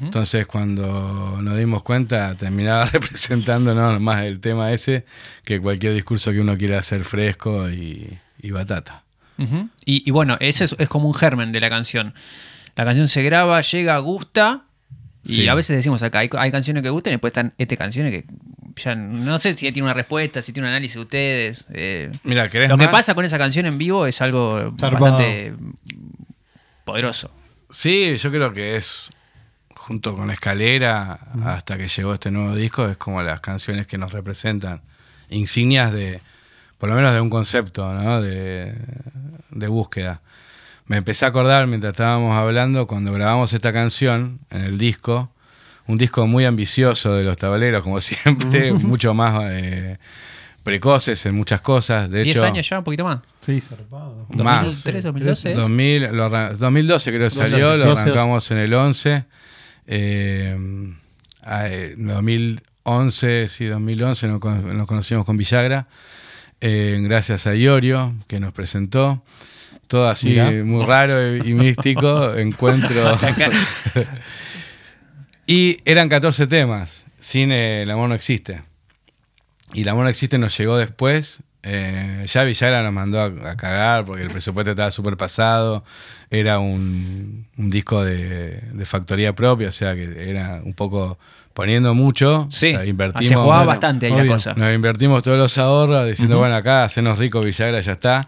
Entonces 0.00 0.46
cuando 0.46 1.38
nos 1.42 1.56
dimos 1.58 1.82
cuenta 1.82 2.34
terminaba 2.36 2.84
representándonos 2.92 4.00
más 4.00 4.22
el 4.24 4.40
tema 4.40 4.72
ese 4.72 5.04
que 5.44 5.60
cualquier 5.60 5.92
discurso 5.94 6.32
que 6.32 6.40
uno 6.40 6.56
quiera 6.56 6.78
hacer 6.78 7.04
fresco 7.04 7.68
y, 7.70 8.18
y 8.40 8.50
batata. 8.50 9.02
Y, 9.84 10.08
y 10.08 10.10
bueno, 10.10 10.36
eso 10.40 10.64
es, 10.64 10.74
es 10.78 10.88
como 10.88 11.08
un 11.08 11.14
germen 11.14 11.50
de 11.52 11.60
la 11.60 11.68
canción. 11.68 12.14
La 12.76 12.84
canción 12.84 13.08
se 13.08 13.22
graba, 13.22 13.60
llega, 13.60 13.98
gusta. 13.98 14.62
Y 15.26 15.32
Sí. 15.36 15.48
a 15.48 15.54
veces 15.54 15.74
decimos 15.76 16.02
acá, 16.02 16.18
hay, 16.18 16.28
hay 16.36 16.50
canciones 16.50 16.82
que 16.82 16.90
gustan 16.90 17.12
y 17.12 17.14
después 17.14 17.30
están 17.30 17.54
estas 17.56 17.78
canciones 17.78 18.12
que 18.12 18.26
ya 18.76 18.94
no 18.94 19.38
sé 19.38 19.52
si 19.56 19.72
tiene 19.72 19.82
una 19.84 19.94
respuesta, 19.94 20.42
si 20.42 20.52
tiene 20.52 20.68
un 20.68 20.72
análisis 20.72 20.96
de 20.96 21.00
ustedes. 21.00 21.66
eh, 21.72 22.10
Mira, 22.24 22.48
¿querés 22.50 22.68
lo 22.68 22.76
que 22.76 22.84
más? 22.84 22.92
pasa 22.92 23.14
con 23.14 23.24
esa 23.24 23.38
canción 23.38 23.64
en 23.66 23.78
vivo 23.78 24.06
es 24.06 24.20
algo 24.20 24.74
Zarpado. 24.78 25.04
bastante 25.12 25.54
poderoso. 26.84 27.30
Sí, 27.70 28.16
yo 28.18 28.30
creo 28.30 28.52
que 28.52 28.76
es, 28.76 29.08
junto 29.86 30.16
con 30.16 30.30
Escalera, 30.30 31.18
hasta 31.44 31.76
que 31.76 31.88
llegó 31.88 32.14
este 32.14 32.30
nuevo 32.30 32.54
disco, 32.54 32.86
es 32.88 32.96
como 32.96 33.22
las 33.22 33.40
canciones 33.40 33.86
que 33.86 33.98
nos 33.98 34.12
representan, 34.12 34.80
insignias 35.28 35.92
de, 35.92 36.20
por 36.78 36.88
lo 36.88 36.94
menos 36.94 37.12
de 37.12 37.20
un 37.20 37.28
concepto, 37.28 37.92
¿no? 37.92 38.22
De, 38.22 38.74
de 39.50 39.68
búsqueda. 39.68 40.22
Me 40.86 40.96
empecé 40.96 41.26
a 41.26 41.28
acordar 41.28 41.66
mientras 41.66 41.92
estábamos 41.92 42.34
hablando, 42.34 42.86
cuando 42.86 43.12
grabamos 43.12 43.52
esta 43.52 43.72
canción 43.74 44.40
en 44.50 44.62
el 44.62 44.78
disco, 44.78 45.30
un 45.86 45.98
disco 45.98 46.26
muy 46.26 46.46
ambicioso 46.46 47.14
de 47.14 47.24
los 47.24 47.36
tableros, 47.36 47.82
como 47.82 48.00
siempre, 48.02 48.72
mucho 48.72 49.12
más 49.12 49.34
eh, 49.50 49.98
precoces 50.62 51.26
en 51.26 51.34
muchas 51.34 51.60
cosas. 51.60 52.10
De 52.10 52.22
10 52.22 52.36
hecho, 52.36 52.44
años 52.46 52.66
ya, 52.68 52.78
un 52.78 52.84
poquito 52.84 53.04
más. 53.04 53.20
Sí, 53.44 53.60
zarpado. 53.60 54.26
Más. 54.30 54.64
2003, 54.64 55.04
2012. 55.04 55.50
¿es? 55.52 55.56
2000, 55.58 56.02
lo 56.12 56.24
arran- 56.30 56.56
2012 56.56 57.10
creo 57.10 57.18
que 57.20 57.24
12, 57.36 57.50
salió, 57.50 57.76
lo 57.76 57.84
12. 57.90 58.00
arrancamos 58.02 58.50
en 58.50 58.58
el 58.58 58.72
11. 58.72 59.24
Eh, 59.86 60.56
ah, 61.42 61.68
eh, 61.68 61.94
2011, 61.96 63.48
sí, 63.48 63.66
2011 63.66 64.28
nos, 64.28 64.40
con- 64.40 64.76
nos 64.76 64.86
conocimos 64.86 65.24
con 65.26 65.36
Villagra, 65.36 65.86
eh, 66.60 66.98
gracias 67.02 67.46
a 67.46 67.54
Iorio, 67.54 68.14
que 68.26 68.40
nos 68.40 68.52
presentó. 68.52 69.22
Todo 69.88 70.08
así 70.08 70.38
muy 70.64 70.84
raro 70.86 71.36
y, 71.36 71.50
y 71.50 71.54
místico, 71.54 72.34
encuentro. 72.36 73.16
y 75.46 75.78
eran 75.84 76.08
14 76.08 76.46
temas, 76.46 77.04
sin 77.20 77.52
El 77.52 77.90
amor 77.90 78.08
no 78.08 78.14
existe. 78.14 78.62
Y 79.74 79.82
El 79.82 79.88
amor 79.90 80.04
no 80.04 80.10
existe 80.10 80.38
nos 80.38 80.56
llegó 80.56 80.76
después. 80.78 81.40
Eh, 81.66 82.24
ya 82.26 82.42
Villagra 82.44 82.82
nos 82.82 82.92
mandó 82.92 83.20
a, 83.20 83.24
a 83.50 83.56
cagar 83.56 84.04
porque 84.04 84.22
el 84.22 84.28
presupuesto 84.28 84.70
estaba 84.72 84.90
súper 84.90 85.16
pasado. 85.16 85.82
Era 86.30 86.58
un, 86.58 87.46
un 87.56 87.70
disco 87.70 88.04
de, 88.04 88.60
de 88.72 88.84
factoría 88.84 89.34
propia, 89.34 89.68
o 89.68 89.72
sea 89.72 89.94
que 89.94 90.28
era 90.30 90.60
un 90.64 90.74
poco 90.74 91.18
poniendo 91.54 91.94
mucho. 91.94 92.48
Sí, 92.50 92.72
O 92.74 92.78
sea, 92.78 92.84
invertimos, 92.84 93.28
se 93.28 93.34
jugaba 93.36 93.58
bueno, 93.58 93.68
bastante 93.68 94.06
ahí 94.06 94.12
la 94.12 94.26
cosa. 94.26 94.54
Nos 94.54 94.74
invertimos 94.74 95.22
todos 95.22 95.38
los 95.38 95.56
ahorros 95.58 96.06
diciendo, 96.06 96.38
bueno, 96.38 96.54
acá 96.56 96.84
hacernos 96.84 97.18
rico 97.18 97.40
Villagra, 97.40 97.80
ya 97.80 97.92
está. 97.92 98.26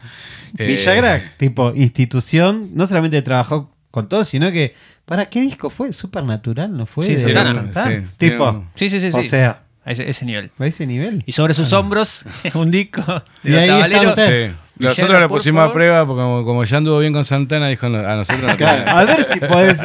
Eh, 0.57 0.67
Villagra, 0.67 1.21
tipo 1.37 1.73
institución, 1.75 2.71
no 2.75 2.87
solamente 2.87 3.21
trabajó 3.23 3.71
con 3.91 4.09
todo, 4.09 4.25
sino 4.25 4.51
que. 4.51 4.75
¿Para 5.05 5.27
qué 5.27 5.41
disco 5.41 5.71
fue? 5.71 5.93
Supernatural, 5.93 6.77
¿no 6.77 6.85
fue? 6.87 7.07
Sí, 7.07 7.15
De 7.15 7.33
Santana. 7.33 7.55
Santana. 7.73 8.01
Sí, 8.01 8.07
tipo, 8.17 8.65
Sí, 8.75 8.91
sí, 8.91 8.99
sí. 9.01 9.07
o 9.17 9.23
sí. 9.23 9.29
sea, 9.29 9.63
a 9.87 9.93
ese, 9.93 10.11
ese 10.11 10.25
nivel. 10.27 10.51
a 10.59 10.67
ese 10.67 10.85
nivel. 10.87 11.23
Y 11.27 11.33
sobre 11.33 11.55
sus 11.55 11.73
hombros, 11.73 12.25
un 12.55 12.71
disco 12.71 13.03
Y 13.43 13.51
de 13.53 13.61
ahí 13.61 13.69
los 13.69 13.77
está 13.79 13.89
tabaleros. 13.91 14.19
usted. 14.19 14.49
Sí. 14.51 14.55
Villagra, 14.79 14.91
Nosotros 14.91 15.21
lo 15.23 15.29
por 15.29 15.39
pusimos 15.39 15.71
a 15.71 15.73
prueba 15.73 16.07
porque 16.07 16.21
como, 16.23 16.45
como 16.45 16.65
ya 16.65 16.77
anduvo 16.77 16.99
bien 16.99 17.15
con 17.15 17.25
Santana, 17.25 17.69
dijo 17.69 17.89
"No, 17.89 17.99
a 18.07 18.17
nosotros 18.17 18.43
no 18.51 18.57
Claro, 18.59 18.85
tenemos". 18.85 19.01
a 19.01 19.05
ver 19.17 19.25
si 19.25 19.41
podés. 19.41 19.79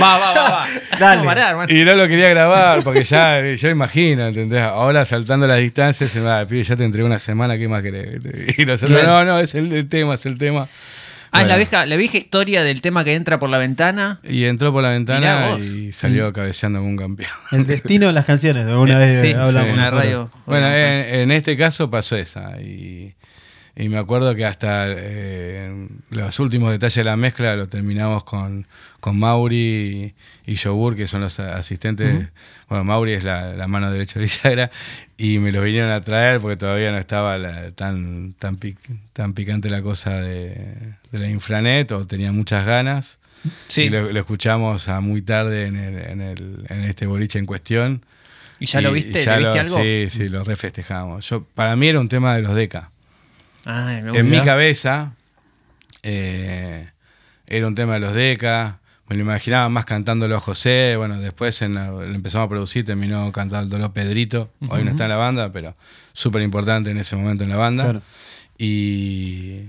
Va, 0.00 0.16
va, 0.18 0.32
va, 0.32 0.50
va. 0.50 0.66
Dale. 0.98 1.20
Hermano. 1.40 1.72
Y 1.72 1.84
no 1.84 1.94
lo 1.94 2.08
quería 2.08 2.28
grabar 2.30 2.82
porque 2.82 3.04
ya, 3.04 3.42
yo 3.54 3.68
imagino, 3.68 4.28
¿entendés? 4.28 4.62
Ahora 4.62 5.04
saltando 5.04 5.46
las 5.46 5.58
distancias, 5.58 6.10
se 6.10 6.20
me 6.20 6.26
va, 6.26 6.46
pibe, 6.46 6.62
ya 6.62 6.76
te 6.76 6.84
entregué 6.84 7.04
una 7.04 7.18
semana, 7.18 7.58
¿qué 7.58 7.68
más 7.68 7.82
querés? 7.82 8.20
Y 8.58 8.64
nosotros, 8.64 8.98
Claro. 8.98 9.24
no, 9.24 9.32
no, 9.32 9.38
es 9.40 9.54
el, 9.54 9.70
el 9.72 9.88
tema, 9.88 10.14
es 10.14 10.24
el 10.24 10.38
tema. 10.38 10.68
Ah, 11.30 11.42
es 11.42 11.48
la 11.48 11.54
Bueno, 11.54 11.56
vieja, 11.70 11.86
la 11.86 11.96
vieja 11.96 12.18
historia 12.18 12.62
del 12.64 12.80
tema 12.80 13.04
que 13.04 13.14
entra 13.14 13.38
por 13.38 13.50
la 13.50 13.58
ventana. 13.58 14.20
Y 14.22 14.44
entró 14.44 14.72
por 14.72 14.82
la 14.82 14.90
ventana 14.90 15.58
y 15.58 15.92
salió 15.92 16.32
cabeceando 16.32 16.78
como 16.78 16.90
un 16.90 16.96
campeón. 16.96 17.30
El 17.52 17.66
destino 17.66 18.06
de 18.08 18.12
las 18.12 18.24
canciones, 18.24 18.66
alguna 18.66 18.98
vez 18.98 19.20
Sí, 19.20 19.32
hablamos. 19.32 19.52
sí, 19.64 19.68
en 19.70 19.76
la 19.76 19.90
radio. 19.90 20.18
Bueno, 20.46 20.66
Bueno, 20.66 20.66
en, 20.74 21.20
en 21.20 21.30
este 21.32 21.56
caso 21.56 21.90
pasó 21.90 22.16
esa. 22.16 22.60
Y, 22.60 23.14
y 23.80 23.88
me 23.88 23.96
acuerdo 23.96 24.34
que 24.34 24.44
hasta 24.44 24.86
eh, 24.88 25.86
los 26.10 26.40
últimos 26.40 26.72
detalles 26.72 26.96
de 26.96 27.04
la 27.04 27.16
mezcla 27.16 27.54
lo 27.54 27.68
terminamos 27.68 28.24
con, 28.24 28.66
con 28.98 29.18
Mauri 29.18 30.14
y, 30.46 30.50
y 30.52 30.54
Yogur, 30.56 30.96
que 30.96 31.06
son 31.06 31.20
los 31.20 31.38
asistentes. 31.38 32.28
Bueno, 32.68 32.82
Mauri 32.84 33.12
es 33.12 33.22
la, 33.24 33.52
la 33.54 33.68
mano 33.68 33.90
derecha 33.92 34.18
de 34.18 34.26
Villagra. 34.26 34.70
Y 35.16 35.38
me 35.38 35.52
los 35.52 35.62
vinieron 35.64 35.90
a 35.92 36.00
traer 36.02 36.40
porque 36.40 36.56
todavía 36.56 36.90
no 36.90 36.98
estaba 36.98 37.38
la- 37.38 37.70
tan, 37.70 38.34
tan, 38.38 38.58
pic- 38.58 38.78
tan 39.12 39.32
picante 39.32 39.70
la 39.70 39.80
cosa 39.80 40.20
de, 40.20 40.54
de 41.12 41.18
la 41.18 41.28
infranet, 41.30 41.92
o 41.92 42.04
tenía 42.06 42.32
muchas 42.32 42.66
ganas. 42.66 43.18
Sí. 43.68 43.82
Y 43.82 43.88
lo, 43.90 44.10
lo 44.12 44.18
escuchamos 44.20 44.88
a 44.88 45.00
muy 45.00 45.22
tarde 45.22 45.66
en, 45.66 45.76
el, 45.76 45.98
en, 45.98 46.20
el, 46.20 46.64
en 46.68 46.80
este 46.82 47.06
boliche 47.06 47.38
en 47.38 47.46
cuestión. 47.46 48.04
¿Y 48.58 48.66
ya 48.66 48.80
lo 48.80 48.90
viste? 48.92 49.22
y 49.22 49.24
ya 49.24 49.36
¿Le 49.38 49.48
viste 49.52 49.54
lo- 49.54 49.60
algo? 49.76 49.82
Sí, 49.82 50.06
sí, 50.10 50.28
lo 50.28 50.42
refestejamos. 50.42 51.28
Yo, 51.30 51.44
para 51.54 51.76
mí 51.76 51.86
era 51.86 52.00
un 52.00 52.08
tema 52.08 52.34
de 52.34 52.42
los 52.42 52.54
DECA. 52.56 52.90
Ay, 53.70 54.02
me 54.02 54.10
gusta. 54.10 54.20
En 54.20 54.30
mi 54.30 54.40
cabeza 54.40 55.12
eh, 56.02 56.88
era 57.46 57.66
un 57.66 57.74
tema 57.74 57.94
de 57.94 58.00
los 58.00 58.14
DECA. 58.14 58.80
Me 59.08 59.16
lo 59.16 59.22
imaginaba 59.22 59.68
más 59.68 59.84
cantándolo 59.84 60.36
a 60.36 60.40
José. 60.40 60.94
Bueno, 60.96 61.18
después 61.20 61.60
en 61.62 61.74
la- 61.74 61.90
lo 61.90 62.02
empezamos 62.02 62.46
a 62.46 62.48
producir, 62.48 62.84
terminó 62.84 63.30
cantándolo 63.32 63.92
Pedrito. 63.92 64.50
Hoy 64.68 64.84
no 64.84 64.90
está 64.90 65.04
en 65.04 65.10
la 65.10 65.16
banda, 65.16 65.50
pero 65.52 65.74
súper 66.12 66.42
importante 66.42 66.90
en 66.90 66.98
ese 66.98 67.16
momento 67.16 67.44
en 67.44 67.50
la 67.50 67.56
banda. 67.56 67.84
Claro. 67.84 68.02
Y, 68.58 69.60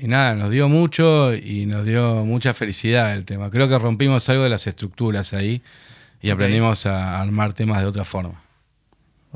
y 0.00 0.06
nada, 0.06 0.34
nos 0.34 0.50
dio 0.50 0.68
mucho 0.68 1.34
y 1.34 1.66
nos 1.66 1.84
dio 1.84 2.24
mucha 2.24 2.54
felicidad 2.54 3.14
el 3.14 3.24
tema. 3.24 3.50
Creo 3.50 3.68
que 3.68 3.78
rompimos 3.78 4.28
algo 4.28 4.44
de 4.44 4.50
las 4.50 4.66
estructuras 4.66 5.32
ahí 5.32 5.60
y 6.22 6.30
aprendimos 6.30 6.86
a 6.86 7.20
armar 7.20 7.52
temas 7.52 7.80
de 7.80 7.86
otra 7.86 8.04
forma. 8.04 8.42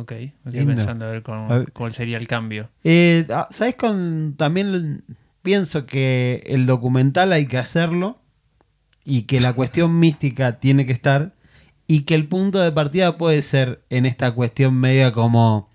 Ok, 0.01 0.13
me 0.13 0.53
quedé 0.53 0.61
Lindo. 0.61 0.77
pensando 0.77 1.07
a 1.07 1.11
ver 1.11 1.23
cómo, 1.25 1.53
A 1.53 1.59
ver. 1.59 1.73
cuál 1.73 1.93
sería 1.93 2.19
el 2.19 2.29
cambio. 2.29 2.69
Eh, 2.85 3.27
ah, 3.35 3.49
¿Sabes? 3.51 3.75
Con, 3.75 4.35
también 4.37 5.03
pienso 5.43 5.87
que 5.87 6.45
el 6.47 6.67
documental 6.67 7.33
hay 7.33 7.47
que 7.47 7.59
hacerlo 7.59 8.21
y 9.05 9.23
que 9.23 9.41
la 9.41 9.53
cuestión 9.55 9.99
mística 10.01 10.61
tiene 10.61 10.87
que 10.87 10.93
estar 10.93 11.33
y 11.89 12.03
que 12.03 12.15
el 12.15 12.29
punto 12.29 12.61
de 12.61 12.71
partida 12.71 13.19
puede 13.19 13.43
ser 13.43 13.83
en 13.91 14.07
esta 14.07 14.31
cuestión 14.33 14.75
media 14.79 15.11
como... 15.11 15.69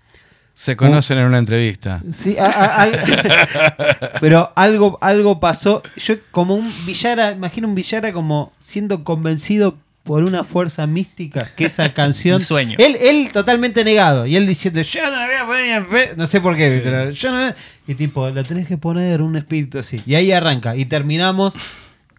Se 0.54 0.74
conocen 0.76 1.18
en 1.18 1.24
una 1.26 1.38
entrevista. 1.38 2.00
Sí, 2.12 2.36
a- 2.38 2.46
a- 2.46 2.82
al- 2.82 3.00
pero 4.20 4.52
algo, 4.54 4.96
algo 5.02 5.40
pasó. 5.40 5.82
Yo 5.96 6.14
como 6.30 6.54
un 6.54 6.70
Villara, 6.86 7.32
imagino 7.32 7.66
un 7.68 7.74
Villara 7.74 8.12
como 8.12 8.52
siendo 8.60 9.02
convencido 9.04 9.76
por 10.04 10.22
una 10.22 10.44
fuerza 10.44 10.86
mística 10.86 11.48
que 11.56 11.64
esa 11.64 11.92
canción... 11.94 12.36
Un 12.36 12.40
sueño. 12.40 12.76
Él, 12.78 12.96
él 13.00 13.30
totalmente 13.32 13.82
negado. 13.84 14.26
Y 14.26 14.36
él 14.36 14.46
diciendo, 14.46 14.80
yo 14.82 15.02
no 15.10 15.16
la 15.16 15.26
voy 15.26 15.34
a 15.34 15.46
poner 15.46 15.64
ni 15.64 15.70
en 15.72 15.88
fe-". 15.88 16.12
No 16.16 16.26
sé 16.26 16.40
por 16.40 16.56
qué, 16.56 16.80
pero 16.84 17.10
yo 17.10 17.32
no 17.32 17.38
voy- 17.42 17.54
Y 17.88 17.94
tipo, 17.94 18.28
la 18.30 18.44
tenés 18.44 18.68
que 18.68 18.76
poner 18.78 19.20
un 19.22 19.34
espíritu 19.36 19.78
así. 19.78 20.00
Y 20.06 20.14
ahí 20.14 20.30
arranca. 20.30 20.76
Y 20.76 20.84
terminamos 20.84 21.54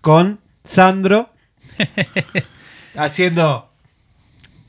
con 0.01 0.39
Sandro 0.63 1.29
haciendo... 2.95 3.71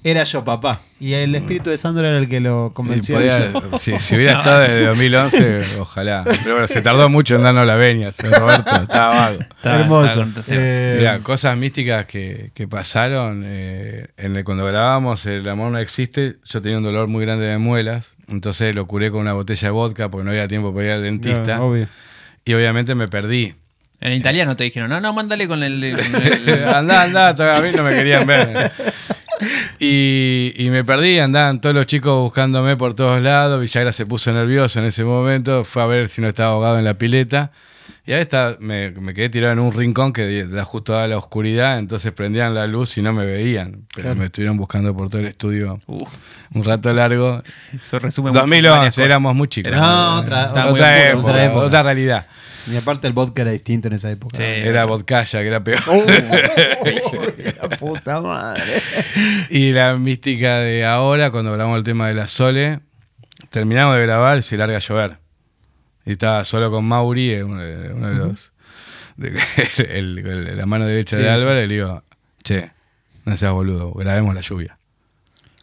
Era 0.05 0.23
yo, 0.25 0.45
papá. 0.45 0.81
Y 0.99 1.13
el 1.13 1.35
espíritu 1.35 1.69
de 1.69 1.77
Sandro 1.77 2.07
era 2.07 2.17
el 2.17 2.27
que 2.27 2.41
lo 2.41 2.71
convenció. 2.73 3.17
podía- 3.17 3.53
si, 3.79 3.99
si 3.99 4.17
hubiera 4.17 4.39
estado 4.39 4.61
desde 4.61 4.87
2011, 4.87 5.63
ojalá. 5.81 6.25
Pero 6.25 6.53
bueno, 6.53 6.69
se 6.69 6.81
tardó 6.81 7.11
mucho 7.11 7.35
en 7.37 7.43
darnos 7.43 7.67
la 7.67 7.75
venia, 7.75 8.13
San 8.13 8.33
Roberto. 8.33 8.75
Estaba 8.77 9.15
vago. 9.15 9.41
Está- 9.43 9.81
Hermoso. 9.81 10.23
está. 10.23 10.43
Eh, 10.49 10.97
Mirá, 10.99 11.19
cosas 11.19 11.55
místicas 11.59 12.07
que, 12.07 12.51
que 12.55 12.67
pasaron. 12.67 13.43
eh, 13.45 14.07
en 14.17 14.37
el- 14.37 14.45
cuando 14.45 14.65
grabábamos 14.65 15.27
El 15.27 15.47
amor 15.49 15.71
no 15.71 15.79
existe, 15.79 16.37
yo 16.45 16.63
tenía 16.63 16.79
un 16.79 16.85
dolor 16.85 17.09
muy 17.09 17.25
grande 17.27 17.45
de 17.45 17.59
muelas. 17.59 18.15
Entonces 18.29 18.75
lo 18.75 18.87
curé 18.87 19.11
con 19.11 19.21
una 19.21 19.35
botella 19.35 19.69
de 19.69 19.73
vodka 19.73 20.09
porque 20.11 20.25
no 20.25 20.31
había 20.31 20.49
tiempo 20.49 20.73
para 20.75 20.87
ir 20.87 20.93
al 20.93 21.03
dentista. 21.03 21.57
no, 21.59 21.67
obvio. 21.67 21.89
y 22.45 22.55
obviamente 22.55 22.95
me 22.95 23.07
perdí. 23.07 23.55
En 24.01 24.13
italiano 24.13 24.57
te 24.57 24.65
dijeron, 24.65 24.89
no, 24.91 25.01
no, 25.01 25.13
mándale 25.13 25.47
con 25.47 25.63
el. 25.63 25.95
con 25.95 26.23
el- 26.23 26.65
andá, 26.75 27.03
andá, 27.03 27.37
todavía 27.37 27.59
a 27.59 27.71
mí 27.71 27.77
no 27.77 27.83
me 27.83 27.95
querían 27.95 28.27
ver. 28.27 28.73
Y, 29.78 30.53
y 30.57 30.70
me 30.70 30.84
perdí, 30.84 31.18
andaban 31.18 31.61
todos 31.61 31.74
los 31.74 31.87
chicos 31.87 32.18
buscándome 32.20 32.76
por 32.76 32.95
todos 32.95 33.20
lados. 33.20 33.61
Villagra 33.61 33.93
se 33.93 34.07
puso 34.07 34.32
nervioso 34.32 34.78
en 34.78 34.87
ese 34.87 35.05
momento, 35.05 35.64
fue 35.64 35.82
a 35.82 35.87
ver 35.87 36.09
si 36.09 36.20
no 36.22 36.28
estaba 36.28 36.51
ahogado 36.53 36.78
en 36.78 36.84
la 36.84 36.95
pileta. 36.95 37.51
Y 38.05 38.12
ahí 38.12 38.20
está, 38.20 38.57
me, 38.61 38.93
me 38.93 39.14
quedé 39.14 39.28
tirado 39.28 39.53
en 39.53 39.59
un 39.59 39.72
rincón 39.72 40.12
que 40.12 40.45
da 40.45 40.64
justo 40.64 40.97
a 40.97 41.09
la 41.09 41.16
oscuridad, 41.16 41.78
entonces 41.80 42.12
prendían 42.12 42.55
la 42.55 42.66
luz 42.68 42.97
y 42.99 43.03
no 43.03 43.12
me 43.12 43.26
veían. 43.26 43.84
Pero 43.95 44.07
Claro. 44.07 44.14
me 44.20 44.26
estuvieron 44.26 44.57
buscando 44.57 44.97
por 44.97 45.09
todo 45.09 45.20
el 45.20 45.26
estudio 45.26 45.80
Uf, 45.87 46.09
un 46.55 46.62
rato 46.64 46.93
largo. 46.93 47.43
eso 47.74 47.99
resume 47.99 48.30
mucho 48.30 48.41
varias 48.47 48.62
2011, 48.62 48.87
cosas. 48.87 48.99
éramos 49.05 49.34
muy 49.34 49.49
chicos. 49.49 49.72
No, 49.72 50.20
otra- 50.20 50.49
otra, 50.51 50.62
época, 51.11 51.16
otra 51.26 51.45
época. 51.45 51.64
otra 51.66 51.82
realidad. 51.82 52.26
Y 52.67 52.77
aparte 52.77 53.07
el 53.07 53.12
vodka 53.12 53.43
era 53.43 53.53
distinto 53.53 53.89
en 53.89 53.95
esa 53.95 54.11
época. 54.11 54.37
Sí. 54.39 54.43
Era 54.45 54.85
vodkaya, 54.87 55.41
que 55.41 55.47
era 55.47 55.62
peor. 55.62 55.81
la 57.62 57.69
puta 57.79 58.21
madre. 58.21 58.62
Y 59.51 59.73
la 59.73 59.95
mística 59.97 60.59
de 60.59 60.85
ahora, 60.85 61.31
cuando 61.31 61.53
grabamos 61.53 61.79
el 61.79 61.85
tema 61.85 62.09
de 62.09 62.14
la 62.14 62.27
Sole, 62.27 62.81
terminamos 63.51 63.97
de 63.97 64.03
grabar 64.03 64.39
y 64.39 64.43
se 64.43 64.57
larga 64.57 64.77
a 64.77 64.81
llover. 64.81 65.19
Y 66.05 66.12
estaba 66.12 66.45
solo 66.45 66.71
con 66.71 66.85
Mauri, 66.85 67.31
eh, 67.33 67.45
uno 67.45 67.62
de, 67.62 67.93
uno 67.93 68.09
de 68.09 68.14
los. 68.14 68.53
de- 69.17 69.39
el- 69.99 70.19
el- 70.19 70.57
la 70.57 70.67
mano 70.67 70.87
derecha 70.87 71.17
Sí, 71.17 71.23
de 71.23 71.29
sí. 71.29 71.35
Álvaro, 71.35 71.62
y 71.62 71.67
le 71.69 71.75
digo, 71.75 72.03
che, 72.43 72.71
no 73.25 73.37
seas 73.37 73.53
boludo, 73.53 73.93
grabemos 73.93 74.35
la 74.35 74.41
lluvia. 74.41 74.79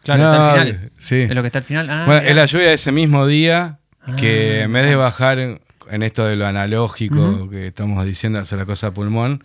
Claro, 0.02 0.22
No, 0.22 0.32
está 0.32 0.52
al 0.52 0.66
final. 0.74 0.90
sí. 0.98 1.20
Es 1.22 1.34
lo 1.34 1.40
que 1.42 1.46
está 1.46 1.58
al 1.60 1.64
final. 1.64 1.88
Ah, 1.90 2.04
bueno, 2.06 2.20
es 2.22 2.36
la 2.36 2.44
lluvia 2.46 2.68
de 2.68 2.74
ese 2.74 2.92
mismo 2.92 3.26
día 3.26 3.78
que 4.18 4.58
Ah, 4.60 4.64
en 4.64 4.72
vez 4.74 4.84
de 4.86 4.96
bajar 4.96 5.60
en, 5.90 6.02
esto 6.02 6.26
de 6.26 6.36
lo 6.36 6.46
analógico 6.46 7.48
que 7.50 7.66
estamos 7.68 8.04
diciendo, 8.04 8.38
hacer 8.38 8.58
la 8.58 8.66
cosa 8.66 8.88
a 8.88 8.90
pulmón, 8.94 9.44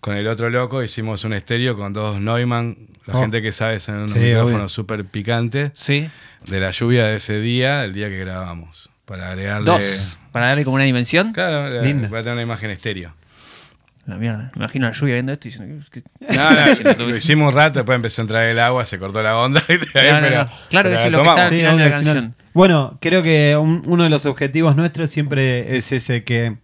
con 0.00 0.14
el 0.14 0.26
otro 0.28 0.50
loco 0.50 0.82
hicimos 0.82 1.24
un 1.24 1.32
estéreo 1.32 1.76
con 1.76 1.92
dos 1.92 2.20
Neumann, 2.20 2.76
la 3.06 3.16
Oh. 3.16 3.20
gente 3.20 3.40
que 3.42 3.52
sabe 3.52 3.80
son 3.80 3.96
unos 3.96 4.12
Sí, 4.12 4.18
micrófonos 4.18 4.72
súper 4.72 5.04
picantes, 5.04 5.70
Sí, 5.74 6.08
de 6.46 6.60
la 6.60 6.70
lluvia 6.70 7.06
de 7.06 7.16
ese 7.16 7.40
día, 7.40 7.84
el 7.84 7.92
día 7.92 8.08
que 8.08 8.18
grabamos, 8.18 8.90
para 9.04 9.30
agregarle... 9.30 9.70
dos. 9.70 10.18
Para 10.32 10.48
darle 10.48 10.64
como 10.64 10.74
una 10.74 10.84
dimensión. 10.84 11.32
Claro, 11.32 11.70
para 12.10 12.22
tener 12.22 12.32
una 12.34 12.42
imagen 12.42 12.70
estéreo. 12.70 13.14
La 14.06 14.16
mierda. 14.16 14.50
Me 14.54 14.60
imagino 14.60 14.86
la 14.86 14.92
lluvia 14.92 15.14
viendo 15.14 15.32
esto 15.32 15.48
y 15.48 15.50
diciendo. 15.50 15.84
¿qué- 15.90 16.02
qué- 16.02 16.34
No, 16.36 16.50
no, 16.50 17.06
lo 17.08 17.16
hicimos 17.16 17.48
un 17.48 17.54
rato, 17.54 17.80
después 17.80 17.96
empezó 17.96 18.22
a 18.22 18.24
entrar 18.24 18.44
el 18.44 18.58
agua, 18.60 18.84
se 18.86 18.98
cortó 18.98 19.20
la 19.22 19.36
onda. 19.36 19.60
¿viste? 19.68 19.98
Ahí, 19.98 20.08
No, 20.10 20.20
no, 20.20 20.20
pero- 20.28 20.44
no. 20.44 20.50
Claro, 20.70 20.88
pero 20.90 20.94
eso 20.94 21.06
es 21.06 21.12
lo 21.12 21.22
que 21.22 21.28
está- 21.28 21.44
al 21.44 21.50
Sí, 21.50 21.56
final 21.56 21.72
de 21.76 21.78
la 21.80 21.84
al 21.86 21.90
canción. 22.04 22.34
Bueno, 22.54 22.98
creo 23.00 23.22
que 23.22 23.56
un- 23.60 23.82
uno 23.86 24.04
de 24.04 24.10
los 24.10 24.24
objetivos 24.26 24.76
nuestros 24.76 25.10
siempre 25.10 25.76
es 25.76 25.90
ese 25.92 26.22
que 26.24 26.56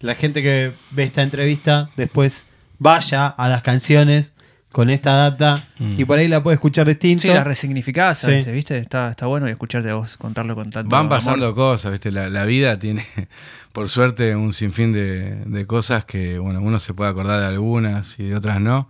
la 0.00 0.14
gente 0.14 0.42
que 0.42 0.72
ve 0.92 1.02
esta 1.04 1.22
entrevista 1.22 1.90
después 1.96 2.46
vaya 2.78 3.26
a 3.26 3.48
las 3.48 3.62
canciones 3.62 4.32
con 4.74 4.90
esta 4.90 5.12
data 5.12 5.54
Mm. 5.78 6.00
y 6.00 6.04
por 6.04 6.18
ahí 6.18 6.26
la 6.26 6.42
puede 6.42 6.56
escuchar 6.56 6.86
distinto. 6.88 7.22
Sí, 7.22 7.28
las 7.28 7.46
resignificadas 7.46 8.24
a 8.24 8.26
Sí. 8.26 8.32
veces, 8.34 8.52
¿viste? 8.52 8.76
Está, 8.78 9.08
está 9.10 9.26
bueno 9.26 9.46
y 9.48 9.52
escucharte 9.52 9.88
a 9.88 9.94
vos 9.94 10.16
contarlo 10.16 10.56
con 10.56 10.70
tanto. 10.70 10.90
Van 10.90 11.02
amor. 11.06 11.10
pasando 11.18 11.54
cosas, 11.54 11.92
¿viste? 11.92 12.10
La, 12.10 12.28
la 12.28 12.44
vida 12.44 12.76
tiene, 12.76 13.06
por 13.72 13.88
suerte, 13.88 14.34
un 14.34 14.52
sinfín 14.52 14.92
de, 14.92 15.36
de 15.46 15.64
cosas 15.64 16.04
que, 16.04 16.40
bueno, 16.40 16.60
uno 16.60 16.80
se 16.80 16.92
puede 16.92 17.08
acordar 17.10 17.38
de 17.40 17.46
algunas 17.46 18.18
y 18.18 18.24
de 18.24 18.34
otras 18.34 18.60
no. 18.60 18.88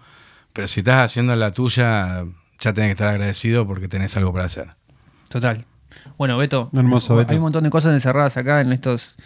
Pero 0.55 0.69
si 0.69 0.81
estás 0.81 1.05
haciendo 1.05 1.37
la 1.37 1.51
tuya, 1.51 2.25
ya 2.61 2.73
tenés 2.73 2.89
que 2.89 2.93
estar 2.93 3.09
agradecido 3.09 3.67
porque 3.67 3.87
tenés 3.87 4.17
algo 4.17 4.33
para 4.33 4.47
hacer. 4.47 4.71
Total. 5.29 5.67
Bueno, 6.17 6.39
Beto. 6.39 6.71
Hermoso, 6.73 7.15
Beto. 7.15 7.33
Hay 7.33 7.37
un 7.37 7.43
montón 7.43 7.63
de 7.65 7.71
cosas 7.71 7.93
encerradas 7.93 8.37
acá 8.39 8.61
en 8.63 8.73
estos, 8.73 9.17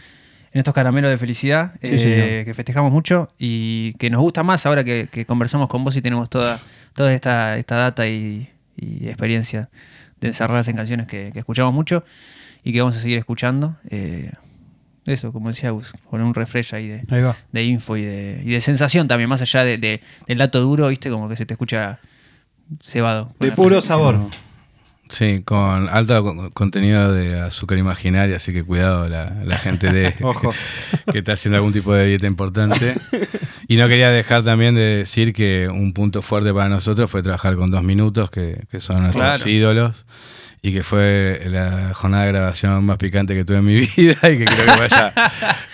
en 0.59 0.61
estos 0.61 0.75
caramelos 0.75 1.09
de 1.11 1.19
felicidad 1.19 1.75
Sí, 1.81 1.89
eh, 1.93 2.43
que 2.45 2.53
festejamos 2.53 2.91
mucho 2.91 3.29
y 3.39 3.93
que 3.95 4.11
nos 4.11 4.21
gusta 4.21 4.43
más 4.43 4.67
ahora 4.67 4.83
que, 4.83 5.09
que 5.11 5.25
conversamos 5.25 5.69
con 5.69 5.85
vos 5.85 5.95
y 5.95 6.03
tenemos 6.03 6.29
toda, 6.29 6.59
toda 6.95 7.15
esta, 7.15 7.57
esta 7.59 7.77
data 7.77 8.09
y, 8.09 8.49
y 8.77 9.07
experiencia 9.07 9.69
de 10.21 10.27
encerradas 10.29 10.67
en 10.67 10.75
canciones 10.75 11.07
que, 11.07 11.31
que 11.33 11.39
escuchamos 11.39 11.73
mucho 11.73 12.03
y 12.65 12.73
que 12.73 12.81
vamos 12.81 12.97
a 12.97 13.01
seguir 13.01 13.19
escuchando. 13.19 13.77
Eh, 13.89 14.33
eso, 15.07 15.33
como 15.33 15.49
decía 15.49 15.71
Gus, 15.71 15.93
poner 16.11 16.27
un 16.27 16.35
refresh 16.35 16.75
ahí 16.75 16.89
de, 16.89 17.03
Ahí 17.09 17.23
va. 17.23 17.37
de 17.53 17.65
info 17.65 17.97
y 17.97 18.03
de, 18.03 18.43
y 18.45 18.51
de 18.51 18.61
sensación 18.61 19.07
también, 19.07 19.31
más 19.31 19.41
allá 19.41 19.65
de, 19.65 19.79
de- 19.79 20.01
del 20.27 20.39
dato 20.39 20.61
duro, 20.61 20.89
viste, 20.89 21.09
como 21.09 21.29
que 21.29 21.37
se 21.37 21.47
te 21.47 21.55
escucha 21.55 22.01
cebado. 22.85 23.33
De 23.39 23.53
puro 23.53 23.81
sabor. 23.81 24.19
Sí, 25.09 25.43
con 25.45 25.89
alto 25.89 26.23
co- 26.23 26.51
contenido 26.53 27.13
de 27.13 27.41
azúcar 27.41 27.79
imaginaria, 27.79 28.37
así 28.37 28.53
que 28.53 28.63
cuidado 28.63 29.09
la, 29.09 29.33
la 29.45 29.59
gente 29.59 29.91
de 29.91 30.15
Ojo. 30.23 30.53
que 31.13 31.19
está 31.19 31.33
haciendo 31.33 31.57
algún 31.57 31.73
tipo 31.73 31.93
de 31.95 32.07
dieta 32.07 32.27
importante. 32.27 32.95
Y 33.69 33.77
no 33.77 33.89
quería 33.89 34.11
dejar 34.11 34.45
también 34.45 34.75
de 34.75 34.81
decir 34.99 35.33
que 35.33 35.69
un 35.71 35.93
punto 35.93 36.23
fuerte 36.23 36.53
para 36.53 36.69
nosotros 36.69 37.11
fue 37.11 37.23
trabajar 37.23 37.57
con 37.57 37.71
dos 37.71 37.83
minutos, 37.83 38.31
que, 38.31 38.65
que 38.71 38.81
son 38.81 39.03
nuestros 39.03 39.39
Claro. 39.39 39.51
ídolos, 39.51 40.05
y 40.63 40.73
que 40.73 40.83
fue 40.83 41.41
la 41.47 41.93
jornada 41.95 42.25
de 42.25 42.33
grabación 42.33 42.85
más 42.85 42.97
picante 42.99 43.35
que 43.35 43.45
tuve 43.45 43.59
en 43.59 43.65
mi 43.65 43.75
vida 43.97 44.17
y 44.31 44.39
que 44.39 44.45
creo 44.45 44.65
que 44.75 44.81
vaya, 44.81 45.13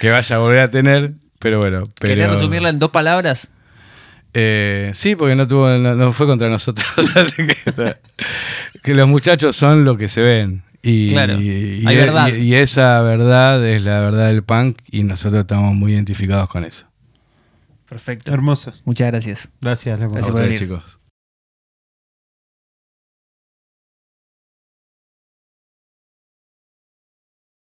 que 0.01 0.11
vaya 0.11 0.37
a 0.37 0.39
volver 0.39 0.61
a 0.61 0.71
tener. 0.71 1.13
Pero 1.39 1.59
bueno, 1.59 1.91
pero, 1.99 2.15
¿Querés 2.15 2.31
resumirla 2.31 2.69
en 2.71 2.79
dos 2.79 2.91
palabras? 2.91 3.51
Eh, 4.35 4.91
sí, 4.95 5.17
porque 5.17 5.35
no 5.37 5.47
tuvo, 5.47 5.69
no, 5.79 5.95
no 5.95 6.13
fue 6.13 6.27
contra 6.27 6.49
nosotros. 6.49 6.87
así 7.17 7.47
que, 7.47 7.97
que 8.83 8.95
los 8.95 9.09
muchachos 9.09 9.57
son 9.57 9.85
lo 9.85 9.97
que 9.97 10.09
se 10.09 10.21
ven. 10.21 10.63
Y, 10.83 11.09
Claro, 11.09 11.41
y- 11.41 11.81
y- 11.83 11.87
hay 11.87 11.97
verdad. 11.97 12.29
y- 12.29 12.43
y 12.43 12.55
esa 12.57 13.01
verdad 13.01 13.67
es 13.67 13.83
la 13.85 14.01
verdad 14.01 14.27
del 14.29 14.43
punk 14.43 14.77
y 14.91 15.03
nosotros 15.05 15.41
estamos 15.41 15.75
muy 15.75 15.93
identificados 15.95 16.49
con 16.49 16.65
eso. 16.65 16.87
Perfecto. 17.89 18.33
Hermosos. 18.35 18.83
Muchas 18.85 19.07
gracias. 19.07 19.49
Gracias, 19.61 19.99
Lepo. 19.99 20.13
A 20.13 20.15
Gracias 20.17 20.33
por 20.33 20.41
ustedes, 20.43 20.61
venir. 20.61 20.77
chicos. 20.79 20.99